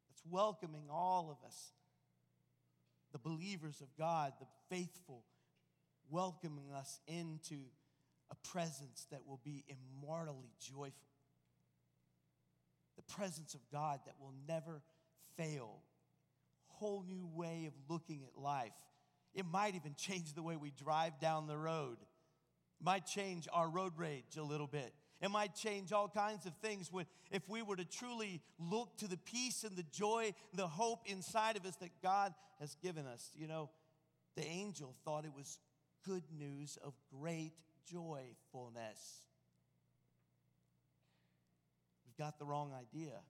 that's 0.09 0.23
welcoming 0.29 0.85
all 0.89 1.29
of 1.29 1.45
us, 1.45 1.73
the 3.11 3.19
believers 3.19 3.81
of 3.81 3.87
God, 3.97 4.31
the 4.39 4.47
faithful, 4.69 5.23
welcoming 6.09 6.71
us 6.71 6.99
into 7.07 7.55
a 8.31 8.35
presence 8.47 9.05
that 9.11 9.27
will 9.27 9.41
be 9.43 9.65
immortally 9.67 10.51
joyful. 10.59 10.93
The 12.95 13.13
presence 13.13 13.53
of 13.53 13.59
God 13.71 13.99
that 14.05 14.15
will 14.19 14.33
never 14.47 14.81
fail. 15.35 15.79
Whole 16.67 17.03
new 17.07 17.27
way 17.33 17.67
of 17.67 17.73
looking 17.89 18.21
at 18.23 18.41
life. 18.41 18.71
It 19.33 19.45
might 19.45 19.75
even 19.75 19.95
change 19.95 20.33
the 20.33 20.43
way 20.43 20.55
we 20.55 20.71
drive 20.71 21.19
down 21.19 21.47
the 21.47 21.57
road. 21.57 21.97
It 21.99 22.85
might 22.85 23.05
change 23.05 23.47
our 23.51 23.69
road 23.69 23.93
rage 23.97 24.37
a 24.37 24.43
little 24.43 24.67
bit. 24.67 24.93
It 25.21 25.31
might 25.31 25.55
change 25.55 25.93
all 25.93 26.09
kinds 26.09 26.45
of 26.45 26.53
things 26.61 26.91
when, 26.91 27.05
if 27.31 27.47
we 27.47 27.61
were 27.61 27.77
to 27.77 27.85
truly 27.85 28.41
look 28.59 28.97
to 28.97 29.07
the 29.07 29.17
peace 29.17 29.63
and 29.63 29.75
the 29.77 29.85
joy, 29.91 30.33
the 30.53 30.67
hope 30.67 30.99
inside 31.05 31.55
of 31.55 31.65
us 31.65 31.77
that 31.77 31.91
God 32.01 32.33
has 32.59 32.75
given 32.83 33.05
us. 33.05 33.31
You 33.35 33.47
know, 33.47 33.69
the 34.35 34.45
angel 34.45 34.95
thought 35.05 35.23
it 35.23 35.33
was 35.33 35.59
good 36.05 36.23
news 36.37 36.77
of 36.83 36.93
great 37.17 37.53
joyfulness. 37.85 39.25
We've 42.05 42.17
got 42.17 42.37
the 42.37 42.45
wrong 42.45 42.73
idea. 42.73 43.21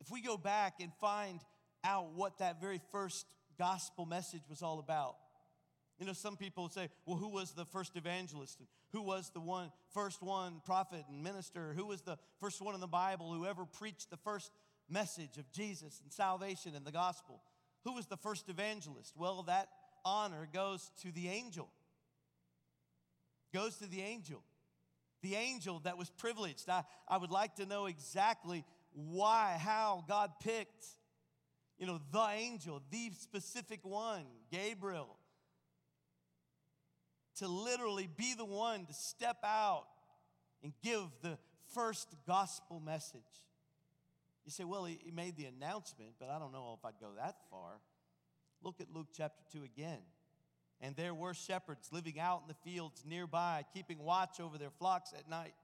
If 0.00 0.10
we 0.10 0.22
go 0.22 0.36
back 0.36 0.74
and 0.80 0.92
find 1.00 1.40
out 1.82 2.12
what 2.14 2.38
that 2.38 2.60
very 2.60 2.80
first 2.92 3.26
gospel 3.58 4.06
message 4.06 4.42
was 4.48 4.62
all 4.62 4.78
about, 4.78 5.16
you 5.98 6.06
know, 6.06 6.12
some 6.12 6.36
people 6.36 6.68
say, 6.68 6.88
well, 7.06 7.16
who 7.16 7.28
was 7.28 7.52
the 7.52 7.64
first 7.64 7.96
evangelist? 7.96 8.58
And 8.58 8.68
who 8.92 9.02
was 9.02 9.30
the 9.32 9.40
one, 9.40 9.70
first 9.92 10.22
one 10.22 10.60
prophet 10.64 11.04
and 11.08 11.22
minister? 11.22 11.72
Who 11.76 11.86
was 11.86 12.02
the 12.02 12.18
first 12.40 12.60
one 12.60 12.74
in 12.74 12.80
the 12.80 12.86
Bible 12.86 13.32
who 13.32 13.46
ever 13.46 13.64
preached 13.64 14.10
the 14.10 14.16
first 14.16 14.50
message 14.88 15.38
of 15.38 15.50
Jesus 15.52 16.00
and 16.02 16.12
salvation 16.12 16.74
and 16.74 16.84
the 16.84 16.92
gospel? 16.92 17.42
Who 17.84 17.94
was 17.94 18.06
the 18.06 18.16
first 18.16 18.48
evangelist? 18.48 19.12
Well, 19.16 19.44
that 19.44 19.68
honor 20.04 20.48
goes 20.52 20.90
to 21.02 21.12
the 21.12 21.28
angel. 21.28 21.68
Goes 23.52 23.76
to 23.76 23.86
the 23.86 24.02
angel. 24.02 24.42
The 25.22 25.36
angel 25.36 25.80
that 25.84 25.96
was 25.96 26.10
privileged. 26.10 26.68
I, 26.68 26.82
I 27.08 27.18
would 27.18 27.30
like 27.30 27.56
to 27.56 27.66
know 27.66 27.86
exactly 27.86 28.64
why, 28.92 29.56
how 29.60 30.04
God 30.08 30.32
picked, 30.40 30.86
you 31.78 31.86
know, 31.86 32.00
the 32.12 32.28
angel, 32.34 32.82
the 32.90 33.10
specific 33.18 33.80
one, 33.82 34.24
Gabriel, 34.50 35.16
to 37.38 37.48
literally 37.48 38.08
be 38.16 38.34
the 38.34 38.44
one 38.44 38.86
to 38.86 38.94
step 38.94 39.38
out 39.44 39.86
and 40.62 40.72
give 40.82 41.02
the 41.22 41.36
first 41.74 42.14
gospel 42.26 42.80
message. 42.80 43.20
You 44.44 44.52
say, 44.52 44.64
well, 44.64 44.84
he, 44.84 45.10
made 45.12 45.36
the 45.36 45.46
announcement, 45.46 46.10
but 46.18 46.28
I 46.28 46.38
don't 46.38 46.52
know 46.52 46.76
if 46.78 46.84
I'd 46.84 47.00
go 47.00 47.08
that 47.16 47.36
far. 47.50 47.80
Look 48.62 48.80
at 48.80 48.86
Luke 48.94 49.08
chapter 49.16 49.42
2 49.52 49.64
again. 49.64 50.00
And 50.80 50.94
there 50.96 51.14
were 51.14 51.34
shepherds 51.34 51.88
living 51.92 52.20
out 52.20 52.42
in 52.42 52.48
the 52.48 52.70
fields 52.70 53.04
nearby, 53.06 53.64
keeping 53.72 53.98
watch 53.98 54.38
over 54.40 54.58
their 54.58 54.70
flocks 54.70 55.12
at 55.16 55.28
night. 55.28 55.54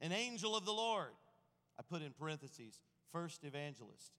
An 0.00 0.12
angel 0.12 0.56
of 0.56 0.64
the 0.64 0.72
Lord, 0.72 1.12
I 1.78 1.82
put 1.82 2.02
in 2.02 2.12
parentheses, 2.12 2.80
first 3.10 3.44
evangelist, 3.44 4.12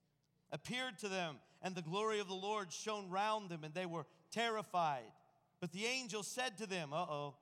appeared 0.56 0.98
to 0.98 1.08
them, 1.08 1.36
and 1.62 1.74
the 1.74 1.82
glory 1.82 2.18
of 2.18 2.28
the 2.28 2.34
Lord 2.34 2.72
shone 2.72 3.10
round 3.10 3.50
them, 3.50 3.62
and 3.62 3.74
they 3.74 3.86
were 3.86 4.06
terrified. 4.32 5.12
But 5.60 5.70
the 5.72 5.84
angel 5.84 6.22
said 6.22 6.56
to 6.58 6.66
them, 6.66 6.92
uh 6.92 7.04
oh, 7.08 7.34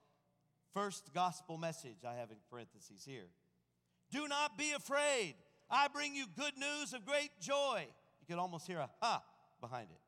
first 0.75 1.15
gospel 1.15 1.57
message 1.57 2.05
I 2.07 2.15
have 2.17 2.31
in 2.31 2.37
parentheses 2.51 3.05
here. 3.07 3.29
Do 4.11 4.27
not 4.27 4.59
be 4.59 4.73
afraid. 4.73 5.35
I 5.71 5.87
bring 5.89 6.15
you 6.15 6.27
good 6.37 6.57
news 6.59 6.93
of 6.93 7.07
great 7.07 7.31
joy. 7.41 7.87
You 8.21 8.27
could 8.27 8.41
almost 8.41 8.67
hear 8.67 8.79
a 8.79 8.91
ha 9.01 9.23
behind 9.61 9.89
it. 9.91 10.01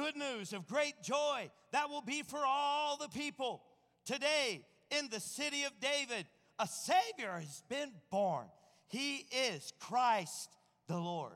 Good 0.00 0.16
news 0.16 0.52
of 0.52 0.68
great 0.68 0.94
joy 1.02 1.50
that 1.72 1.90
will 1.90 2.00
be 2.00 2.22
for 2.22 2.40
all 2.46 2.96
the 2.96 3.08
people. 3.08 3.62
Today, 4.04 4.64
in 4.96 5.08
the 5.10 5.20
city 5.20 5.64
of 5.64 5.72
David, 5.80 6.26
a 6.60 6.66
Savior 6.66 7.32
has 7.32 7.62
been 7.68 7.90
born. 8.10 8.44
He 8.88 9.26
is 9.50 9.72
Christ 9.80 10.50
the 10.88 10.98
Lord. 10.98 11.32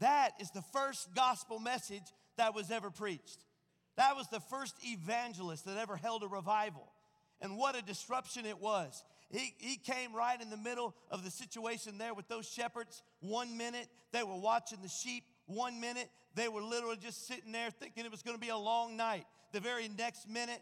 That 0.00 0.32
is 0.38 0.50
the 0.50 0.62
first 0.72 1.14
gospel 1.14 1.58
message 1.58 2.02
that 2.36 2.54
was 2.54 2.70
ever 2.70 2.90
preached. 2.90 3.44
That 3.96 4.16
was 4.16 4.28
the 4.28 4.40
first 4.40 4.76
evangelist 4.82 5.64
that 5.64 5.78
ever 5.78 5.96
held 5.96 6.22
a 6.22 6.28
revival. 6.28 6.92
And 7.40 7.56
what 7.56 7.76
a 7.76 7.82
disruption 7.82 8.44
it 8.44 8.60
was. 8.60 9.02
He, 9.30 9.54
he 9.58 9.76
came 9.76 10.14
right 10.14 10.40
in 10.40 10.50
the 10.50 10.56
middle 10.56 10.94
of 11.10 11.24
the 11.24 11.30
situation 11.30 11.96
there 11.96 12.12
with 12.12 12.28
those 12.28 12.48
shepherds. 12.48 13.02
One 13.20 13.56
minute 13.56 13.88
they 14.12 14.22
were 14.22 14.36
watching 14.36 14.80
the 14.82 14.88
sheep, 14.88 15.24
one 15.46 15.80
minute 15.80 16.10
they 16.34 16.48
were 16.48 16.62
literally 16.62 16.98
just 17.00 17.26
sitting 17.26 17.52
there 17.52 17.70
thinking 17.70 18.04
it 18.04 18.10
was 18.10 18.22
going 18.22 18.36
to 18.36 18.40
be 18.40 18.50
a 18.50 18.56
long 18.56 18.96
night. 18.96 19.24
The 19.52 19.60
very 19.60 19.88
next 19.88 20.28
minute, 20.28 20.60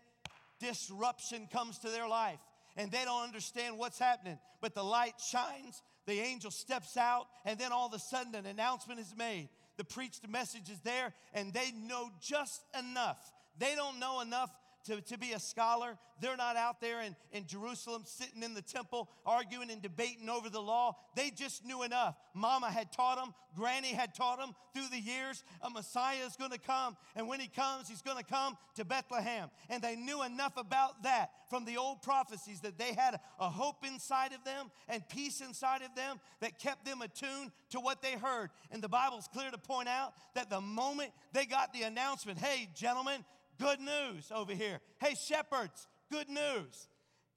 disruption 0.61 1.49
comes 1.51 1.79
to 1.81 1.89
their 1.89 2.09
life 2.09 2.39
and 2.79 2.93
they 2.93 3.05
don't 3.05 3.25
understand 3.25 3.77
what's 3.77 3.99
happening. 3.99 4.39
But 4.63 4.75
the 4.75 4.85
light 4.85 5.15
shines, 5.21 5.83
the 6.07 6.21
angel 6.21 6.51
steps 6.51 6.97
out, 6.97 7.27
and 7.45 7.59
then 7.59 7.73
all 7.73 7.89
of 7.89 7.93
a 7.93 7.99
sudden 7.99 8.35
an 8.37 8.47
announcement 8.47 9.01
is 9.01 9.13
made. 9.19 9.51
The 9.77 9.85
preached 9.85 10.27
message 10.29 10.71
is 10.71 10.81
there, 10.81 11.13
and 11.35 11.53
they 11.53 11.73
know 11.73 12.11
just 12.23 12.63
enough. 12.79 13.19
They 13.59 13.75
don't 13.75 13.99
know 13.99 14.21
enough 14.21 14.51
to, 14.89 15.01
to 15.03 15.19
be 15.19 15.33
a 15.33 15.39
scholar. 15.39 15.97
They're 16.21 16.37
not 16.37 16.57
out 16.57 16.81
there 16.81 17.01
in, 17.03 17.15
in 17.31 17.47
Jerusalem 17.47 18.03
sitting 18.05 18.43
in 18.43 18.55
the 18.55 18.63
temple 18.63 19.09
arguing 19.25 19.71
and 19.71 19.81
debating 19.81 20.29
over 20.29 20.51
the 20.51 20.61
law. 20.61 20.97
They 21.15 21.31
just 21.31 21.65
knew 21.65 21.83
enough. 21.83 22.17
Mama 22.35 22.71
had 22.71 22.91
taught 22.91 23.17
them, 23.17 23.35
Granny 23.55 23.89
had 23.89 24.15
taught 24.15 24.39
them 24.39 24.55
through 24.75 24.89
the 24.91 25.01
years. 25.01 25.45
A 25.63 25.71
Messiah 25.71 26.25
is 26.27 26.37
going 26.37 26.51
to 26.51 26.59
come, 26.59 26.97
and 27.15 27.29
when 27.29 27.39
he 27.39 27.49
comes, 27.49 27.89
he's 27.89 28.03
going 28.03 28.17
to 28.17 28.25
come 28.25 28.57
to 28.77 28.85
Bethlehem. 28.85 29.51
And 29.69 29.83
they 29.83 29.95
knew 29.95 30.23
enough 30.23 30.57
about 30.57 31.03
that 31.05 31.31
from 31.51 31.65
the 31.65 31.77
old 31.77 32.03
prophecies 32.03 32.61
that 32.61 32.79
they 32.79 32.95
had 32.95 33.21
a 33.39 33.49
hope 33.49 33.85
inside 33.87 34.33
of 34.33 34.45
them 34.45 34.71
and 34.89 35.07
peace 35.09 35.41
inside 35.41 35.83
of 35.83 35.95
them 35.95 36.19
that 36.41 36.59
kept 36.59 36.85
them 36.85 37.03
attuned 37.03 37.53
to 37.71 37.81
what 37.81 38.03
they 38.03 38.13
heard. 38.13 38.51
And 38.71 38.83
the 38.83 38.89
Bible's 38.89 39.29
clear 39.33 39.51
to 39.51 39.59
point 39.59 39.89
out 39.89 40.15
that 40.35 40.51
the 40.51 40.61
moment 40.61 41.11
they 41.33 41.45
got 41.45 41.73
the 41.73 41.83
announcement, 41.83 42.39
hey, 42.39 42.69
gentlemen, 42.75 43.25
Good 43.61 43.81
news 43.81 44.31
over 44.35 44.53
here. 44.53 44.81
Hey, 45.01 45.15
shepherds, 45.15 45.89
good 46.11 46.29
news. 46.29 46.89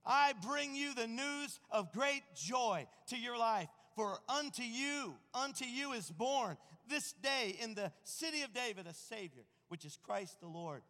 I 0.05 0.33
bring 0.47 0.75
you 0.75 0.93
the 0.93 1.07
news 1.07 1.59
of 1.71 1.91
great 1.91 2.21
joy 2.35 2.87
to 3.07 3.17
your 3.17 3.37
life. 3.37 3.67
For 3.95 4.17
unto 4.29 4.63
you, 4.63 5.15
unto 5.33 5.65
you 5.65 5.93
is 5.93 6.09
born 6.09 6.57
this 6.87 7.13
day 7.13 7.57
in 7.61 7.73
the 7.73 7.91
city 8.03 8.41
of 8.43 8.53
David 8.53 8.87
a 8.87 8.93
Savior, 8.93 9.43
which 9.67 9.85
is 9.85 9.97
Christ 10.03 10.39
the 10.39 10.47
Lord. 10.47 10.81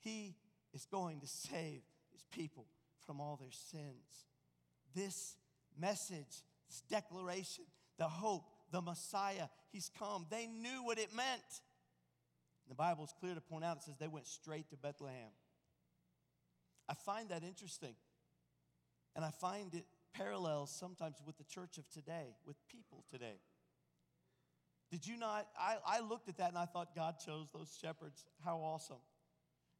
He 0.00 0.34
is 0.74 0.86
going 0.86 1.20
to 1.20 1.26
save 1.26 1.82
his 2.12 2.22
people 2.32 2.66
from 3.06 3.20
all 3.20 3.36
their 3.36 3.50
sins. 3.50 4.26
This 4.94 5.36
message, 5.78 6.42
this 6.68 6.82
declaration, 6.88 7.64
the 7.98 8.08
hope, 8.08 8.44
the 8.70 8.82
Messiah, 8.82 9.48
he's 9.70 9.90
come. 9.98 10.26
They 10.30 10.46
knew 10.46 10.82
what 10.84 10.98
it 10.98 11.14
meant. 11.14 11.62
The 12.68 12.74
Bible 12.74 13.04
is 13.04 13.14
clear 13.18 13.34
to 13.34 13.40
point 13.40 13.64
out 13.64 13.78
it 13.78 13.82
says 13.82 13.96
they 13.98 14.08
went 14.08 14.26
straight 14.26 14.68
to 14.70 14.76
Bethlehem. 14.76 15.30
I 16.88 16.94
find 16.94 17.30
that 17.30 17.42
interesting. 17.42 17.94
And 19.16 19.24
I 19.24 19.30
find 19.30 19.74
it 19.74 19.86
parallels 20.14 20.70
sometimes 20.70 21.16
with 21.26 21.36
the 21.38 21.44
church 21.44 21.78
of 21.78 21.88
today, 21.90 22.34
with 22.46 22.56
people 22.70 23.04
today. 23.10 23.40
Did 24.90 25.06
you 25.06 25.16
not? 25.16 25.46
I, 25.58 25.76
I 25.86 26.00
looked 26.00 26.28
at 26.28 26.38
that 26.38 26.48
and 26.48 26.58
I 26.58 26.64
thought 26.64 26.94
God 26.94 27.16
chose 27.24 27.48
those 27.52 27.76
shepherds. 27.80 28.24
How 28.44 28.58
awesome. 28.58 28.98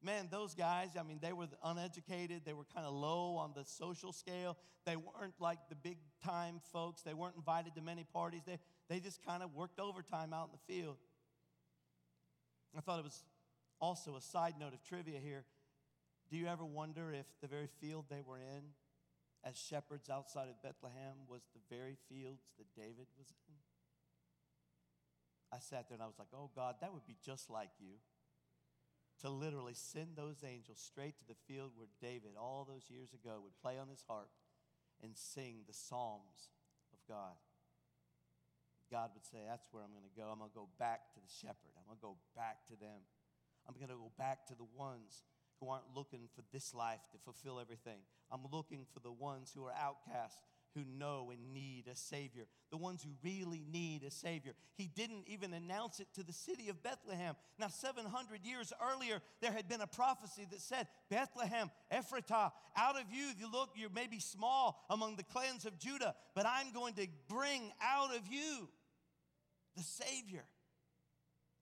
Man, 0.03 0.29
those 0.31 0.55
guys, 0.55 0.91
I 0.99 1.03
mean, 1.03 1.19
they 1.21 1.33
were 1.33 1.49
uneducated. 1.65 2.43
They 2.45 2.53
were 2.53 2.67
kind 2.75 2.87
of 2.87 2.93
low 2.93 3.37
on 3.37 3.53
the 3.57 3.65
social 3.65 4.13
scale. 4.13 4.57
They 4.87 4.97
weren't 4.97 5.35
like 5.41 5.59
the 5.69 5.75
big 5.75 5.99
time 6.25 6.61
folks. 6.73 7.03
They 7.03 7.15
weren't 7.15 7.35
invited 7.37 7.75
to 7.75 7.83
many 7.83 8.05
parties. 8.05 8.43
They, 8.47 8.59
they 8.89 9.01
just 9.01 9.25
kind 9.25 9.43
of 9.43 9.55
worked 9.55 9.81
overtime 9.81 10.33
out 10.33 10.51
in 10.53 10.59
the 10.59 10.73
field. 10.73 10.99
I 12.77 12.81
thought 12.81 12.99
it 12.99 13.05
was 13.05 13.25
also 13.81 14.17
a 14.17 14.21
side 14.21 14.55
note 14.59 14.75
of 14.75 14.83
trivia 14.85 15.19
here. 15.19 15.45
Do 16.31 16.37
you 16.37 16.47
ever 16.47 16.65
wonder 16.65 17.13
if 17.13 17.27
the 17.41 17.49
very 17.49 17.69
field 17.81 18.07
they 18.11 18.21
were 18.25 18.39
in 18.39 18.75
as 19.45 19.57
shepherds 19.57 20.11
outside 20.11 20.49
of 20.49 20.63
Bethlehem 20.63 21.27
was 21.29 21.43
the 21.55 21.75
very 21.75 21.97
fields 22.09 22.43
that 22.59 22.67
David 22.77 23.07
was 23.17 23.33
in? 23.49 23.55
I 25.51 25.61
sat 25.61 25.89
there 25.89 25.95
and 25.95 26.03
I 26.03 26.07
was 26.07 26.19
like, 26.19 26.29
oh 26.35 26.51
God, 26.55 26.77
that 26.83 26.93
would 26.93 27.07
be 27.07 27.17
just 27.25 27.49
like 27.49 27.71
you. 27.81 27.95
to 29.21 29.31
literally 29.31 29.75
send 29.75 30.17
those 30.17 30.45
angels 30.45 30.79
straight 30.79 31.19
to 31.19 31.27
the 31.27 31.35
field 31.47 31.73
where 31.75 31.89
David, 32.01 32.33
all 32.39 32.67
those 32.69 32.89
years 32.89 33.13
ago, 33.13 33.41
would 33.43 33.59
play 33.61 33.79
on 33.79 33.89
his 33.89 34.05
harp 34.07 34.31
and 35.03 35.17
sing 35.17 35.65
the 35.67 35.75
Psalms 35.75 36.51
of 36.93 36.99
God. 37.09 37.35
God 38.91 39.11
would 39.15 39.25
say, 39.25 39.39
That's 39.47 39.69
where 39.71 39.83
I'm 39.83 39.93
going 39.93 40.09
to 40.09 40.17
go. 40.17 40.29
I'm 40.33 40.39
going 40.39 40.51
to 40.51 40.57
go 40.57 40.69
back 40.79 41.13
to 41.15 41.21
the 41.21 41.31
shepherd. 41.31 41.73
I'm 41.77 41.87
going 41.87 42.01
to 42.01 42.09
go 42.15 42.17
back 42.37 42.67
to 42.73 42.77
them. 42.77 43.05
I'm 43.69 43.75
going 43.77 43.93
to 43.93 44.01
go 44.01 44.13
back 44.17 44.47
to 44.49 44.55
the 44.55 44.69
ones 44.77 45.23
who 45.61 45.69
aren't 45.69 45.95
looking 45.95 46.29
for 46.35 46.43
this 46.53 46.75
life 46.75 47.01
to 47.13 47.19
fulfill 47.19 47.61
everything. 47.61 48.01
I'm 48.31 48.41
looking 48.53 48.87
for 48.93 49.01
the 49.01 49.13
ones 49.13 49.53
who 49.55 49.65
are 49.67 49.73
outcast, 49.73 50.39
who 50.75 50.85
know 50.85 51.33
and 51.33 51.53
need 51.53 51.85
a 51.91 51.97
Savior, 51.97 52.45
the 52.71 52.77
ones 52.77 53.03
who 53.03 53.11
really 53.25 53.65
need 53.71 54.05
a 54.05 54.11
Savior. 54.11 54.53
He 54.77 54.87
didn't 54.87 55.25
even 55.27 55.53
announce 55.53 55.99
it 55.99 56.07
to 56.15 56.23
the 56.23 56.33
city 56.33 56.69
of 56.69 56.83
Bethlehem. 56.83 57.35
Now, 57.59 57.69
700 57.69 58.45
years 58.45 58.73
earlier, 58.93 59.21
there 59.41 59.53
had 59.53 59.69
been 59.69 59.81
a 59.81 59.87
prophecy 59.87 60.47
that 60.51 60.61
said, 60.61 60.87
Bethlehem, 61.11 61.71
Ephratah, 61.93 62.53
out 62.77 62.97
of 62.97 63.05
you, 63.11 63.27
you 63.39 63.51
look, 63.51 63.71
you're 63.75 63.91
maybe 63.91 64.21
small 64.21 64.85
among 64.91 65.17
the 65.17 65.25
clans 65.25 65.65
of 65.65 65.79
Judah, 65.79 66.15
but 66.35 66.47
I'm 66.47 66.73
going 66.73 66.95
to 66.95 67.07
bring 67.29 67.73
out 67.83 68.15
of 68.15 68.23
you 68.31 68.69
the 69.79 69.85
Savior. 69.85 70.45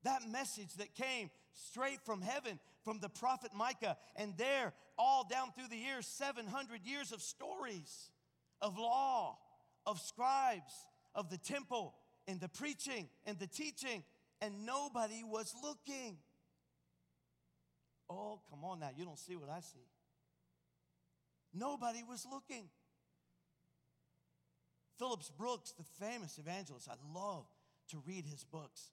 That 0.03 0.23
message 0.29 0.75
that 0.75 0.95
came 0.95 1.31
straight 1.53 2.01
from 2.05 2.23
heaven 2.23 2.59
from 2.83 3.01
the 3.01 3.09
prophet 3.09 3.51
Micah, 3.55 3.97
and 4.14 4.37
there, 4.37 4.73
all 4.97 5.27
down 5.29 5.53
through 5.53 5.69
the 5.69 5.77
years, 5.77 6.07
700 6.07 6.85
years 6.85 7.12
of 7.12 7.21
stories 7.21 8.11
of 8.62 8.79
law, 8.79 9.37
of 9.85 10.01
scribes, 10.01 10.73
of 11.14 11.29
the 11.31 11.39
temple, 11.39 11.95
and 12.29 12.41
the 12.41 12.49
preaching 12.49 13.09
and 13.27 13.39
the 13.39 13.47
teaching, 13.47 14.05
and 14.41 14.64
nobody 14.64 15.23
was 15.25 15.55
looking. 15.62 16.17
Oh, 18.09 18.41
come 18.49 18.64
on 18.64 18.81
now, 18.81 18.91
you 18.97 19.05
don't 19.05 19.19
see 19.19 19.35
what 19.35 19.51
I 19.51 19.61
see. 19.61 19.89
Nobody 21.53 22.03
was 22.09 22.27
looking. 22.31 22.69
Phillips 24.99 25.31
Brooks, 25.37 25.73
the 25.73 25.85
famous 26.05 26.39
evangelist, 26.39 26.89
I 26.89 26.95
love 27.19 27.47
to 27.91 28.03
read 28.07 28.26
his 28.26 28.45
books. 28.45 28.91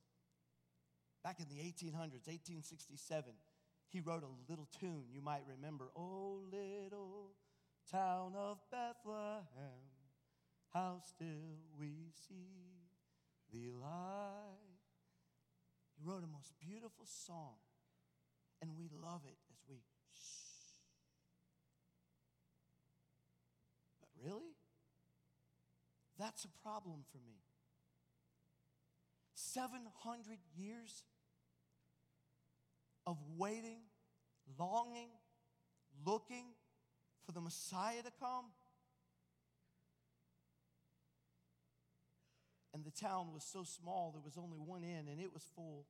Back 1.23 1.39
in 1.39 1.45
the 1.47 1.61
1800s, 1.61 2.27
1867, 2.27 3.33
he 3.89 4.01
wrote 4.01 4.23
a 4.23 4.51
little 4.51 4.67
tune 4.79 5.05
you 5.11 5.21
might 5.21 5.43
remember. 5.47 5.89
Oh, 5.95 6.41
little 6.51 7.31
town 7.91 8.33
of 8.35 8.57
Bethlehem, 8.71 9.45
how 10.73 11.01
still 11.05 11.59
we 11.79 12.11
see 12.27 12.89
thee 13.51 13.69
lie. 13.71 14.57
He 15.95 16.03
wrote 16.03 16.23
a 16.23 16.27
most 16.27 16.53
beautiful 16.59 17.05
song, 17.05 17.55
and 18.61 18.71
we 18.77 18.89
love 19.01 19.21
it 19.25 19.37
as 19.51 19.59
we 19.69 19.77
shh. 20.11 20.73
But 24.01 24.09
really? 24.25 24.55
That's 26.19 26.45
a 26.45 26.49
problem 26.61 27.05
for 27.11 27.19
me. 27.19 27.52
700 29.51 30.37
years 30.55 31.03
of 33.05 33.17
waiting, 33.37 33.79
longing, 34.57 35.09
looking 36.05 36.45
for 37.25 37.31
the 37.31 37.41
Messiah 37.41 38.01
to 38.03 38.11
come. 38.19 38.45
And 42.73 42.83
the 42.83 42.91
town 42.91 43.33
was 43.33 43.43
so 43.43 43.63
small, 43.63 44.11
there 44.11 44.21
was 44.23 44.37
only 44.37 44.57
one 44.57 44.83
inn, 44.83 45.07
and 45.11 45.21
it 45.21 45.31
was 45.33 45.43
full. 45.55 45.85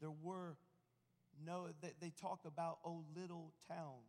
There 0.00 0.10
were 0.10 0.56
no, 1.44 1.68
they, 1.80 1.92
they 2.00 2.10
talk 2.20 2.40
about, 2.44 2.78
oh, 2.84 3.04
little 3.16 3.52
town, 3.68 4.00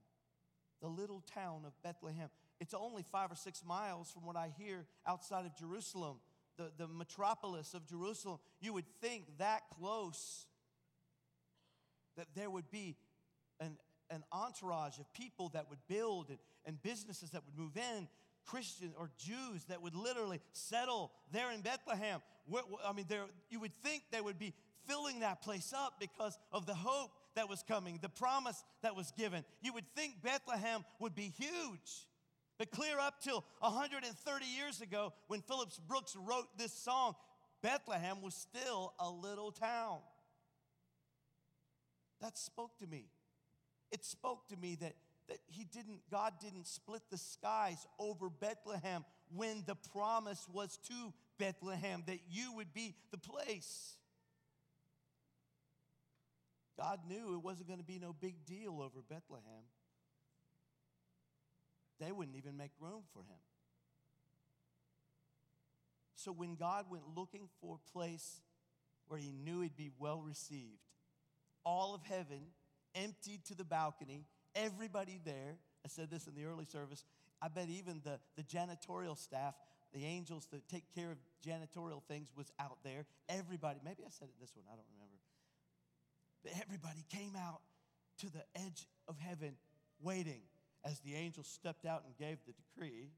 the 0.81 0.87
little 0.87 1.23
town 1.33 1.61
of 1.65 1.73
Bethlehem. 1.83 2.29
It's 2.59 2.73
only 2.73 3.03
five 3.03 3.31
or 3.31 3.35
six 3.35 3.63
miles 3.63 4.11
from 4.11 4.25
what 4.25 4.35
I 4.35 4.51
hear 4.57 4.85
outside 5.05 5.45
of 5.45 5.55
Jerusalem, 5.55 6.17
the, 6.59 6.71
the 6.77 6.87
metropolis 6.87 7.73
of 7.73 7.87
Jerusalem. 7.87 8.37
You 8.59 8.73
would 8.73 8.85
think 9.01 9.23
that 9.39 9.61
close 9.79 10.45
that 12.17 12.27
there 12.35 12.49
would 12.49 12.69
be 12.69 12.97
an, 13.61 13.77
an 14.11 14.23
entourage 14.31 14.99
of 14.99 15.11
people 15.13 15.49
that 15.49 15.69
would 15.69 15.79
build 15.87 16.29
and, 16.29 16.37
and 16.65 16.81
businesses 16.83 17.31
that 17.31 17.43
would 17.45 17.57
move 17.57 17.77
in, 17.77 18.07
Christians 18.45 18.93
or 18.99 19.09
Jews 19.17 19.63
that 19.69 19.81
would 19.81 19.95
literally 19.95 20.41
settle 20.51 21.11
there 21.31 21.51
in 21.51 21.61
Bethlehem. 21.61 22.19
I 22.85 22.93
mean, 22.93 23.05
there, 23.07 23.25
you 23.49 23.59
would 23.61 23.73
think 23.81 24.03
they 24.11 24.21
would 24.21 24.37
be 24.37 24.53
filling 24.85 25.21
that 25.21 25.41
place 25.41 25.73
up 25.75 25.93
because 25.99 26.37
of 26.51 26.65
the 26.65 26.73
hope 26.73 27.11
that 27.35 27.47
was 27.47 27.63
coming, 27.63 27.99
the 28.01 28.09
promise 28.09 28.63
that 28.81 28.95
was 28.95 29.11
given. 29.11 29.45
You 29.61 29.71
would 29.73 29.85
think 29.95 30.21
Bethlehem 30.21 30.83
would 30.99 31.15
be 31.15 31.31
huge. 31.37 32.08
But 32.59 32.71
clear 32.71 32.99
up 32.99 33.21
till 33.23 33.45
130 33.59 34.45
years 34.45 34.81
ago, 34.81 35.13
when 35.27 35.41
Phillips 35.41 35.79
Brooks 35.79 36.15
wrote 36.15 36.57
this 36.57 36.73
song, 36.73 37.15
Bethlehem 37.63 38.21
was 38.21 38.35
still 38.35 38.93
a 38.99 39.09
little 39.09 39.51
town. 39.51 39.99
That 42.21 42.37
spoke 42.37 42.77
to 42.79 42.87
me. 42.87 43.05
It 43.93 44.03
spoke 44.03 44.49
to 44.49 44.57
me 44.57 44.75
that, 44.81 44.95
that 45.29 45.37
he 45.47 45.63
didn't, 45.63 46.01
God 46.11 46.33
didn't 46.41 46.67
split 46.67 47.01
the 47.09 47.17
skies 47.17 47.87
over 47.97 48.29
Bethlehem 48.29 49.05
when 49.33 49.63
the 49.65 49.75
promise 49.93 50.45
was 50.51 50.77
to 50.89 51.13
Bethlehem 51.37 52.03
that 52.07 52.19
you 52.29 52.53
would 52.55 52.73
be 52.73 52.93
the 53.11 53.17
place. 53.17 53.95
God 56.77 56.99
knew 57.07 57.35
it 57.35 57.43
wasn't 57.43 57.67
going 57.67 57.79
to 57.79 57.85
be 57.85 57.99
no 57.99 58.13
big 58.13 58.45
deal 58.45 58.81
over 58.81 59.01
Bethlehem. 59.07 59.63
They 61.99 62.11
wouldn't 62.11 62.37
even 62.37 62.57
make 62.57 62.71
room 62.79 63.03
for 63.13 63.19
him. 63.19 63.39
So 66.15 66.31
when 66.31 66.55
God 66.55 66.85
went 66.89 67.03
looking 67.15 67.47
for 67.61 67.75
a 67.77 67.91
place 67.91 68.41
where 69.07 69.19
he 69.19 69.31
knew 69.31 69.61
he'd 69.61 69.77
be 69.77 69.89
well 69.97 70.21
received, 70.21 70.81
all 71.63 71.95
of 71.95 72.03
heaven 72.03 72.41
emptied 72.95 73.45
to 73.45 73.55
the 73.55 73.63
balcony, 73.63 74.25
everybody 74.55 75.19
there. 75.23 75.57
I 75.85 75.87
said 75.87 76.09
this 76.09 76.27
in 76.27 76.35
the 76.35 76.43
early 76.43 76.65
service. 76.65 77.05
I 77.41 77.47
bet 77.47 77.69
even 77.69 78.01
the, 78.03 78.19
the 78.35 78.43
janitorial 78.43 79.17
staff, 79.17 79.55
the 79.93 80.03
angels 80.03 80.47
that 80.51 80.67
take 80.67 80.83
care 80.93 81.11
of 81.11 81.17
janitorial 81.45 82.03
things, 82.03 82.27
was 82.35 82.51
out 82.59 82.79
there. 82.83 83.05
Everybody, 83.29 83.79
maybe 83.83 84.03
I 84.05 84.09
said 84.09 84.27
it 84.27 84.35
this 84.41 84.51
one, 84.55 84.65
I 84.67 84.75
don't 84.75 84.85
remember. 84.93 85.15
But 86.43 86.53
everybody 86.61 87.05
came 87.09 87.35
out 87.37 87.61
to 88.19 88.29
the 88.29 88.43
edge 88.55 88.87
of 89.07 89.17
heaven 89.17 89.55
waiting 90.01 90.41
as 90.83 90.99
the 90.99 91.15
angel 91.15 91.43
stepped 91.43 91.85
out 91.85 92.03
and 92.05 92.17
gave 92.17 92.37
the 92.45 92.53
decree. 92.53 93.09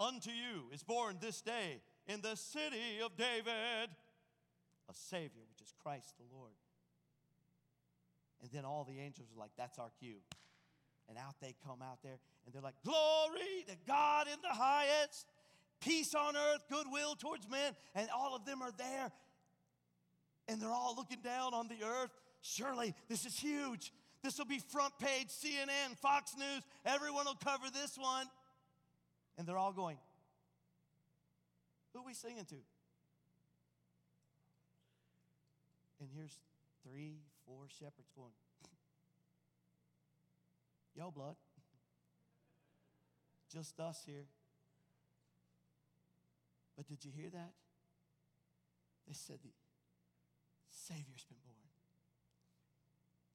Unto 0.00 0.30
you 0.30 0.70
is 0.72 0.82
born 0.82 1.18
this 1.20 1.40
day 1.40 1.80
in 2.06 2.20
the 2.20 2.36
city 2.36 3.00
of 3.04 3.16
David 3.16 3.90
a 4.88 4.94
Savior, 4.94 5.42
which 5.48 5.62
is 5.62 5.72
Christ 5.82 6.14
the 6.18 6.36
Lord. 6.36 6.52
And 8.42 8.50
then 8.52 8.64
all 8.64 8.84
the 8.84 9.00
angels 9.00 9.28
are 9.34 9.40
like, 9.40 9.52
that's 9.56 9.78
our 9.78 9.90
cue. 9.98 10.20
And 11.08 11.18
out 11.18 11.34
they 11.40 11.54
come 11.66 11.80
out 11.82 11.98
there, 12.02 12.18
and 12.44 12.54
they're 12.54 12.62
like, 12.62 12.74
Glory 12.84 13.64
to 13.68 13.76
God 13.86 14.26
in 14.26 14.38
the 14.42 14.54
highest, 14.54 15.26
peace 15.80 16.14
on 16.14 16.34
earth, 16.36 16.62
goodwill 16.70 17.14
towards 17.14 17.48
men. 17.48 17.74
And 17.94 18.08
all 18.14 18.34
of 18.34 18.44
them 18.46 18.62
are 18.62 18.72
there, 18.76 19.12
and 20.48 20.60
they're 20.60 20.72
all 20.72 20.94
looking 20.96 21.20
down 21.22 21.52
on 21.54 21.68
the 21.68 21.84
earth. 21.84 22.10
Surely 22.40 22.94
this 23.08 23.24
is 23.24 23.38
huge. 23.38 23.92
This 24.24 24.38
will 24.38 24.46
be 24.46 24.58
front 24.58 24.98
page, 24.98 25.28
CNN, 25.28 25.98
Fox 26.00 26.34
News, 26.38 26.62
everyone 26.86 27.26
will 27.26 27.38
cover 27.44 27.66
this 27.70 27.98
one. 27.98 28.26
And 29.36 29.46
they're 29.46 29.58
all 29.58 29.74
going, 29.74 29.98
Who 31.92 32.00
are 32.00 32.06
we 32.06 32.14
singing 32.14 32.46
to? 32.46 32.54
And 36.00 36.08
here's 36.16 36.38
three, 36.88 37.18
four 37.44 37.66
shepherds 37.78 38.08
going, 38.16 38.32
Yo, 40.96 41.10
blood. 41.10 41.36
Just 43.52 43.78
us 43.78 44.04
here. 44.06 44.24
But 46.78 46.88
did 46.88 47.04
you 47.04 47.10
hear 47.14 47.28
that? 47.28 47.52
They 49.06 49.12
said 49.12 49.36
the 49.44 49.50
Savior's 50.70 51.26
been 51.28 51.36
born. 51.44 51.53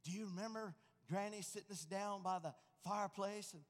Do 0.04 0.12
you 0.12 0.26
remember 0.26 0.74
Granny 1.10 1.42
sitting 1.42 1.72
us 1.72 1.86
down 1.86 2.22
by 2.24 2.40
the 2.40 2.54
fireplace 2.84 3.54
and 3.54 3.64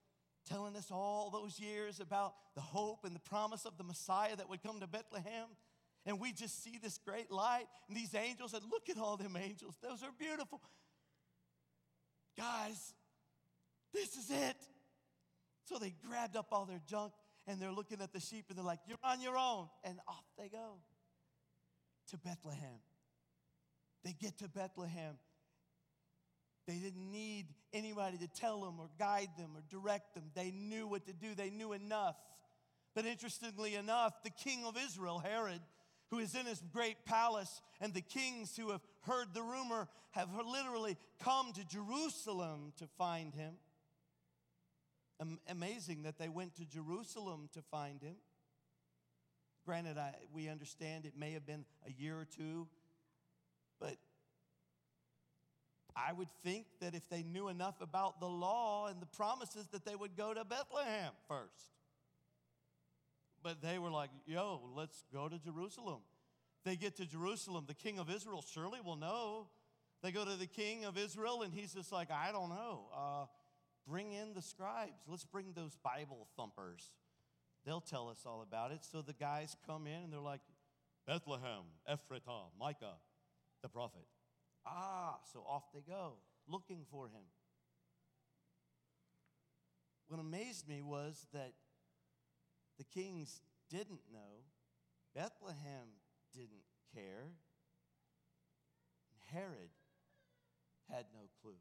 telling 0.47 0.75
us 0.75 0.89
all 0.91 1.29
those 1.29 1.59
years 1.59 1.99
about 1.99 2.33
the 2.55 2.61
hope 2.61 3.05
and 3.05 3.15
the 3.15 3.19
promise 3.19 3.65
of 3.65 3.77
the 3.77 3.83
Messiah 3.83 4.35
that 4.35 4.49
would 4.49 4.63
come 4.63 4.79
to 4.79 4.87
Bethlehem? 4.87 5.47
and 6.05 6.19
we 6.19 6.31
just 6.31 6.63
see 6.63 6.79
this 6.81 6.97
great 6.97 7.31
light 7.31 7.65
and 7.87 7.95
these 7.95 8.15
angels, 8.15 8.53
and 8.53 8.63
look 8.71 8.89
at 8.89 8.97
all 8.97 9.17
them 9.17 9.37
angels. 9.37 9.75
Those 9.81 10.01
are 10.01 10.11
beautiful. 10.17 10.61
Guys, 12.37 12.93
this 13.93 14.15
is 14.15 14.29
it. 14.29 14.55
So 15.65 15.77
they 15.77 15.93
grabbed 16.07 16.35
up 16.35 16.47
all 16.51 16.65
their 16.65 16.81
junk 16.87 17.13
and 17.45 17.61
they're 17.61 17.71
looking 17.71 18.01
at 18.01 18.11
the 18.11 18.19
sheep 18.19 18.45
and 18.49 18.57
they're 18.57 18.65
like, 18.65 18.79
You're 18.87 18.97
on 19.03 19.21
your 19.21 19.37
own. 19.37 19.67
And 19.83 19.99
off 20.07 20.23
they 20.37 20.49
go 20.49 20.77
to 22.09 22.17
Bethlehem. 22.17 22.79
They 24.03 24.13
get 24.13 24.39
to 24.39 24.47
Bethlehem. 24.47 25.17
They 26.69 26.77
didn't 26.77 27.11
need 27.11 27.47
anybody 27.73 28.19
to 28.19 28.27
tell 28.27 28.61
them 28.61 28.75
or 28.79 28.91
guide 28.99 29.29
them 29.39 29.49
or 29.55 29.63
direct 29.71 30.13
them. 30.13 30.25
They 30.35 30.51
knew 30.51 30.85
what 30.85 31.07
to 31.07 31.13
do, 31.13 31.33
they 31.33 31.49
knew 31.49 31.73
enough. 31.73 32.15
But 32.93 33.07
interestingly 33.07 33.73
enough, 33.73 34.13
the 34.23 34.29
king 34.29 34.63
of 34.65 34.77
Israel, 34.77 35.17
Herod, 35.17 35.61
who 36.11 36.19
is 36.19 36.35
in 36.35 36.45
his 36.45 36.61
great 36.71 37.05
palace, 37.05 37.59
and 37.81 37.91
the 37.91 38.01
kings 38.01 38.55
who 38.55 38.69
have 38.69 38.81
heard 39.01 39.33
the 39.33 39.41
rumor 39.41 39.87
have 40.11 40.29
literally 40.45 40.95
come 41.23 41.53
to 41.53 41.65
Jerusalem 41.65 42.71
to 42.77 42.85
find 42.99 43.33
him. 43.33 43.55
Amazing 45.49 46.03
that 46.03 46.19
they 46.19 46.29
went 46.29 46.55
to 46.57 46.65
Jerusalem 46.65 47.49
to 47.53 47.63
find 47.71 47.99
him. 47.99 48.15
Granted, 49.65 49.97
I, 49.97 50.13
we 50.31 50.49
understand 50.49 51.05
it 51.05 51.13
may 51.17 51.31
have 51.31 51.47
been 51.47 51.65
a 51.87 51.91
year 51.91 52.15
or 52.15 52.25
two, 52.25 52.67
but 53.79 53.95
I 56.07 56.13
would 56.13 56.29
think 56.43 56.65
that 56.81 56.95
if 56.95 57.09
they 57.09 57.23
knew 57.23 57.49
enough 57.49 57.81
about 57.81 58.19
the 58.19 58.27
law 58.27 58.87
and 58.87 59.01
the 59.01 59.05
promises, 59.05 59.67
that 59.71 59.85
they 59.85 59.95
would 59.95 60.15
go 60.15 60.33
to 60.33 60.45
Bethlehem 60.45 61.11
first. 61.27 61.73
But 63.43 63.61
they 63.61 63.79
were 63.79 63.89
like, 63.89 64.09
yo, 64.25 64.61
let's 64.75 65.03
go 65.11 65.27
to 65.27 65.37
Jerusalem. 65.39 65.99
They 66.65 66.75
get 66.75 66.97
to 66.97 67.05
Jerusalem. 67.05 67.65
The 67.67 67.73
king 67.73 67.99
of 67.99 68.09
Israel 68.09 68.43
surely 68.53 68.79
will 68.81 68.95
know. 68.95 69.47
They 70.01 70.11
go 70.11 70.23
to 70.25 70.35
the 70.35 70.47
king 70.47 70.85
of 70.85 70.97
Israel, 70.97 71.41
and 71.41 71.53
he's 71.53 71.73
just 71.73 71.91
like, 71.91 72.09
I 72.11 72.31
don't 72.31 72.49
know. 72.49 72.87
Uh, 72.95 73.25
bring 73.87 74.13
in 74.13 74.33
the 74.33 74.41
scribes. 74.41 75.03
Let's 75.07 75.25
bring 75.25 75.53
those 75.53 75.77
Bible 75.83 76.27
thumpers. 76.37 76.91
They'll 77.65 77.81
tell 77.81 78.09
us 78.09 78.19
all 78.25 78.41
about 78.41 78.71
it. 78.71 78.79
So 78.89 79.01
the 79.01 79.13
guys 79.13 79.55
come 79.65 79.87
in, 79.87 80.03
and 80.03 80.13
they're 80.13 80.19
like, 80.19 80.41
Bethlehem, 81.05 81.63
Ephratah, 81.89 82.51
Micah, 82.59 82.95
the 83.61 83.69
prophet. 83.69 84.05
Ah, 84.69 85.17
so 85.33 85.39
off 85.47 85.63
they 85.73 85.81
go, 85.81 86.13
looking 86.47 86.85
for 86.91 87.07
him. 87.07 87.23
What 90.07 90.19
amazed 90.19 90.67
me 90.67 90.81
was 90.81 91.27
that 91.33 91.53
the 92.77 92.83
kings 92.83 93.41
didn't 93.69 94.01
know, 94.11 94.43
Bethlehem 95.15 95.89
didn't 96.33 96.65
care, 96.93 97.31
Herod 99.31 99.69
had 100.89 101.05
no 101.13 101.29
clue. 101.41 101.59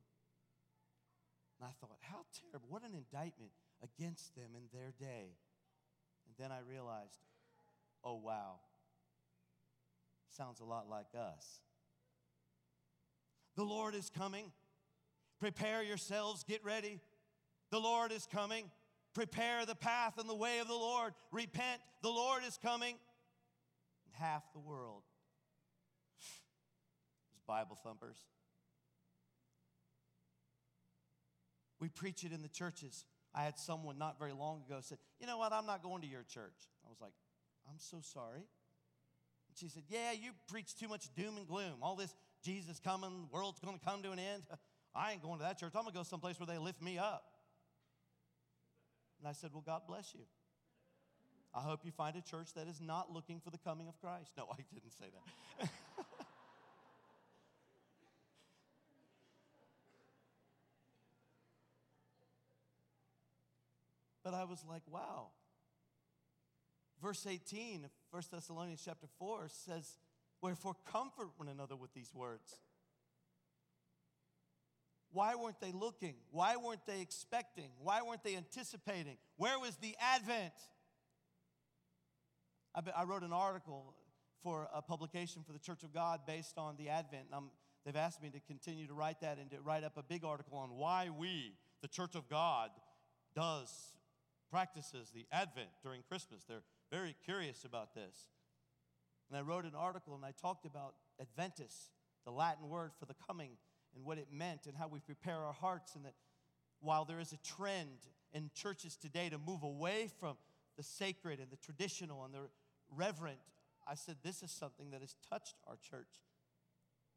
And 1.59 1.69
I 1.69 1.73
thought, 1.81 1.99
how 2.01 2.25
terrible, 2.51 2.69
what 2.69 2.83
an 2.83 2.95
indictment 2.95 3.51
against 3.83 4.35
them 4.35 4.51
in 4.55 4.63
their 4.73 4.93
day. 4.99 5.37
And 6.27 6.35
then 6.39 6.53
I 6.53 6.61
realized, 6.69 7.21
oh, 8.05 8.17
wow, 8.17 8.61
sounds 10.31 10.61
a 10.61 10.65
lot 10.65 10.89
like 10.89 11.09
us. 11.19 11.61
The 13.59 13.65
Lord 13.65 13.97
is 13.97 14.09
coming. 14.09 14.53
Prepare 15.41 15.83
yourselves, 15.83 16.45
get 16.45 16.65
ready. 16.65 17.01
The 17.73 17.81
Lord 17.81 18.13
is 18.13 18.25
coming. 18.25 18.71
Prepare 19.15 19.67
the 19.67 19.75
path 19.75 20.17
and 20.17 20.31
the 20.31 20.35
way 20.35 20.61
of 20.61 20.69
the 20.69 20.75
Lord. 20.75 21.13
Repent, 21.33 21.81
the 22.01 22.09
Lord 22.09 22.45
is 22.47 22.57
coming. 22.63 22.95
And 24.05 24.15
half 24.15 24.45
the 24.53 24.61
world 24.61 25.03
is 27.35 27.43
Bible 27.49 27.77
thumpers. 27.83 28.19
We 31.81 31.89
preach 31.89 32.23
it 32.23 32.31
in 32.31 32.43
the 32.43 32.49
churches. 32.49 33.05
I 33.35 33.43
had 33.43 33.59
someone 33.59 33.99
not 33.99 34.21
very 34.21 34.33
long 34.33 34.63
ago 34.69 34.79
said, 34.83 34.99
You 35.21 35.27
know 35.27 35.39
what? 35.39 35.53
I'm 35.53 35.67
not 35.67 35.83
going 35.83 36.03
to 36.03 36.09
your 36.09 36.23
church. 36.23 36.69
I 36.87 36.89
was 36.89 37.01
like, 37.01 37.13
I'm 37.69 37.79
so 37.79 37.99
sorry. 38.03 38.47
And 39.49 39.57
she 39.57 39.69
said, 39.69 39.83
Yeah, 39.89 40.13
you 40.13 40.31
preach 40.47 40.77
too 40.77 40.87
much 40.87 41.13
doom 41.17 41.37
and 41.37 41.49
gloom. 41.49 41.79
All 41.83 41.97
this 41.97 42.15
Jesus 42.49 42.81
coming, 42.81 43.27
the 43.31 43.37
world's 43.37 43.61
going 43.61 43.79
to 43.79 43.85
come 43.85 44.03
to 44.03 44.11
an 44.11 44.19
end. 44.19 44.43
I 44.95 45.13
ain't 45.13 45.21
going 45.23 45.37
to 45.37 45.45
that 45.45 45.59
church. 45.59 45.73
I'm 45.75 45.83
going 45.83 45.93
to 45.93 45.99
go 45.99 46.03
someplace 46.03 46.41
where 46.41 46.47
they 46.47 46.57
lift 46.57 46.81
me 46.81 46.97
up. 46.97 47.23
And 49.19 49.29
I 49.29 49.33
said, 49.33 49.51
Well, 49.53 49.63
God 49.67 49.83
bless 49.87 50.15
you. 50.15 50.23
I 51.55 51.61
hope 51.61 51.81
you 51.85 51.93
find 51.93 52.17
a 52.17 52.23
church 52.23 52.55
that 52.55 52.67
is 52.67 52.81
not 52.81 53.13
looking 53.13 53.39
for 53.41 53.51
the 53.51 53.59
coming 53.59 53.87
of 53.87 54.01
Christ. 54.01 54.31
No, 54.39 54.47
I 54.53 54.65
didn't 54.73 54.93
say 54.93 55.05
that. 55.61 55.69
but 64.25 64.33
I 64.33 64.45
was 64.45 64.65
like, 64.67 64.85
wow. 64.91 65.33
Verse 67.03 67.27
18 67.27 67.85
of 67.85 67.91
1 68.11 68.23
Thessalonians 68.33 68.81
chapter 68.83 69.07
4 69.19 69.49
says, 69.49 69.99
Wherefore 70.41 70.77
comfort 70.91 71.29
one 71.37 71.49
another 71.49 71.77
with 71.77 71.93
these 71.95 72.15
words. 72.15 72.59
Why 75.11 75.35
weren't 75.35 75.61
they 75.61 75.73
looking? 75.73 76.15
Why 76.31 76.57
weren't 76.57 76.87
they 76.87 77.01
expecting? 77.01 77.71
Why 77.81 78.03
weren't 78.03 78.23
they 78.23 78.37
anticipating? 78.37 79.17
Where 79.37 79.59
was 79.59 79.77
the 79.77 79.97
advent? 80.01 80.53
I, 82.75 82.83
I 82.95 83.05
wrote 83.05 83.23
an 83.23 83.33
article 83.33 83.95
for 84.43 84.69
a 84.73 84.83
publication 84.83 85.43
for 85.45 85.53
the 85.53 85.59
Church 85.59 85.83
of 85.83 85.93
God 85.93 86.21
based 86.27 86.59
on 86.59 86.77
the 86.77 86.91
advent. 86.91 87.27
And 87.27 87.35
I'm- 87.35 87.51
they've 87.85 87.97
asked 87.97 88.23
me 88.23 88.31
to 88.31 88.41
continue 88.41 88.87
to 88.87 88.95
write 88.95 89.21
that 89.21 89.39
and 89.39 89.51
to 89.51 89.61
write 89.61 89.83
up 89.83 89.97
a 89.97 90.03
big 90.03 90.25
article 90.25 90.59
on 90.59 90.71
why 90.71 91.09
we, 91.09 91.57
the 91.81 91.89
Church 91.89 92.15
of 92.15 92.29
God, 92.29 92.71
does 93.35 93.97
practices 94.51 95.11
the 95.11 95.27
advent 95.33 95.71
during 95.83 96.03
Christmas. 96.03 96.45
They're 96.45 96.65
very 96.91 97.15
curious 97.25 97.65
about 97.65 97.95
this. 97.95 98.29
And 99.29 99.37
I 99.39 99.43
wrote 99.43 99.65
an 99.65 99.75
article 99.77 100.15
and 100.15 100.25
I 100.25 100.33
talked 100.41 100.65
about 100.65 100.95
Adventus, 101.21 101.91
the 102.25 102.31
Latin 102.31 102.69
word 102.69 102.93
for 102.99 103.07
the 103.07 103.15
coming, 103.27 103.51
and 103.95 104.05
what 104.05 104.19
it 104.19 104.29
meant, 104.33 104.67
and 104.67 104.77
how 104.77 104.89
we 104.89 105.01
prepare 105.01 105.37
our 105.37 105.53
hearts. 105.53 105.95
And 105.95 106.05
that 106.05 106.15
while 106.81 107.05
there 107.05 107.21
is 107.21 107.33
a 107.33 107.39
trend 107.39 108.09
in 108.33 108.51
churches 108.55 108.97
today 108.97 109.29
to 109.29 109.39
move 109.39 109.63
away 109.63 110.09
from 110.19 110.37
the 110.77 110.83
sacred 110.83 111.41
and 111.41 111.51
the 111.51 111.57
traditional 111.57 112.25
and 112.25 112.35
the 112.35 112.49
reverent, 112.95 113.39
I 113.87 113.95
said 113.95 114.17
this 114.23 114.43
is 114.43 114.51
something 114.51 114.91
that 114.91 115.01
has 115.01 115.17
touched 115.29 115.57
our 115.67 115.77
church. 115.77 116.21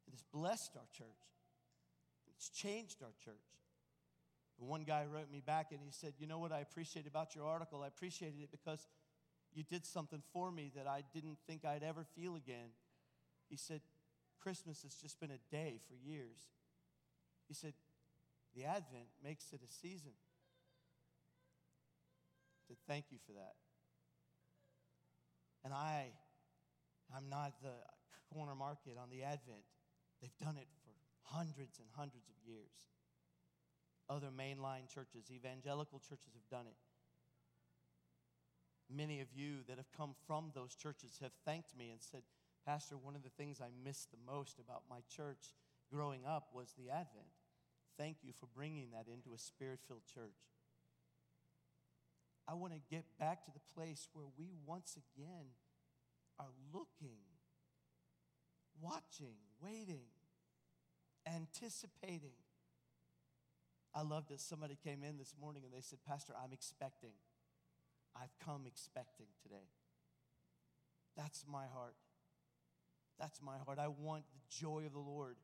It 0.06 0.12
has 0.12 0.22
blessed 0.32 0.72
our 0.76 0.86
church. 0.96 1.06
It's 2.34 2.48
changed 2.48 3.02
our 3.02 3.12
church. 3.24 3.34
And 4.58 4.68
one 4.68 4.84
guy 4.84 5.04
wrote 5.12 5.30
me 5.30 5.42
back 5.44 5.72
and 5.72 5.80
he 5.82 5.90
said, 5.90 6.14
You 6.18 6.26
know 6.26 6.38
what 6.38 6.52
I 6.52 6.60
appreciate 6.60 7.06
about 7.06 7.34
your 7.34 7.46
article? 7.46 7.82
I 7.82 7.88
appreciated 7.88 8.42
it 8.42 8.50
because 8.50 8.86
you 9.54 9.62
did 9.62 9.84
something 9.84 10.22
for 10.32 10.50
me 10.50 10.70
that 10.76 10.86
I 10.86 11.02
didn't 11.12 11.38
think 11.46 11.64
I'd 11.64 11.82
ever 11.82 12.04
feel 12.16 12.36
again. 12.36 12.70
He 13.48 13.56
said, 13.56 13.80
Christmas 14.40 14.82
has 14.82 14.94
just 14.94 15.20
been 15.20 15.30
a 15.30 15.54
day 15.54 15.78
for 15.88 15.94
years. 15.94 16.38
He 17.48 17.54
said, 17.54 17.74
the 18.54 18.64
Advent 18.64 19.08
makes 19.22 19.52
it 19.52 19.60
a 19.62 19.70
season. 19.70 20.12
I 22.56 22.60
said, 22.68 22.76
thank 22.88 23.06
you 23.10 23.18
for 23.26 23.32
that. 23.32 23.54
And 25.64 25.72
I, 25.72 26.06
I'm 27.14 27.28
not 27.28 27.52
the 27.62 27.74
corner 28.32 28.54
market 28.54 28.96
on 29.00 29.10
the 29.10 29.22
Advent. 29.22 29.64
They've 30.20 30.36
done 30.40 30.56
it 30.56 30.68
for 30.82 30.92
hundreds 31.22 31.78
and 31.78 31.88
hundreds 31.92 32.28
of 32.28 32.34
years. 32.46 32.72
Other 34.08 34.28
mainline 34.28 34.88
churches, 34.92 35.30
evangelical 35.30 36.00
churches 36.00 36.34
have 36.34 36.48
done 36.50 36.66
it. 36.66 36.76
Many 38.94 39.20
of 39.20 39.28
you 39.34 39.64
that 39.68 39.78
have 39.78 39.90
come 39.96 40.14
from 40.26 40.52
those 40.54 40.74
churches 40.74 41.18
have 41.22 41.32
thanked 41.44 41.76
me 41.76 41.90
and 41.90 42.00
said, 42.00 42.22
Pastor, 42.66 42.96
one 42.96 43.16
of 43.16 43.22
the 43.22 43.30
things 43.30 43.60
I 43.60 43.68
missed 43.84 44.10
the 44.10 44.32
most 44.32 44.58
about 44.58 44.82
my 44.90 44.98
church 45.14 45.54
growing 45.90 46.26
up 46.26 46.48
was 46.54 46.74
the 46.76 46.90
Advent. 46.90 47.32
Thank 47.98 48.18
you 48.22 48.32
for 48.38 48.46
bringing 48.54 48.90
that 48.92 49.06
into 49.12 49.34
a 49.34 49.38
spirit 49.38 49.80
filled 49.86 50.04
church. 50.12 50.36
I 52.48 52.54
want 52.54 52.72
to 52.72 52.80
get 52.90 53.04
back 53.18 53.44
to 53.44 53.50
the 53.50 53.60
place 53.74 54.08
where 54.12 54.26
we 54.36 54.50
once 54.66 54.96
again 54.96 55.46
are 56.38 56.50
looking, 56.72 57.20
watching, 58.80 59.36
waiting, 59.62 60.06
anticipating. 61.26 62.36
I 63.94 64.02
loved 64.02 64.30
it. 64.30 64.40
Somebody 64.40 64.76
came 64.82 65.04
in 65.04 65.18
this 65.18 65.34
morning 65.40 65.62
and 65.64 65.72
they 65.72 65.82
said, 65.82 65.98
Pastor, 66.06 66.32
I'm 66.42 66.52
expecting. 66.52 67.12
I've 68.16 68.36
come 68.44 68.62
expecting 68.66 69.26
today. 69.42 69.68
That's 71.16 71.44
my 71.50 71.64
heart. 71.72 71.94
That's 73.18 73.40
my 73.42 73.56
heart. 73.64 73.78
I 73.78 73.88
want 73.88 74.24
the 74.32 74.40
joy 74.48 74.84
of 74.86 74.92
the 74.92 74.98
Lord 74.98 75.36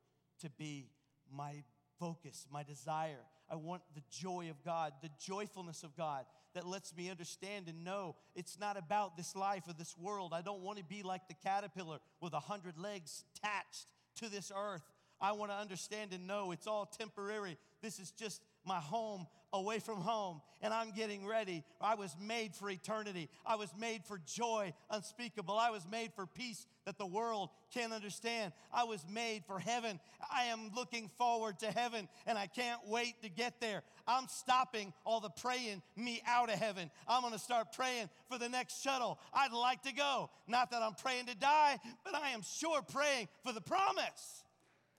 to 0.42 0.50
be 0.50 0.90
my 1.34 1.62
focus, 1.98 2.46
my 2.50 2.62
desire. 2.62 3.24
I 3.50 3.56
want 3.56 3.82
the 3.94 4.02
joy 4.10 4.48
of 4.50 4.62
God, 4.64 4.92
the 5.02 5.10
joyfulness 5.18 5.82
of 5.82 5.96
God 5.96 6.24
that 6.54 6.66
lets 6.66 6.96
me 6.96 7.10
understand 7.10 7.68
and 7.68 7.84
know 7.84 8.16
it's 8.34 8.58
not 8.58 8.76
about 8.76 9.16
this 9.16 9.36
life 9.36 9.64
or 9.66 9.74
this 9.74 9.96
world. 9.98 10.32
I 10.34 10.42
don't 10.42 10.62
want 10.62 10.78
to 10.78 10.84
be 10.84 11.02
like 11.02 11.28
the 11.28 11.34
caterpillar 11.44 11.98
with 12.20 12.32
a 12.32 12.40
hundred 12.40 12.78
legs 12.78 13.24
attached 13.36 13.86
to 14.16 14.28
this 14.28 14.50
earth. 14.54 14.82
I 15.20 15.32
want 15.32 15.50
to 15.50 15.56
understand 15.56 16.12
and 16.12 16.26
know 16.26 16.52
it's 16.52 16.66
all 16.66 16.86
temporary. 16.86 17.58
This 17.82 17.98
is 17.98 18.10
just 18.12 18.42
my 18.68 18.78
home 18.78 19.26
away 19.52 19.78
from 19.78 20.00
home 20.00 20.40
and 20.60 20.74
I'm 20.74 20.90
getting 20.90 21.26
ready. 21.26 21.64
I 21.80 21.94
was 21.94 22.14
made 22.20 22.54
for 22.54 22.68
eternity. 22.68 23.30
I 23.46 23.56
was 23.56 23.70
made 23.78 24.04
for 24.04 24.20
joy 24.26 24.74
unspeakable. 24.90 25.56
I 25.56 25.70
was 25.70 25.86
made 25.90 26.12
for 26.14 26.26
peace 26.26 26.66
that 26.84 26.98
the 26.98 27.06
world 27.06 27.48
can't 27.72 27.92
understand. 27.92 28.52
I 28.72 28.84
was 28.84 29.04
made 29.10 29.44
for 29.46 29.58
heaven. 29.58 30.00
I 30.32 30.44
am 30.44 30.70
looking 30.76 31.10
forward 31.16 31.58
to 31.60 31.70
heaven 31.70 32.08
and 32.26 32.36
I 32.36 32.46
can't 32.46 32.80
wait 32.86 33.22
to 33.22 33.30
get 33.30 33.60
there. 33.60 33.82
I'm 34.06 34.26
stopping 34.28 34.92
all 35.04 35.20
the 35.20 35.30
praying 35.30 35.82
me 35.96 36.22
out 36.26 36.50
of 36.50 36.58
heaven. 36.58 36.90
I'm 37.06 37.22
going 37.22 37.32
to 37.32 37.38
start 37.38 37.72
praying 37.72 38.10
for 38.30 38.38
the 38.38 38.48
next 38.48 38.82
shuttle. 38.82 39.18
I'd 39.32 39.52
like 39.52 39.82
to 39.84 39.94
go. 39.94 40.30
Not 40.46 40.70
that 40.72 40.82
I'm 40.82 40.94
praying 40.94 41.26
to 41.26 41.36
die, 41.36 41.78
but 42.04 42.14
I 42.14 42.30
am 42.30 42.42
sure 42.42 42.82
praying 42.82 43.28
for 43.44 43.52
the 43.52 43.62
promise 43.62 44.44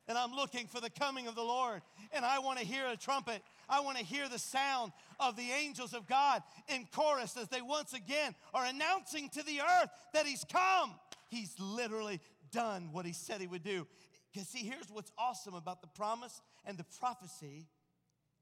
and 0.09 0.17
I'm 0.17 0.33
looking 0.33 0.65
for 0.65 0.81
the 0.81 0.89
coming 0.89 1.27
of 1.27 1.35
the 1.35 1.43
Lord. 1.43 1.81
And 2.11 2.25
I 2.25 2.39
want 2.39 2.57
to 2.57 2.65
hear 2.65 2.87
a 2.87 2.97
trumpet. 2.97 3.43
I 3.69 3.81
want 3.81 3.97
to 3.97 4.03
hear 4.03 4.27
the 4.27 4.39
sound 4.39 4.91
of 5.19 5.35
the 5.35 5.51
angels 5.51 5.93
of 5.93 6.07
God 6.07 6.41
in 6.67 6.87
chorus 6.91 7.37
as 7.37 7.47
they 7.49 7.61
once 7.61 7.93
again 7.93 8.35
are 8.53 8.65
announcing 8.65 9.29
to 9.29 9.43
the 9.43 9.61
earth 9.61 9.89
that 10.13 10.25
He's 10.25 10.43
come. 10.43 10.95
He's 11.29 11.53
literally 11.59 12.19
done 12.51 12.89
what 12.91 13.05
He 13.05 13.13
said 13.13 13.41
He 13.41 13.47
would 13.47 13.63
do. 13.63 13.87
Because, 14.31 14.47
see, 14.47 14.59
here's 14.59 14.89
what's 14.91 15.11
awesome 15.17 15.53
about 15.53 15.81
the 15.81 15.87
promise 15.87 16.41
and 16.65 16.77
the 16.77 16.85
prophecy 16.99 17.67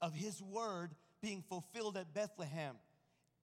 of 0.00 0.14
His 0.14 0.40
word 0.42 0.94
being 1.22 1.42
fulfilled 1.48 1.96
at 1.96 2.14
Bethlehem. 2.14 2.76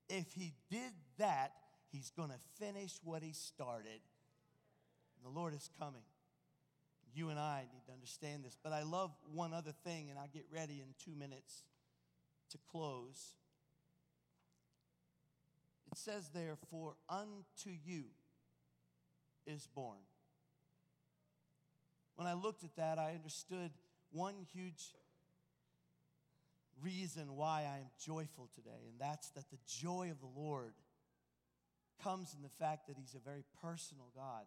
If 0.09 0.31
He 0.33 0.53
did 0.71 0.91
that, 1.17 1.53
He's 1.91 2.11
going 2.11 2.29
to 2.29 2.39
finish 2.59 2.93
what 3.03 3.21
He 3.21 3.33
started. 3.33 4.01
The 5.23 5.29
Lord 5.29 5.53
is 5.53 5.69
coming 5.79 6.03
you 7.15 7.29
and 7.29 7.39
I 7.39 7.65
need 7.73 7.85
to 7.87 7.93
understand 7.93 8.43
this. 8.43 8.57
But 8.61 8.73
I 8.73 8.83
love 8.83 9.11
one 9.33 9.53
other 9.53 9.71
thing, 9.83 10.09
and 10.09 10.19
I'll 10.19 10.29
get 10.33 10.45
ready 10.53 10.81
in 10.81 10.93
two 11.03 11.17
minutes 11.17 11.63
to 12.55 12.61
close. 12.71 13.33
It 15.91 15.97
says 15.97 16.29
there, 16.33 16.55
For 16.69 16.95
unto 17.09 17.69
you 17.85 18.05
is 19.45 19.67
born. 19.75 19.99
When 22.15 22.27
I 22.27 22.33
looked 22.33 22.63
at 22.63 22.75
that, 22.77 22.97
I 22.97 23.11
understood 23.11 23.71
one 24.11 24.35
huge 24.53 24.93
reason 26.81 27.35
why 27.35 27.67
I 27.71 27.79
am 27.79 27.87
joyful 27.99 28.49
today, 28.55 28.87
and 28.89 28.99
that's 28.99 29.29
that 29.31 29.49
the 29.49 29.57
joy 29.67 30.11
of 30.11 30.19
the 30.19 30.39
Lord 30.39 30.73
comes 32.03 32.33
in 32.35 32.41
the 32.41 32.49
fact 32.59 32.87
that 32.87 32.97
He's 32.97 33.15
a 33.15 33.19
very 33.19 33.43
personal 33.61 34.07
God. 34.15 34.45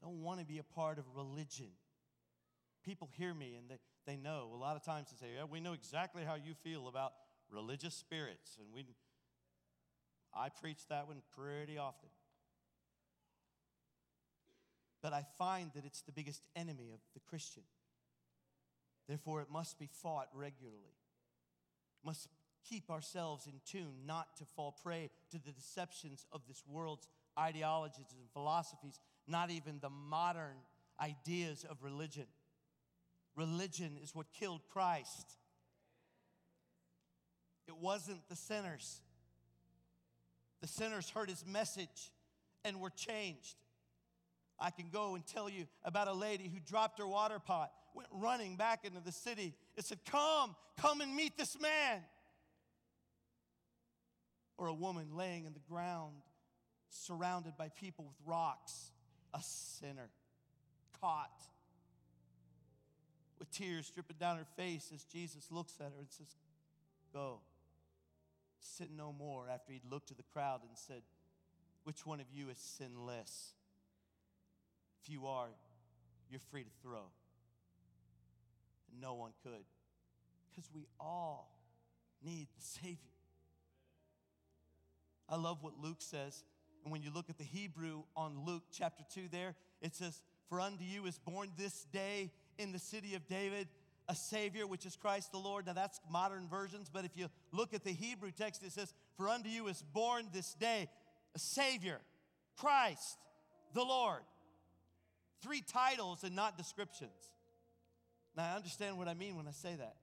I 0.00 0.06
don't 0.06 0.22
want 0.22 0.40
to 0.40 0.46
be 0.46 0.58
a 0.58 0.62
part 0.62 0.98
of 0.98 1.04
religion. 1.14 1.68
People 2.84 3.08
hear 3.16 3.32
me 3.32 3.54
and 3.54 3.68
they, 3.68 3.78
they 4.06 4.16
know. 4.16 4.50
A 4.54 4.56
lot 4.56 4.76
of 4.76 4.84
times 4.84 5.08
they 5.10 5.26
say, 5.26 5.32
yeah, 5.36 5.44
we 5.44 5.60
know 5.60 5.72
exactly 5.72 6.22
how 6.24 6.34
you 6.34 6.54
feel 6.62 6.88
about 6.88 7.12
religious 7.50 7.94
spirits. 7.94 8.56
And 8.58 8.68
we, 8.72 8.84
I 10.34 10.48
preach 10.48 10.86
that 10.88 11.06
one 11.06 11.22
pretty 11.36 11.78
often. 11.78 12.08
But 15.02 15.12
I 15.12 15.24
find 15.38 15.70
that 15.74 15.84
it's 15.84 16.02
the 16.02 16.12
biggest 16.12 16.42
enemy 16.54 16.90
of 16.92 17.00
the 17.14 17.20
Christian. 17.20 17.62
Therefore, 19.08 19.40
it 19.42 19.48
must 19.50 19.78
be 19.78 19.88
fought 20.02 20.28
regularly. 20.32 20.96
Must 22.04 22.28
keep 22.68 22.90
ourselves 22.90 23.46
in 23.46 23.60
tune 23.64 24.06
not 24.06 24.36
to 24.38 24.44
fall 24.44 24.76
prey 24.82 25.10
to 25.30 25.38
the 25.38 25.52
deceptions 25.52 26.26
of 26.32 26.42
this 26.48 26.62
world's 26.66 27.08
ideologies 27.38 28.06
and 28.18 28.28
philosophies 28.32 28.98
not 29.28 29.50
even 29.50 29.78
the 29.80 29.90
modern 29.90 30.56
ideas 31.00 31.64
of 31.68 31.82
religion. 31.82 32.26
Religion 33.36 33.98
is 34.02 34.14
what 34.14 34.26
killed 34.32 34.62
Christ. 34.72 35.36
It 37.68 37.76
wasn't 37.76 38.26
the 38.28 38.36
sinners. 38.36 39.00
The 40.62 40.68
sinners 40.68 41.10
heard 41.10 41.28
his 41.28 41.44
message 41.46 42.10
and 42.64 42.80
were 42.80 42.90
changed. 42.90 43.56
I 44.58 44.70
can 44.70 44.86
go 44.90 45.14
and 45.14 45.26
tell 45.26 45.50
you 45.50 45.66
about 45.84 46.08
a 46.08 46.14
lady 46.14 46.48
who 46.48 46.60
dropped 46.60 46.98
her 46.98 47.06
water 47.06 47.38
pot, 47.38 47.70
went 47.94 48.08
running 48.10 48.56
back 48.56 48.84
into 48.84 49.00
the 49.00 49.12
city, 49.12 49.54
and 49.76 49.84
said, 49.84 49.98
Come, 50.06 50.56
come 50.80 51.02
and 51.02 51.14
meet 51.14 51.36
this 51.36 51.60
man. 51.60 52.00
Or 54.56 54.68
a 54.68 54.74
woman 54.74 55.08
laying 55.14 55.44
in 55.44 55.52
the 55.52 55.60
ground, 55.68 56.14
surrounded 56.88 57.58
by 57.58 57.68
people 57.68 58.06
with 58.06 58.16
rocks, 58.24 58.92
a 59.34 59.40
sinner, 59.42 60.08
caught 61.02 61.38
with 63.38 63.50
tears 63.50 63.90
dripping 63.90 64.16
down 64.18 64.36
her 64.38 64.46
face 64.56 64.90
as 64.94 65.04
Jesus 65.04 65.48
looks 65.50 65.74
at 65.80 65.86
her 65.86 65.98
and 65.98 66.10
says, 66.10 66.36
Go. 67.12 67.40
Sin 68.58 68.88
no 68.96 69.14
more 69.16 69.46
after 69.52 69.72
he'd 69.72 69.90
looked 69.90 70.08
to 70.08 70.14
the 70.14 70.22
crowd 70.22 70.60
and 70.62 70.76
said, 70.76 71.02
Which 71.84 72.06
one 72.06 72.20
of 72.20 72.26
you 72.32 72.48
is 72.50 72.58
sinless? 72.58 73.52
If 75.02 75.10
you 75.10 75.26
are, 75.26 75.48
you're 76.30 76.40
free 76.50 76.64
to 76.64 76.70
throw. 76.82 77.04
And 78.90 79.00
no 79.00 79.14
one 79.14 79.32
could. 79.42 79.64
Because 80.50 80.68
we 80.74 80.86
all 80.98 81.56
need 82.24 82.48
the 82.56 82.62
Savior. 82.62 82.96
I 85.28 85.36
love 85.36 85.62
what 85.62 85.74
Luke 85.80 86.00
says 86.00 86.44
and 86.86 86.92
when 86.92 87.02
you 87.02 87.10
look 87.12 87.28
at 87.28 87.36
the 87.36 87.42
Hebrew 87.42 88.04
on 88.16 88.44
Luke 88.46 88.62
chapter 88.70 89.02
2 89.12 89.22
there, 89.32 89.56
it 89.82 89.92
says, 89.92 90.22
For 90.48 90.60
unto 90.60 90.84
you 90.84 91.06
is 91.06 91.18
born 91.18 91.48
this 91.58 91.84
day 91.92 92.30
in 92.58 92.72
the 92.72 92.78
city 92.78 93.14
of 93.14 93.26
David 93.26 93.68
a 94.08 94.14
Savior, 94.14 94.66
which 94.66 94.86
is 94.86 94.96
Christ 94.96 95.32
the 95.32 95.38
Lord. 95.38 95.66
Now 95.66 95.72
that's 95.72 96.00
modern 96.10 96.48
versions, 96.48 96.88
but 96.92 97.04
if 97.04 97.10
you 97.16 97.28
look 97.52 97.74
at 97.74 97.82
the 97.82 97.90
Hebrew 97.90 98.30
text, 98.30 98.62
it 98.62 98.72
says, 98.72 98.94
For 99.16 99.28
unto 99.28 99.48
you 99.48 99.66
is 99.66 99.82
born 99.92 100.28
this 100.32 100.54
day 100.54 100.88
a 101.34 101.38
Savior, 101.38 101.98
Christ 102.56 103.18
the 103.74 103.82
Lord. 103.82 104.22
Three 105.42 105.60
titles 105.60 106.24
and 106.24 106.34
not 106.34 106.56
descriptions. 106.56 107.10
Now 108.36 108.52
I 108.52 108.56
understand 108.56 108.96
what 108.96 109.08
I 109.08 109.14
mean 109.14 109.36
when 109.36 109.48
I 109.48 109.52
say 109.52 109.74
that. 109.76 109.96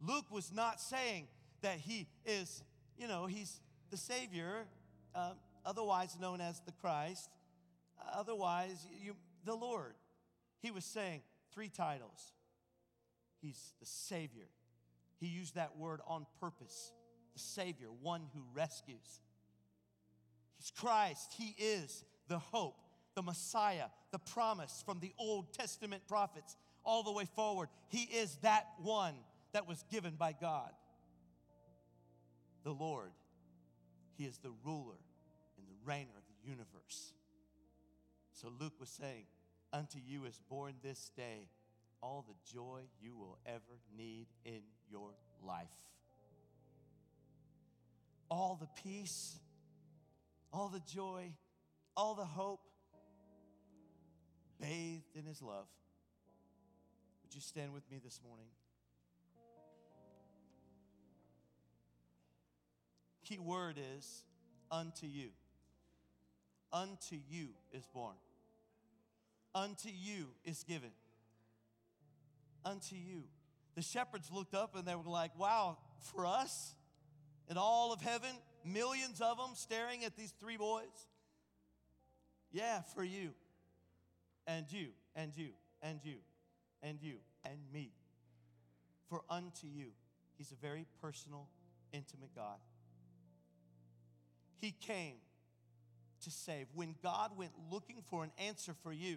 Luke 0.00 0.26
was 0.30 0.52
not 0.52 0.80
saying 0.80 1.26
that 1.62 1.78
he 1.78 2.06
is, 2.26 2.62
you 2.98 3.08
know, 3.08 3.26
he's 3.26 3.60
the 3.90 3.96
Savior. 3.96 4.66
Um, 5.14 5.32
otherwise 5.64 6.16
known 6.20 6.40
as 6.40 6.60
the 6.60 6.72
Christ, 6.72 7.28
otherwise 8.14 8.86
you, 9.02 9.16
the 9.44 9.54
Lord. 9.54 9.94
He 10.60 10.70
was 10.70 10.84
saying 10.84 11.22
three 11.56 11.70
titles. 11.70 12.34
He's 13.40 13.72
the 13.80 13.86
Savior. 13.86 14.48
He 15.18 15.26
used 15.26 15.54
that 15.54 15.78
word 15.78 16.00
on 16.06 16.26
purpose. 16.38 16.92
The 17.32 17.40
Savior, 17.40 17.88
one 18.02 18.20
who 18.34 18.42
rescues. 18.54 19.20
He's 20.58 20.70
Christ. 20.70 21.32
He 21.38 21.54
is 21.58 22.04
the 22.28 22.38
hope, 22.38 22.76
the 23.14 23.22
Messiah, 23.22 23.86
the 24.12 24.18
promise 24.18 24.82
from 24.84 25.00
the 25.00 25.12
Old 25.18 25.54
Testament 25.54 26.02
prophets 26.06 26.58
all 26.84 27.02
the 27.02 27.12
way 27.12 27.24
forward. 27.34 27.70
He 27.88 28.02
is 28.02 28.36
that 28.42 28.66
one 28.82 29.14
that 29.52 29.66
was 29.66 29.82
given 29.90 30.14
by 30.18 30.34
God. 30.38 30.70
The 32.64 32.72
Lord. 32.72 33.12
He 34.18 34.24
is 34.24 34.38
the 34.38 34.52
ruler 34.62 34.98
and 35.56 35.66
the 35.66 35.90
reigner 35.90 36.16
of 36.16 36.24
the 36.26 36.50
universe. 36.50 37.14
So 38.32 38.48
Luke 38.60 38.74
was 38.78 38.90
saying, 38.90 39.24
Unto 39.72 39.98
you 39.98 40.24
is 40.24 40.38
born 40.48 40.74
this 40.82 41.10
day 41.16 41.48
all 42.02 42.24
the 42.26 42.34
joy 42.52 42.80
you 43.00 43.16
will 43.16 43.38
ever 43.46 43.80
need 43.96 44.26
in 44.44 44.60
your 44.90 45.10
life. 45.44 45.66
All 48.30 48.56
the 48.60 48.68
peace, 48.82 49.38
all 50.52 50.68
the 50.68 50.82
joy, 50.86 51.32
all 51.96 52.14
the 52.14 52.24
hope, 52.24 52.60
bathed 54.60 55.04
in 55.14 55.24
his 55.24 55.42
love. 55.42 55.66
Would 57.22 57.34
you 57.34 57.40
stand 57.40 57.72
with 57.72 57.88
me 57.90 57.98
this 58.02 58.20
morning? 58.26 58.46
Key 63.24 63.38
word 63.38 63.76
is 63.96 64.24
unto 64.70 65.06
you. 65.06 65.30
Unto 66.72 67.16
you 67.28 67.48
is 67.72 67.84
born. 67.92 68.14
Unto 69.56 69.88
you 69.88 70.26
is 70.44 70.62
given. 70.64 70.90
Unto 72.62 72.94
you. 72.94 73.22
The 73.74 73.80
shepherds 73.80 74.30
looked 74.30 74.54
up 74.54 74.76
and 74.76 74.86
they 74.86 74.94
were 74.94 75.10
like, 75.10 75.36
wow, 75.38 75.78
for 76.12 76.26
us 76.26 76.74
in 77.48 77.56
all 77.56 77.90
of 77.90 78.02
heaven, 78.02 78.30
millions 78.66 79.22
of 79.22 79.38
them 79.38 79.54
staring 79.54 80.04
at 80.04 80.14
these 80.14 80.34
three 80.38 80.58
boys. 80.58 81.06
Yeah, 82.52 82.82
for 82.94 83.02
you, 83.02 83.30
and 84.46 84.70
you, 84.70 84.88
and 85.14 85.32
you, 85.34 85.48
and 85.82 86.00
you, 86.04 86.16
and 86.82 86.98
you, 87.00 87.16
and 87.42 87.58
me. 87.72 87.92
For 89.08 89.22
unto 89.30 89.66
you, 89.66 89.86
He's 90.36 90.52
a 90.52 90.56
very 90.56 90.84
personal, 91.00 91.48
intimate 91.92 92.34
God. 92.34 92.58
He 94.60 94.72
came 94.72 95.16
to 96.24 96.30
save. 96.30 96.66
When 96.74 96.94
God 97.02 97.38
went 97.38 97.52
looking 97.70 98.02
for 98.10 98.22
an 98.22 98.32
answer 98.38 98.74
for 98.82 98.92
you, 98.92 99.16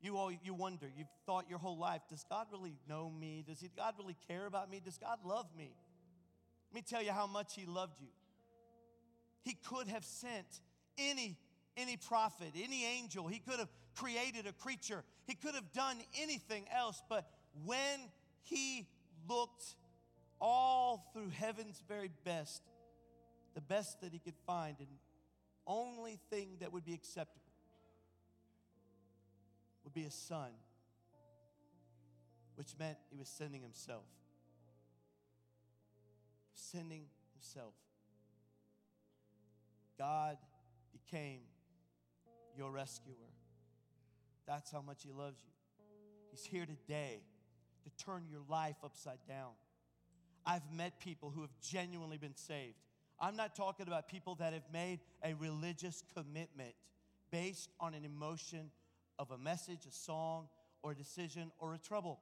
You, 0.00 0.16
all, 0.18 0.30
you 0.30 0.54
wonder, 0.54 0.86
you've 0.94 1.08
thought 1.24 1.48
your 1.48 1.58
whole 1.58 1.78
life, 1.78 2.02
does 2.08 2.24
God 2.28 2.46
really 2.52 2.76
know 2.88 3.10
me? 3.10 3.42
Does 3.46 3.60
he, 3.60 3.70
God 3.74 3.94
really 3.98 4.16
care 4.28 4.46
about 4.46 4.70
me? 4.70 4.80
Does 4.84 4.98
God 4.98 5.18
love 5.24 5.46
me? 5.56 5.74
Let 6.70 6.74
me 6.74 6.82
tell 6.82 7.02
you 7.02 7.12
how 7.12 7.26
much 7.26 7.54
He 7.54 7.64
loved 7.64 8.00
you. 8.00 8.08
He 9.42 9.54
could 9.54 9.88
have 9.88 10.04
sent 10.04 10.60
any, 10.98 11.38
any 11.76 11.96
prophet, 11.96 12.52
any 12.62 12.84
angel. 12.84 13.26
He 13.26 13.38
could 13.38 13.58
have 13.58 13.70
created 13.94 14.46
a 14.46 14.52
creature. 14.52 15.02
He 15.26 15.34
could 15.34 15.54
have 15.54 15.72
done 15.72 15.96
anything 16.20 16.66
else. 16.76 17.02
But 17.08 17.26
when 17.64 18.00
He 18.42 18.86
looked 19.28 19.76
all 20.40 21.10
through 21.14 21.30
heaven's 21.30 21.82
very 21.88 22.10
best, 22.24 22.62
the 23.54 23.62
best 23.62 24.02
that 24.02 24.12
He 24.12 24.18
could 24.18 24.36
find, 24.46 24.76
and 24.78 24.88
only 25.66 26.18
thing 26.30 26.58
that 26.60 26.72
would 26.72 26.84
be 26.84 26.92
acceptable 26.92 27.45
would 29.86 29.94
be 29.94 30.02
a 30.02 30.10
son, 30.10 30.50
which 32.56 32.74
meant 32.76 32.98
he 33.08 33.16
was 33.16 33.28
sending 33.28 33.62
himself. 33.62 34.02
Sending 36.52 37.04
himself. 37.34 37.74
God 39.96 40.38
became 40.92 41.38
your 42.58 42.72
rescuer. 42.72 43.14
That's 44.44 44.72
how 44.72 44.82
much 44.82 45.04
he 45.04 45.12
loves 45.12 45.38
you. 45.44 45.52
He's 46.32 46.44
here 46.44 46.66
today 46.66 47.20
to 47.84 48.04
turn 48.04 48.24
your 48.28 48.42
life 48.48 48.76
upside 48.82 49.24
down. 49.28 49.52
I've 50.44 50.68
met 50.72 50.98
people 50.98 51.30
who 51.30 51.42
have 51.42 51.52
genuinely 51.62 52.18
been 52.18 52.34
saved. 52.34 52.74
I'm 53.20 53.36
not 53.36 53.54
talking 53.54 53.86
about 53.86 54.08
people 54.08 54.34
that 54.36 54.52
have 54.52 54.66
made 54.72 54.98
a 55.22 55.34
religious 55.34 56.02
commitment 56.12 56.74
based 57.30 57.70
on 57.78 57.94
an 57.94 58.04
emotion 58.04 58.70
of 59.18 59.30
a 59.30 59.38
message, 59.38 59.86
a 59.88 59.92
song, 59.92 60.48
or 60.82 60.92
a 60.92 60.94
decision, 60.94 61.50
or 61.58 61.74
a 61.74 61.78
trouble. 61.78 62.20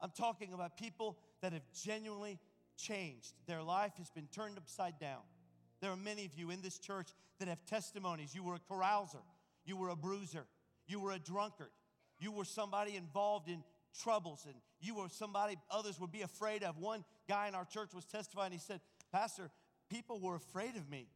I'm 0.00 0.10
talking 0.10 0.52
about 0.52 0.76
people 0.76 1.18
that 1.40 1.52
have 1.52 1.62
genuinely 1.84 2.38
changed. 2.76 3.32
Their 3.46 3.62
life 3.62 3.92
has 3.98 4.10
been 4.10 4.28
turned 4.28 4.58
upside 4.58 4.98
down. 4.98 5.20
There 5.80 5.90
are 5.90 5.96
many 5.96 6.24
of 6.24 6.32
you 6.36 6.50
in 6.50 6.60
this 6.62 6.78
church 6.78 7.08
that 7.38 7.48
have 7.48 7.64
testimonies. 7.66 8.34
You 8.34 8.42
were 8.42 8.56
a 8.56 8.72
carouser, 8.72 9.22
you 9.64 9.76
were 9.76 9.88
a 9.88 9.96
bruiser, 9.96 10.46
you 10.86 11.00
were 11.00 11.12
a 11.12 11.18
drunkard, 11.18 11.70
you 12.18 12.32
were 12.32 12.44
somebody 12.44 12.96
involved 12.96 13.48
in 13.48 13.62
troubles, 14.02 14.44
and 14.46 14.54
you 14.80 14.94
were 14.94 15.08
somebody 15.08 15.56
others 15.70 15.98
would 16.00 16.12
be 16.12 16.22
afraid 16.22 16.62
of. 16.62 16.78
One 16.78 17.04
guy 17.28 17.48
in 17.48 17.54
our 17.54 17.64
church 17.64 17.94
was 17.94 18.04
testifying, 18.04 18.52
he 18.52 18.58
said, 18.58 18.80
Pastor, 19.12 19.50
people 19.88 20.20
were 20.20 20.36
afraid 20.36 20.76
of 20.76 20.88
me. 20.88 21.08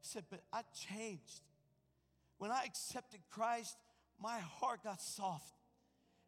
He 0.00 0.08
said, 0.08 0.24
But 0.30 0.40
I 0.52 0.62
changed. 0.74 1.42
When 2.38 2.50
I 2.50 2.64
accepted 2.64 3.20
Christ, 3.30 3.76
my 4.20 4.38
heart 4.38 4.84
got 4.84 5.00
soft 5.00 5.54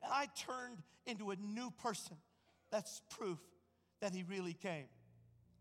and 0.03 0.13
I 0.13 0.27
turned 0.37 0.83
into 1.07 1.31
a 1.31 1.37
new 1.37 1.71
person. 1.71 2.17
That's 2.71 3.01
proof 3.11 3.39
that 4.01 4.13
He 4.13 4.25
really 4.25 4.55
came. 4.55 4.87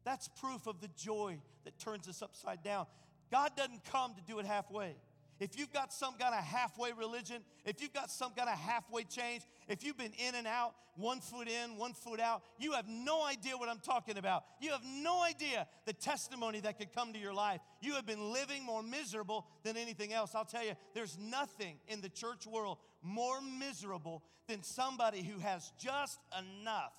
That's 0.03 0.27
proof 0.39 0.67
of 0.67 0.81
the 0.81 0.89
joy 0.95 1.39
that 1.63 1.79
turns 1.79 2.07
us 2.07 2.21
upside 2.21 2.63
down. 2.63 2.85
God 3.31 3.51
doesn't 3.55 3.83
come 3.85 4.13
to 4.13 4.21
do 4.21 4.39
it 4.39 4.45
halfway. 4.45 4.95
If 5.39 5.59
you've 5.59 5.73
got 5.73 5.91
some 5.91 6.15
kind 6.17 6.33
of 6.33 6.43
halfway 6.43 6.93
religion, 6.93 7.41
if 7.65 7.81
you've 7.81 7.93
got 7.93 8.09
some 8.09 8.31
kind 8.33 8.49
of 8.49 8.57
halfway 8.57 9.03
change, 9.03 9.43
if 9.67 9.83
you've 9.83 9.97
been 9.97 10.13
in 10.13 10.35
and 10.35 10.47
out, 10.47 10.75
one 10.95 11.19
foot 11.19 11.49
in, 11.49 11.77
one 11.77 11.93
foot 11.93 12.21
out, 12.21 12.41
you 12.57 12.71
have 12.71 12.87
no 12.87 13.25
idea 13.25 13.57
what 13.57 13.67
I'm 13.67 13.79
talking 13.79 14.17
about. 14.17 14.45
You 14.61 14.71
have 14.71 14.83
no 14.85 15.21
idea 15.21 15.67
the 15.85 15.91
testimony 15.91 16.61
that 16.61 16.79
could 16.79 16.93
come 16.93 17.11
to 17.11 17.19
your 17.19 17.33
life. 17.33 17.59
You 17.81 17.95
have 17.95 18.05
been 18.05 18.31
living 18.31 18.63
more 18.63 18.81
miserable 18.81 19.45
than 19.63 19.75
anything 19.75 20.13
else. 20.13 20.33
I'll 20.35 20.45
tell 20.45 20.65
you, 20.65 20.73
there's 20.93 21.17
nothing 21.19 21.79
in 21.89 21.99
the 21.99 22.09
church 22.09 22.47
world 22.47 22.77
more 23.01 23.41
miserable 23.41 24.23
than 24.47 24.63
somebody 24.63 25.21
who 25.21 25.39
has 25.39 25.71
just 25.77 26.19
enough 26.37 26.93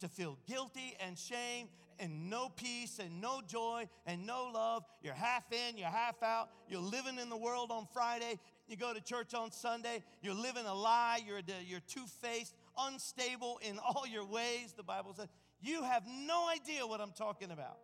to 0.00 0.08
feel 0.08 0.38
guilty 0.46 0.96
and 1.00 1.18
shame 1.18 1.68
and 1.98 2.30
no 2.30 2.48
peace 2.48 2.98
and 2.98 3.20
no 3.20 3.40
joy 3.46 3.88
and 4.06 4.26
no 4.26 4.50
love. 4.52 4.84
You're 5.02 5.14
half 5.14 5.44
in, 5.52 5.76
you're 5.76 5.88
half 5.88 6.22
out. 6.22 6.48
You're 6.68 6.80
living 6.80 7.18
in 7.18 7.28
the 7.28 7.36
world 7.36 7.70
on 7.70 7.86
Friday. 7.92 8.38
You 8.66 8.76
go 8.76 8.92
to 8.92 9.00
church 9.00 9.34
on 9.34 9.50
Sunday. 9.50 10.02
You're 10.22 10.34
living 10.34 10.66
a 10.66 10.74
lie. 10.74 11.20
You're, 11.26 11.40
you're 11.66 11.80
two 11.80 12.04
faced, 12.20 12.54
unstable 12.78 13.60
in 13.62 13.78
all 13.86 14.06
your 14.06 14.24
ways, 14.24 14.74
the 14.76 14.82
Bible 14.82 15.14
says. 15.14 15.28
You 15.60 15.82
have 15.82 16.04
no 16.06 16.48
idea 16.48 16.86
what 16.86 17.00
I'm 17.00 17.12
talking 17.12 17.50
about. 17.50 17.78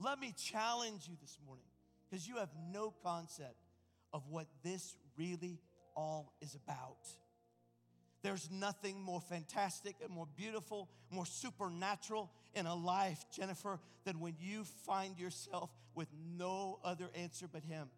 Let 0.00 0.20
me 0.20 0.32
challenge 0.36 1.08
you 1.08 1.16
this 1.20 1.38
morning 1.44 1.64
because 2.08 2.28
you 2.28 2.36
have 2.36 2.50
no 2.72 2.94
concept 3.02 3.56
of 4.12 4.28
what 4.28 4.46
this 4.62 4.96
really 5.16 5.58
all 5.96 6.32
is 6.40 6.54
about. 6.54 7.08
There's 8.22 8.50
nothing 8.50 9.00
more 9.00 9.20
fantastic 9.20 9.96
and 10.02 10.10
more 10.10 10.26
beautiful, 10.36 10.88
more 11.10 11.26
supernatural 11.26 12.30
in 12.58 12.66
a 12.66 12.74
life, 12.74 13.24
Jennifer, 13.34 13.78
than 14.04 14.20
when 14.20 14.34
you 14.38 14.64
find 14.86 15.18
yourself 15.18 15.70
with 15.94 16.08
no 16.36 16.78
other 16.84 17.08
answer 17.14 17.46
but 17.50 17.64
Him. 17.64 17.88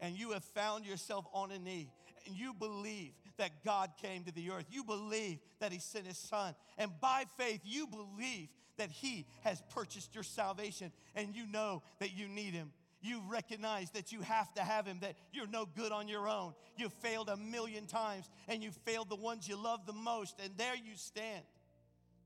And 0.00 0.16
you 0.18 0.32
have 0.32 0.44
found 0.44 0.86
yourself 0.86 1.26
on 1.32 1.50
a 1.50 1.58
knee 1.58 1.90
and 2.26 2.34
you 2.34 2.54
believe 2.54 3.12
that 3.36 3.64
God 3.64 3.90
came 4.00 4.24
to 4.24 4.32
the 4.32 4.50
earth. 4.50 4.64
You 4.70 4.84
believe 4.84 5.38
that 5.60 5.72
He 5.72 5.78
sent 5.78 6.06
His 6.06 6.16
Son. 6.16 6.54
And 6.78 6.90
by 7.00 7.24
faith, 7.36 7.60
you 7.64 7.86
believe 7.86 8.48
that 8.78 8.90
He 8.90 9.26
has 9.42 9.62
purchased 9.74 10.14
your 10.14 10.24
salvation 10.24 10.90
and 11.14 11.34
you 11.34 11.46
know 11.46 11.82
that 12.00 12.16
you 12.16 12.28
need 12.28 12.54
Him 12.54 12.72
you 13.04 13.20
recognize 13.28 13.90
that 13.90 14.12
you 14.12 14.22
have 14.22 14.52
to 14.54 14.62
have 14.62 14.86
Him, 14.86 14.98
that 15.02 15.14
you're 15.30 15.46
no 15.46 15.66
good 15.66 15.92
on 15.92 16.08
your 16.08 16.26
own. 16.26 16.54
You've 16.76 16.92
failed 16.94 17.28
a 17.28 17.36
million 17.36 17.86
times 17.86 18.30
and 18.48 18.62
you 18.62 18.70
failed 18.70 19.10
the 19.10 19.16
ones 19.16 19.46
you 19.46 19.62
love 19.62 19.84
the 19.86 19.92
most, 19.92 20.40
and 20.42 20.56
there 20.56 20.74
you 20.74 20.96
stand. 20.96 21.44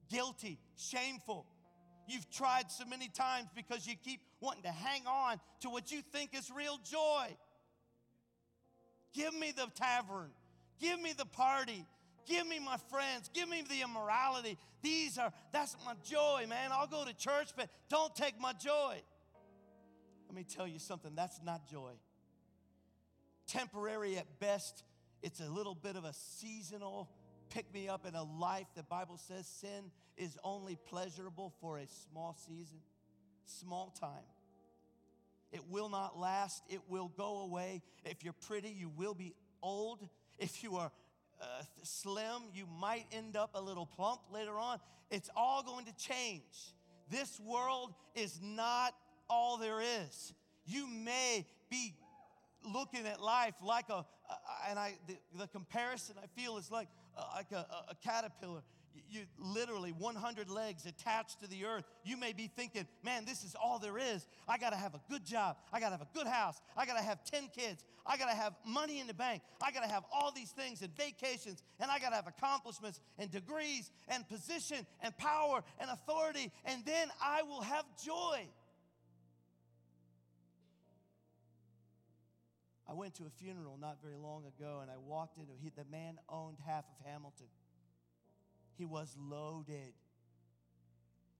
Guilty, 0.08 0.58
shameful. 0.76 1.46
You've 2.08 2.28
tried 2.30 2.70
so 2.70 2.84
many 2.86 3.08
times 3.08 3.48
because 3.54 3.86
you 3.86 3.94
keep 4.02 4.20
wanting 4.40 4.62
to 4.62 4.70
hang 4.70 5.06
on 5.06 5.38
to 5.60 5.68
what 5.68 5.92
you 5.92 6.00
think 6.12 6.30
is 6.34 6.50
real 6.50 6.78
joy. 6.90 7.26
Give 9.12 9.34
me 9.34 9.52
the 9.54 9.66
tavern. 9.74 10.30
Give 10.80 11.00
me 11.00 11.12
the 11.12 11.26
party. 11.26 11.84
Give 12.26 12.46
me 12.46 12.58
my 12.58 12.76
friends. 12.90 13.30
Give 13.32 13.48
me 13.48 13.62
the 13.68 13.82
immorality. 13.82 14.58
These 14.80 15.18
are, 15.18 15.32
that's 15.52 15.76
my 15.84 15.94
joy, 16.04 16.46
man. 16.48 16.70
I'll 16.72 16.86
go 16.86 17.04
to 17.04 17.14
church, 17.14 17.48
but 17.56 17.68
don't 17.88 18.14
take 18.14 18.40
my 18.40 18.52
joy. 18.52 18.96
Let 20.28 20.34
me 20.34 20.44
tell 20.44 20.66
you 20.66 20.78
something 20.78 21.12
that's 21.14 21.40
not 21.44 21.68
joy. 21.70 21.92
Temporary 23.46 24.16
at 24.18 24.40
best, 24.40 24.82
it's 25.22 25.40
a 25.40 25.48
little 25.48 25.74
bit 25.74 25.96
of 25.96 26.04
a 26.04 26.12
seasonal 26.12 27.10
pick 27.50 27.72
me 27.72 27.88
up 27.88 28.06
in 28.06 28.14
a 28.14 28.22
life. 28.22 28.66
The 28.74 28.82
Bible 28.82 29.16
says 29.16 29.46
sin 29.46 29.90
is 30.16 30.36
only 30.44 30.76
pleasurable 30.88 31.52
for 31.60 31.78
a 31.78 31.86
small 32.10 32.36
season, 32.46 32.78
small 33.44 33.94
time. 33.98 34.26
It 35.52 35.62
will 35.70 35.88
not 35.88 36.18
last, 36.18 36.62
it 36.68 36.80
will 36.88 37.08
go 37.16 37.40
away. 37.40 37.82
If 38.04 38.22
you're 38.22 38.34
pretty, 38.34 38.68
you 38.70 38.90
will 38.90 39.14
be 39.14 39.34
old. 39.62 40.06
If 40.38 40.62
you 40.62 40.76
are 40.76 40.92
uh, 41.40 41.62
slim, 41.82 42.42
you 42.52 42.66
might 42.66 43.06
end 43.12 43.36
up 43.36 43.50
a 43.54 43.60
little 43.60 43.86
plump 43.86 44.20
later 44.32 44.58
on. 44.58 44.78
It's 45.10 45.30
all 45.34 45.62
going 45.62 45.86
to 45.86 45.96
change. 45.96 46.42
This 47.10 47.40
world 47.40 47.94
is 48.14 48.38
not 48.42 48.94
all 49.30 49.56
there 49.56 49.80
is. 49.80 50.34
You 50.66 50.86
may 50.86 51.46
be 51.70 51.94
looking 52.64 53.06
at 53.06 53.20
life 53.22 53.54
like 53.64 53.88
a, 53.88 54.04
and 54.68 54.78
I, 54.78 54.94
the, 55.06 55.16
the 55.38 55.46
comparison 55.46 56.16
I 56.22 56.26
feel 56.38 56.58
is 56.58 56.70
like, 56.70 56.88
uh, 56.88 56.97
like 57.34 57.52
a, 57.52 57.66
a 57.90 57.94
caterpillar. 58.02 58.62
You, 59.10 59.20
literally 59.38 59.92
100 59.92 60.50
legs 60.50 60.84
attached 60.84 61.40
to 61.40 61.48
the 61.48 61.64
earth. 61.64 61.84
You 62.04 62.16
may 62.16 62.32
be 62.32 62.50
thinking, 62.54 62.86
man, 63.04 63.24
this 63.24 63.44
is 63.44 63.54
all 63.54 63.78
there 63.78 63.96
is. 63.96 64.26
I 64.48 64.58
got 64.58 64.70
to 64.70 64.76
have 64.76 64.94
a 64.94 65.00
good 65.08 65.24
job. 65.24 65.56
I 65.72 65.78
got 65.78 65.86
to 65.86 65.92
have 65.92 66.02
a 66.02 66.18
good 66.18 66.26
house. 66.26 66.60
I 66.76 66.84
got 66.84 66.96
to 66.96 67.02
have 67.02 67.24
10 67.24 67.48
kids. 67.54 67.84
I 68.04 68.16
got 68.16 68.28
to 68.28 68.34
have 68.34 68.54
money 68.66 69.00
in 69.00 69.06
the 69.06 69.14
bank. 69.14 69.42
I 69.62 69.70
got 69.70 69.82
to 69.82 69.88
have 69.88 70.04
all 70.12 70.32
these 70.34 70.50
things 70.50 70.82
and 70.82 70.94
vacations. 70.96 71.62
And 71.78 71.90
I 71.90 71.98
got 71.98 72.10
to 72.10 72.16
have 72.16 72.26
accomplishments 72.26 73.00
and 73.18 73.30
degrees 73.30 73.90
and 74.08 74.28
position 74.28 74.86
and 75.00 75.16
power 75.16 75.62
and 75.78 75.90
authority. 75.90 76.50
And 76.64 76.84
then 76.84 77.08
I 77.22 77.42
will 77.42 77.62
have 77.62 77.84
joy. 78.04 78.48
I 82.88 82.94
went 82.94 83.14
to 83.16 83.24
a 83.24 83.30
funeral 83.30 83.76
not 83.78 83.98
very 84.02 84.16
long 84.16 84.44
ago 84.46 84.78
and 84.80 84.90
I 84.90 84.96
walked 84.96 85.36
into 85.38 85.52
he, 85.60 85.70
the 85.70 85.84
man 85.90 86.18
owned 86.28 86.56
half 86.66 86.84
of 86.84 87.06
Hamilton. 87.06 87.48
He 88.78 88.86
was 88.86 89.14
loaded. 89.18 89.92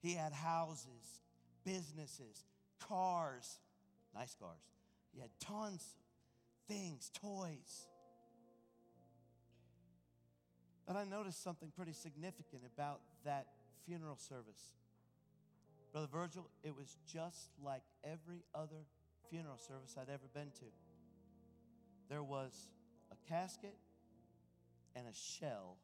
He 0.02 0.12
had 0.12 0.32
houses, 0.32 1.22
businesses, 1.64 2.44
cars, 2.80 3.58
nice 4.14 4.34
cars. 4.34 4.60
He 5.14 5.20
had 5.20 5.30
tons 5.40 5.94
of 5.94 6.74
things, 6.74 7.10
toys. 7.14 7.86
But 10.86 10.96
I 10.96 11.04
noticed 11.04 11.42
something 11.42 11.72
pretty 11.74 11.92
significant 11.92 12.62
about 12.74 13.00
that 13.24 13.46
funeral 13.86 14.16
service. 14.16 14.74
Brother 15.92 16.08
Virgil, 16.12 16.48
it 16.62 16.76
was 16.76 16.96
just 17.10 17.50
like 17.64 17.82
every 18.04 18.44
other 18.54 18.84
funeral 19.30 19.58
service 19.58 19.96
I'd 19.98 20.12
ever 20.12 20.28
been 20.34 20.50
to. 20.60 20.87
There 22.08 22.22
was 22.22 22.52
a 23.12 23.28
casket 23.28 23.76
and 24.96 25.06
a 25.06 25.14
shell 25.14 25.76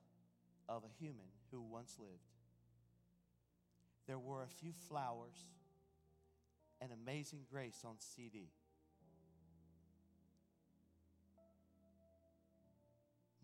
of 0.68 0.82
a 0.84 1.04
human 1.04 1.26
who 1.50 1.60
once 1.60 1.96
lived. 1.98 2.12
There 4.06 4.18
were 4.18 4.42
a 4.42 4.48
few 4.48 4.72
flowers 4.88 5.46
and 6.80 6.90
Amazing 6.92 7.40
Grace 7.50 7.82
on 7.84 7.96
CD. 7.98 8.48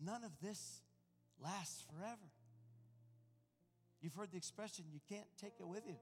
None 0.03 0.23
of 0.23 0.31
this 0.41 0.81
lasts 1.43 1.83
forever. 1.89 2.31
You've 4.01 4.15
heard 4.15 4.31
the 4.31 4.37
expression, 4.37 4.85
you 4.91 4.99
can't 5.07 5.27
take 5.39 5.53
it 5.59 5.67
with 5.67 5.83
you. 5.87 5.97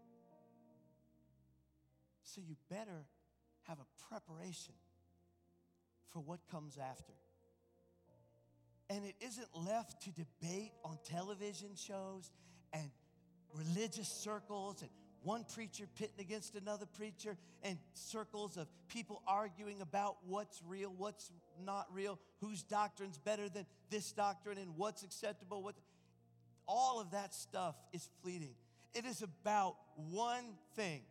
So 2.24 2.42
you 2.48 2.56
better 2.70 3.06
have 3.64 3.78
a 3.80 4.04
preparation 4.10 4.76
for 6.12 6.20
what 6.20 6.40
comes 6.52 6.78
after. 6.78 7.14
And 8.90 9.06
it 9.06 9.16
isn't 9.22 9.48
left 9.54 10.02
to 10.04 10.12
debate 10.12 10.72
on 10.84 10.98
television 11.06 11.76
shows 11.76 12.32
and 12.74 12.90
religious 13.54 14.08
circles 14.08 14.82
and 14.82 14.90
one 15.24 15.46
preacher 15.54 15.86
pitting 15.96 16.20
against 16.20 16.56
another 16.56 16.86
preacher 16.86 17.38
and 17.62 17.78
circles 17.94 18.58
of 18.58 18.68
people 18.88 19.22
arguing 19.28 19.82
about 19.82 20.16
what's 20.26 20.62
real, 20.66 20.94
what's 20.98 21.32
not 21.64 21.88
real, 21.94 22.18
whose 22.40 22.64
doctrine's 22.64 23.18
better 23.18 23.50
than 23.50 23.66
this 23.90 24.12
doctrine 24.12 24.58
and 24.58 24.76
what's 24.78 25.04
acceptable, 25.04 25.62
what 25.62 25.76
all 26.68 27.02
of 27.02 27.12
that 27.12 27.34
stuff 27.34 27.76
is 27.92 28.10
fleeting. 28.24 28.56
It 28.94 29.06
is 29.06 29.22
about 29.22 29.76
one 29.96 30.56
thing. 30.76 31.02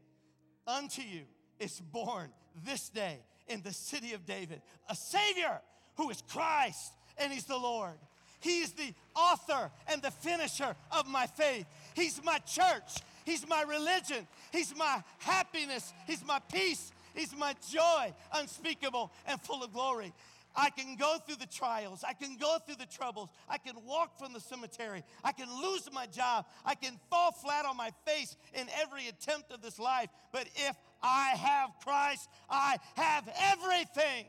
Unto 0.66 1.02
you 1.02 1.22
is 1.60 1.80
born 1.80 2.30
this 2.64 2.88
day 2.88 3.20
in 3.48 3.62
the 3.62 3.72
city 3.72 4.14
of 4.14 4.26
David 4.26 4.62
a 4.88 4.94
Savior 4.94 5.60
who 5.96 6.10
is 6.10 6.22
Christ 6.28 6.92
and 7.18 7.32
He's 7.32 7.44
the 7.44 7.56
Lord. 7.56 7.98
He's 8.40 8.72
the 8.72 8.94
author 9.16 9.70
and 9.90 10.00
the 10.00 10.10
finisher 10.10 10.76
of 10.92 11.08
my 11.08 11.26
faith. 11.26 11.66
He's 11.94 12.22
my 12.22 12.38
church. 12.38 13.02
He's 13.24 13.46
my 13.48 13.62
religion. 13.62 14.26
He's 14.52 14.74
my 14.76 15.02
happiness. 15.18 15.92
He's 16.06 16.24
my 16.24 16.38
peace. 16.52 16.92
He's 17.14 17.36
my 17.36 17.54
joy, 17.70 18.14
unspeakable 18.32 19.10
and 19.26 19.40
full 19.40 19.64
of 19.64 19.72
glory. 19.72 20.12
I 20.54 20.70
can 20.70 20.96
go 20.96 21.18
through 21.24 21.36
the 21.36 21.46
trials. 21.46 22.04
I 22.06 22.14
can 22.14 22.36
go 22.36 22.58
through 22.64 22.76
the 22.76 22.86
troubles. 22.86 23.28
I 23.48 23.58
can 23.58 23.74
walk 23.86 24.18
from 24.18 24.32
the 24.32 24.40
cemetery. 24.40 25.04
I 25.22 25.32
can 25.32 25.46
lose 25.62 25.88
my 25.92 26.06
job. 26.06 26.46
I 26.64 26.74
can 26.74 26.98
fall 27.10 27.32
flat 27.32 27.64
on 27.64 27.76
my 27.76 27.92
face 28.04 28.36
in 28.54 28.66
every 28.80 29.06
attempt 29.08 29.52
of 29.52 29.62
this 29.62 29.78
life. 29.78 30.08
But 30.32 30.48
if 30.56 30.76
I 31.02 31.28
have 31.36 31.70
Christ, 31.84 32.28
I 32.50 32.76
have 32.96 33.28
everything. 33.52 34.26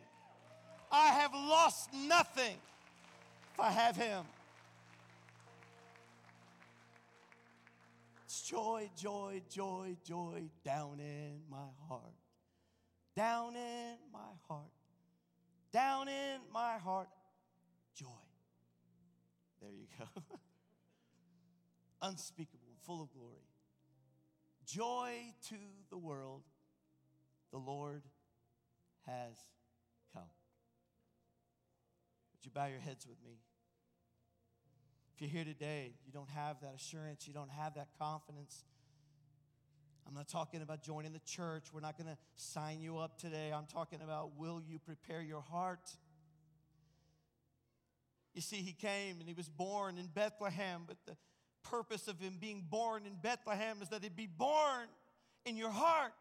I 0.91 1.07
have 1.07 1.33
lost 1.33 1.89
nothing 1.93 2.55
if 3.53 3.59
I 3.59 3.71
have 3.71 3.95
Him. 3.95 4.23
It's 8.25 8.41
joy, 8.41 8.89
joy, 8.95 9.41
joy, 9.49 9.95
joy 10.05 10.43
down 10.63 10.99
in 10.99 11.41
my 11.49 11.67
heart. 11.87 12.13
Down 13.15 13.55
in 13.55 13.95
my 14.13 14.19
heart. 14.47 14.71
Down 15.71 16.07
in 16.07 16.39
my 16.53 16.77
heart. 16.77 17.09
Joy. 17.95 18.05
There 19.61 19.71
you 19.71 19.87
go. 19.97 20.21
Unspeakable, 22.01 22.77
full 22.85 23.01
of 23.01 23.11
glory. 23.11 23.43
Joy 24.65 25.33
to 25.49 25.55
the 25.89 25.97
world. 25.97 26.43
The 27.51 27.57
Lord 27.57 28.03
has 29.05 29.37
come. 30.13 30.23
Would 32.33 32.45
you 32.45 32.51
bow 32.51 32.67
your 32.67 32.79
heads 32.79 33.07
with 33.07 33.17
me? 33.23 33.39
If 35.15 35.21
you're 35.21 35.29
here 35.29 35.43
today, 35.43 35.93
you 36.05 36.13
don't 36.13 36.29
have 36.29 36.61
that 36.61 36.73
assurance, 36.75 37.27
you 37.27 37.33
don't 37.33 37.51
have 37.51 37.75
that 37.75 37.89
confidence. 37.97 38.63
I'm 40.07 40.15
not 40.15 40.27
talking 40.27 40.61
about 40.61 40.81
joining 40.81 41.13
the 41.13 41.19
church. 41.19 41.65
We're 41.71 41.81
not 41.81 41.97
going 41.97 42.07
to 42.09 42.17
sign 42.35 42.81
you 42.81 42.97
up 42.97 43.19
today. 43.19 43.51
I'm 43.53 43.67
talking 43.67 43.99
about 44.01 44.37
will 44.37 44.61
you 44.65 44.79
prepare 44.79 45.21
your 45.21 45.41
heart? 45.41 45.91
You 48.33 48.41
see, 48.41 48.57
he 48.57 48.71
came 48.71 49.19
and 49.19 49.27
he 49.27 49.33
was 49.33 49.49
born 49.49 49.97
in 49.97 50.07
Bethlehem, 50.07 50.83
but 50.87 50.97
the 51.05 51.15
purpose 51.63 52.07
of 52.07 52.19
him 52.19 52.37
being 52.39 52.65
born 52.69 53.05
in 53.05 53.17
Bethlehem 53.21 53.77
is 53.81 53.89
that 53.89 54.01
he'd 54.01 54.15
be 54.15 54.27
born 54.27 54.87
in 55.45 55.57
your 55.57 55.69
heart. 55.69 56.13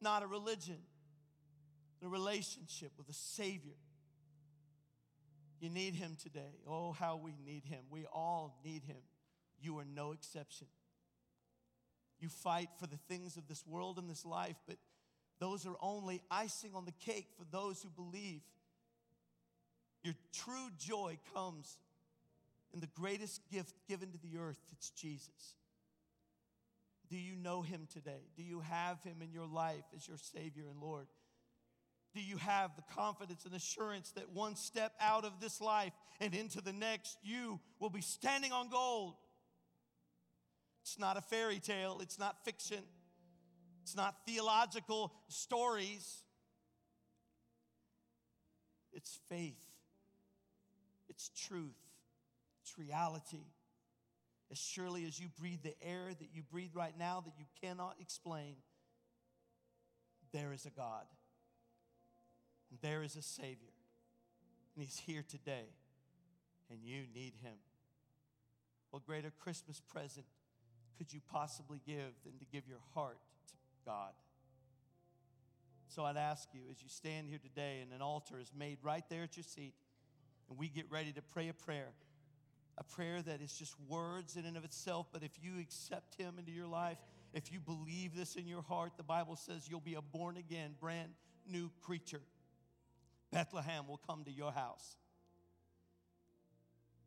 Not 0.00 0.22
a 0.22 0.26
religion, 0.26 0.78
a 2.04 2.08
relationship 2.08 2.92
with 2.96 3.08
a 3.08 3.14
Savior. 3.14 3.76
You 5.60 5.70
need 5.70 5.94
him 5.94 6.16
today. 6.22 6.54
Oh, 6.68 6.92
how 6.92 7.16
we 7.16 7.34
need 7.44 7.64
him. 7.64 7.80
We 7.90 8.06
all 8.06 8.60
need 8.64 8.84
him. 8.84 9.02
You 9.60 9.78
are 9.78 9.84
no 9.84 10.12
exception. 10.12 10.68
You 12.20 12.28
fight 12.28 12.68
for 12.78 12.86
the 12.86 12.98
things 13.08 13.36
of 13.36 13.48
this 13.48 13.64
world 13.66 13.98
and 13.98 14.08
this 14.08 14.24
life, 14.24 14.56
but 14.66 14.76
those 15.40 15.66
are 15.66 15.76
only 15.80 16.22
icing 16.30 16.72
on 16.74 16.84
the 16.84 16.92
cake 16.92 17.28
for 17.36 17.44
those 17.50 17.82
who 17.82 17.88
believe. 17.90 18.40
Your 20.02 20.14
true 20.32 20.68
joy 20.78 21.18
comes 21.34 21.78
in 22.72 22.80
the 22.80 22.88
greatest 22.88 23.40
gift 23.50 23.74
given 23.88 24.10
to 24.12 24.18
the 24.18 24.38
earth 24.38 24.58
it's 24.72 24.90
Jesus. 24.90 25.54
Do 27.08 27.16
you 27.16 27.36
know 27.36 27.62
him 27.62 27.86
today? 27.92 28.28
Do 28.36 28.42
you 28.42 28.60
have 28.60 29.02
him 29.02 29.22
in 29.22 29.32
your 29.32 29.46
life 29.46 29.84
as 29.96 30.06
your 30.06 30.18
Savior 30.18 30.64
and 30.70 30.78
Lord? 30.80 31.06
Do 32.14 32.20
you 32.20 32.36
have 32.38 32.74
the 32.76 32.82
confidence 32.94 33.44
and 33.44 33.54
assurance 33.54 34.12
that 34.12 34.30
one 34.30 34.56
step 34.56 34.92
out 35.00 35.24
of 35.24 35.40
this 35.40 35.60
life 35.60 35.92
and 36.20 36.34
into 36.34 36.60
the 36.60 36.72
next, 36.72 37.18
you 37.22 37.60
will 37.78 37.90
be 37.90 38.00
standing 38.00 38.52
on 38.52 38.68
gold? 38.68 39.14
It's 40.82 40.98
not 40.98 41.16
a 41.16 41.20
fairy 41.20 41.60
tale, 41.60 41.98
it's 42.02 42.18
not 42.18 42.44
fiction, 42.44 42.82
it's 43.82 43.94
not 43.96 44.16
theological 44.26 45.12
stories. 45.28 46.24
It's 48.92 49.20
faith, 49.28 49.54
it's 51.08 51.30
truth, 51.46 51.76
it's 52.62 52.78
reality. 52.78 53.44
As 54.50 54.58
surely 54.58 55.04
as 55.04 55.20
you 55.20 55.28
breathe 55.38 55.62
the 55.62 55.74
air 55.82 56.08
that 56.18 56.28
you 56.32 56.42
breathe 56.42 56.70
right 56.74 56.94
now 56.98 57.22
that 57.24 57.34
you 57.38 57.44
cannot 57.60 57.96
explain, 58.00 58.56
there 60.32 60.52
is 60.52 60.64
a 60.64 60.70
God. 60.70 61.04
And 62.70 62.78
there 62.80 63.02
is 63.02 63.16
a 63.16 63.22
Savior. 63.22 63.74
And 64.74 64.84
He's 64.84 64.98
here 64.98 65.24
today. 65.26 65.66
And 66.70 66.80
you 66.82 67.02
need 67.14 67.34
Him. 67.42 67.56
What 68.90 69.06
greater 69.06 69.32
Christmas 69.38 69.80
present 69.80 70.26
could 70.96 71.12
you 71.12 71.20
possibly 71.30 71.80
give 71.86 72.12
than 72.24 72.38
to 72.38 72.44
give 72.50 72.66
your 72.66 72.80
heart 72.94 73.18
to 73.48 73.54
God? 73.84 74.12
So 75.88 76.04
I'd 76.04 76.16
ask 76.16 76.48
you 76.52 76.60
as 76.70 76.82
you 76.82 76.88
stand 76.88 77.28
here 77.28 77.38
today 77.38 77.80
and 77.82 77.92
an 77.92 78.02
altar 78.02 78.38
is 78.38 78.52
made 78.56 78.78
right 78.82 79.04
there 79.08 79.22
at 79.22 79.36
your 79.36 79.44
seat, 79.44 79.74
and 80.48 80.58
we 80.58 80.68
get 80.68 80.90
ready 80.90 81.12
to 81.12 81.22
pray 81.22 81.48
a 81.48 81.54
prayer. 81.54 81.88
A 82.78 82.84
prayer 82.84 83.20
that 83.22 83.40
is 83.42 83.52
just 83.52 83.74
words 83.88 84.36
in 84.36 84.46
and 84.46 84.56
of 84.56 84.64
itself, 84.64 85.08
but 85.12 85.22
if 85.22 85.32
you 85.42 85.60
accept 85.60 86.14
Him 86.14 86.36
into 86.38 86.52
your 86.52 86.68
life, 86.68 86.98
if 87.34 87.52
you 87.52 87.58
believe 87.58 88.14
this 88.16 88.36
in 88.36 88.46
your 88.46 88.62
heart, 88.62 88.92
the 88.96 89.02
Bible 89.02 89.36
says 89.36 89.68
you'll 89.68 89.80
be 89.80 89.94
a 89.94 90.00
born 90.00 90.36
again, 90.36 90.74
brand 90.80 91.10
new 91.50 91.70
creature. 91.82 92.22
Bethlehem 93.32 93.86
will 93.88 94.00
come 94.06 94.24
to 94.24 94.30
your 94.30 94.52
house. 94.52 94.96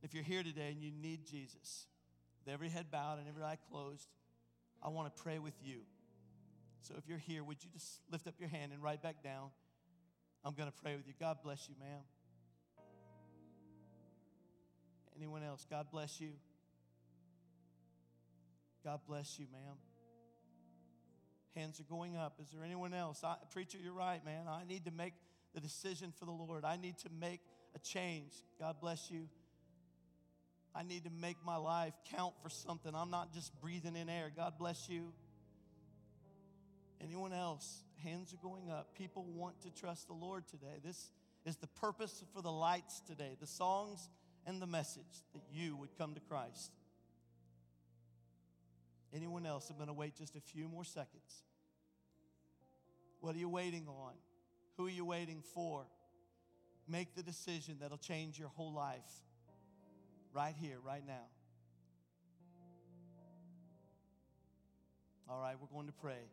If 0.04 0.14
you're 0.14 0.24
here 0.24 0.44
today 0.44 0.70
and 0.72 0.82
you 0.82 0.92
need 0.92 1.26
Jesus, 1.26 1.88
with 2.40 2.54
every 2.54 2.70
head 2.70 2.88
bowed 2.92 3.20
and 3.20 3.28
every 3.28 3.44
eye 3.44 3.58
closed, 3.72 4.08
I 4.84 4.90
want 4.90 5.16
to 5.16 5.22
pray 5.24 5.40
with 5.40 5.54
you. 5.64 5.82
So 6.82 6.96
if 6.98 7.08
you're 7.08 7.20
here, 7.20 7.44
would 7.44 7.64
you 7.64 7.70
just 7.72 8.02
lift 8.12 8.28
up 8.28 8.34
your 8.40 8.50
hand 8.50 8.74
and 8.74 8.82
right 8.84 9.02
back 9.02 9.24
down? 9.24 9.50
I'm 10.44 10.54
going 10.56 10.70
to 10.70 10.82
pray 10.84 10.96
with 10.96 11.08
you. 11.08 11.14
God 11.20 11.38
bless 11.44 11.70
you, 11.70 11.76
ma'am. 11.80 12.02
Anyone 15.18 15.44
else? 15.44 15.66
God 15.70 15.88
bless 15.92 16.20
you. 16.20 16.32
God 18.84 19.00
bless 19.08 19.38
you, 19.38 19.46
ma'am. 19.52 19.76
Hands 21.56 21.80
are 21.80 21.84
going 21.84 22.16
up. 22.16 22.40
Is 22.42 22.50
there 22.52 22.64
anyone 22.64 22.94
else? 22.94 23.24
I, 23.24 23.36
preacher, 23.52 23.78
you're 23.84 23.94
right, 23.94 24.24
man. 24.26 24.48
I 24.48 24.64
need 24.68 24.86
to 24.86 24.92
make 24.92 25.14
the 25.54 25.60
decision 25.60 26.14
for 26.18 26.26
the 26.26 26.32
Lord. 26.32 26.64
I 26.64 26.78
need 26.78 26.98
to 27.00 27.10
make 27.20 27.42
a 27.76 27.80
change. 27.80 28.32
God 28.60 28.78
bless 28.80 29.12
you. 29.12 29.28
I 30.74 30.84
need 30.84 31.04
to 31.04 31.10
make 31.10 31.36
my 31.46 31.58
life 31.58 31.94
count 32.16 32.34
for 32.42 32.50
something. 32.50 32.94
I'm 32.96 33.12
not 33.12 33.34
just 33.34 33.52
breathing 33.60 33.98
in 33.98 34.10
air. 34.10 34.32
God 34.34 34.54
bless 34.58 34.88
you. 34.88 35.12
Anyone 37.04 37.34
else? 37.34 37.84
Hands 38.04 38.34
are 38.34 38.42
going 38.42 38.70
up. 38.70 38.96
People 38.96 39.26
want 39.36 39.62
to 39.64 39.70
trust 39.72 40.08
the 40.08 40.14
Lord 40.14 40.48
today. 40.48 40.80
This 40.84 41.12
is 41.46 41.58
the 41.58 41.68
purpose 41.68 42.24
for 42.34 42.42
the 42.42 42.52
lights 42.52 43.02
today, 43.06 43.36
the 43.40 43.48
songs 43.48 44.08
and 44.46 44.62
the 44.62 44.68
message 44.68 45.24
that 45.34 45.42
you 45.52 45.76
would 45.76 45.98
come 45.98 46.14
to 46.14 46.20
Christ. 46.20 46.72
Anyone 49.14 49.46
else? 49.46 49.70
I'm 49.70 49.76
going 49.76 49.88
to 49.88 49.94
wait 49.94 50.16
just 50.16 50.36
a 50.36 50.42
few 50.42 50.68
more 50.68 50.84
seconds. 50.84 51.44
What 53.20 53.36
are 53.36 53.40
you 53.40 53.50
waiting 53.50 53.88
on? 53.88 54.14
Who 54.78 54.88
are 54.88 54.92
you 54.92 55.06
waiting 55.06 55.44
for? 55.54 55.86
Make 56.88 57.16
the 57.16 57.24
decision 57.24 57.78
that'll 57.82 57.98
change 57.98 58.40
your 58.40 58.50
whole 58.50 58.74
life 58.74 59.00
right 60.34 60.56
here, 60.60 60.78
right 60.84 61.06
now. 61.06 61.28
All 65.30 65.40
right, 65.40 65.56
we're 65.60 65.74
going 65.74 65.88
to 65.88 65.94
pray. 65.94 66.30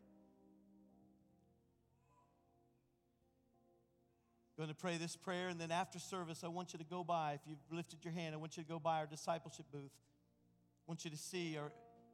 Going 4.59 4.67
to 4.67 4.75
pray 4.75 4.97
this 4.97 5.15
prayer, 5.15 5.47
and 5.47 5.57
then 5.57 5.71
after 5.71 5.99
service, 5.99 6.43
I 6.43 6.49
want 6.49 6.73
you 6.73 6.79
to 6.79 6.85
go 6.85 7.01
by. 7.01 7.31
If 7.31 7.39
you've 7.47 7.57
lifted 7.71 8.03
your 8.03 8.13
hand, 8.13 8.35
I 8.35 8.37
want 8.37 8.57
you 8.57 8.63
to 8.63 8.67
go 8.67 8.77
by 8.77 8.97
our 8.97 9.05
discipleship 9.05 9.65
booth. 9.71 9.93
I 9.95 10.83
want 10.85 11.05
you 11.05 11.11
to 11.11 11.17
see 11.17 11.57
our 11.57 11.71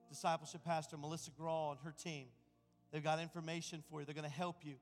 discipleship 0.10 0.64
pastor, 0.64 0.96
Melissa 0.96 1.32
Graw, 1.32 1.72
and 1.72 1.80
her 1.84 1.92
team. 1.92 2.28
They've 2.92 3.04
got 3.04 3.20
information 3.20 3.84
for 3.90 4.00
you. 4.00 4.06
They're 4.06 4.14
going 4.14 4.30
to 4.30 4.36
help 4.36 4.58
you. 4.62 4.76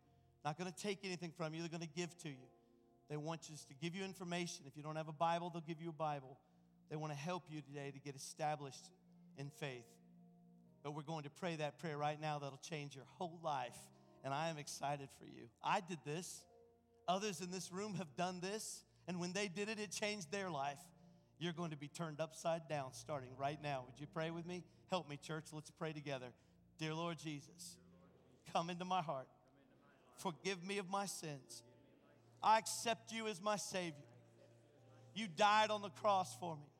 Not 0.44 0.58
going 0.58 0.70
to 0.70 0.78
take 0.78 1.06
anything 1.06 1.32
from 1.38 1.54
you, 1.54 1.62
they're 1.62 1.70
going 1.70 1.80
to 1.80 1.96
give 1.96 2.14
to 2.24 2.28
you. 2.28 2.50
They 3.10 3.16
want 3.16 3.44
just 3.44 3.70
to 3.70 3.76
give 3.76 3.96
you 3.96 4.04
information. 4.04 4.66
If 4.68 4.76
you 4.76 4.84
don't 4.84 4.98
have 4.98 5.08
a 5.08 5.14
Bible, 5.14 5.50
they'll 5.50 5.62
give 5.62 5.82
you 5.82 5.88
a 5.88 5.94
Bible. 5.94 6.38
They 6.90 6.98
want 6.98 7.14
to 7.14 7.18
help 7.18 7.44
you 7.50 7.62
today 7.62 7.92
to 7.92 8.00
get 8.00 8.18
established 8.18 8.92
in 9.38 9.50
faith. 9.50 9.88
But 10.84 10.96
we're 10.96 11.04
going 11.04 11.24
to 11.24 11.30
pray 11.30 11.56
that 11.56 11.80
prayer 11.80 11.98
right 11.98 12.20
now 12.20 12.40
that'll 12.40 12.58
change 12.58 12.94
your 12.94 13.06
whole 13.18 13.40
life. 13.42 13.78
And 14.26 14.34
I 14.34 14.50
am 14.50 14.58
excited 14.58 15.08
for 15.18 15.24
you. 15.24 15.48
I 15.64 15.80
did 15.80 16.00
this. 16.06 16.44
Others 17.08 17.42
in 17.42 17.52
this 17.52 17.72
room 17.72 17.96
have 17.96 18.16
done 18.16 18.40
this. 18.40 18.84
And 19.08 19.20
when 19.20 19.34
they 19.34 19.48
did 19.48 19.70
it, 19.70 19.80
it 19.80 19.92
changed 19.92 20.32
their 20.32 20.50
life. 20.50 20.80
You're 21.40 21.54
going 21.54 21.72
to 21.72 21.78
be 21.78 21.90
turned 21.90 22.22
upside 22.22 22.70
down 22.70 22.94
starting 22.94 23.32
right 23.38 23.62
now. 23.62 23.84
Would 23.86 24.00
you 24.00 24.08
pray 24.14 24.32
with 24.32 24.46
me? 24.46 24.64
Help 24.90 25.10
me, 25.10 25.18
church. 25.18 25.46
Let's 25.52 25.72
pray 25.72 25.92
together. 25.92 26.28
Dear 26.78 26.94
Lord 26.94 27.18
Jesus, 27.18 27.78
come 28.54 28.70
into 28.70 28.86
my 28.86 29.02
heart. 29.02 29.28
Forgive 30.18 30.64
me 30.66 30.78
of 30.78 30.90
my 30.90 31.06
sins. 31.06 31.64
I 32.42 32.60
accept 32.60 33.12
you 33.12 33.28
as 33.28 33.42
my 33.42 33.58
Savior. 33.58 33.94
You 35.16 35.28
died 35.28 35.70
on 35.70 35.82
the 35.82 35.90
cross 35.90 36.36
for 36.40 36.56
me. 36.56 36.72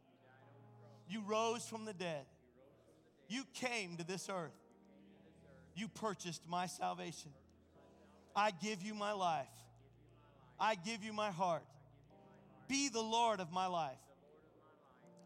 You 1.10 1.22
rose 1.28 1.66
from 1.68 1.86
the 1.86 1.94
dead. 1.94 2.26
You 3.28 3.44
came 3.54 3.98
to 3.98 4.04
this 4.04 4.30
earth. 4.30 4.52
You 5.76 5.88
purchased 5.88 6.48
my 6.48 6.68
salvation. 6.68 7.32
I 8.36 8.52
give 8.52 8.82
you 8.82 8.94
my 8.94 9.12
life. 9.12 9.48
I 10.64 10.76
give 10.76 11.04
you 11.04 11.12
my 11.12 11.30
heart. 11.30 11.66
Be 12.70 12.88
the 12.88 13.02
Lord 13.02 13.42
of 13.42 13.52
my 13.52 13.68
life. 13.68 13.98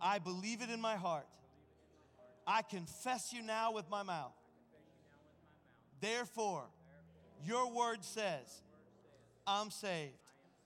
I 0.01 0.17
believe 0.17 0.63
it 0.63 0.71
in 0.71 0.81
my 0.81 0.95
heart. 0.95 1.27
I 2.47 2.63
confess 2.63 3.31
you 3.31 3.43
now 3.43 3.71
with 3.71 3.87
my 3.87 4.01
mouth. 4.01 4.33
Therefore, 6.01 6.63
your 7.45 7.71
word 7.71 8.03
says, 8.03 8.63
I'm 9.45 9.69
saved. 9.69 10.13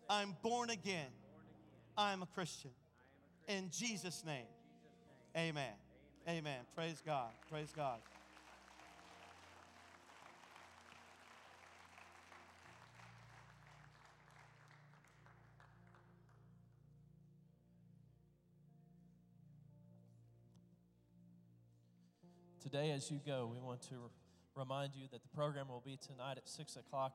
I'm 0.09 0.37
born 0.41 0.69
again. 0.69 1.11
I'm 1.97 2.21
a 2.21 2.27
Christian. 2.27 2.71
In 3.49 3.69
Jesus' 3.77 4.23
name, 4.25 4.47
amen. 5.35 5.73
Amen. 6.29 6.59
Praise 6.75 7.03
God. 7.05 7.31
Praise 7.49 7.73
God. 7.75 7.99
Today, 22.61 22.91
as 22.91 23.09
you 23.09 23.19
go, 23.25 23.49
we 23.51 23.59
want 23.59 23.81
to 23.89 23.95
remind 24.55 24.93
you 24.93 25.07
that 25.11 25.23
the 25.23 25.29
program 25.29 25.67
will 25.67 25.81
be 25.83 25.97
tonight 25.97 26.37
at 26.37 26.47
6 26.47 26.75
o'clock. 26.75 27.13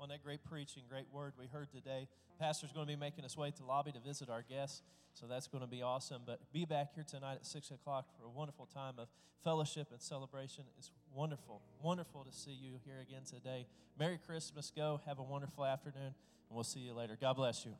On 0.00 0.08
that 0.08 0.24
great 0.24 0.42
preaching, 0.44 0.84
great 0.88 1.04
word 1.12 1.34
we 1.38 1.46
heard 1.46 1.70
today, 1.70 2.08
Pastor's 2.40 2.72
going 2.72 2.86
to 2.86 2.92
be 2.92 2.98
making 2.98 3.24
his 3.24 3.36
way 3.36 3.50
to 3.50 3.58
the 3.58 3.66
lobby 3.66 3.92
to 3.92 3.98
visit 3.98 4.30
our 4.30 4.42
guests, 4.48 4.80
so 5.12 5.26
that's 5.26 5.46
going 5.46 5.60
to 5.60 5.68
be 5.68 5.82
awesome. 5.82 6.22
But 6.24 6.40
be 6.54 6.64
back 6.64 6.94
here 6.94 7.04
tonight 7.06 7.34
at 7.34 7.44
6 7.46 7.70
o'clock 7.70 8.06
for 8.16 8.24
a 8.24 8.30
wonderful 8.30 8.64
time 8.64 8.94
of 8.96 9.08
fellowship 9.44 9.88
and 9.92 10.00
celebration. 10.00 10.64
It's 10.78 10.90
wonderful, 11.14 11.60
wonderful 11.82 12.24
to 12.24 12.32
see 12.32 12.52
you 12.52 12.78
here 12.86 13.00
again 13.02 13.22
today. 13.28 13.66
Merry 13.98 14.18
Christmas. 14.24 14.72
Go. 14.74 15.02
Have 15.04 15.18
a 15.18 15.22
wonderful 15.22 15.66
afternoon, 15.66 16.14
and 16.48 16.54
we'll 16.54 16.64
see 16.64 16.80
you 16.80 16.94
later. 16.94 17.18
God 17.20 17.34
bless 17.34 17.66
you. 17.66 17.72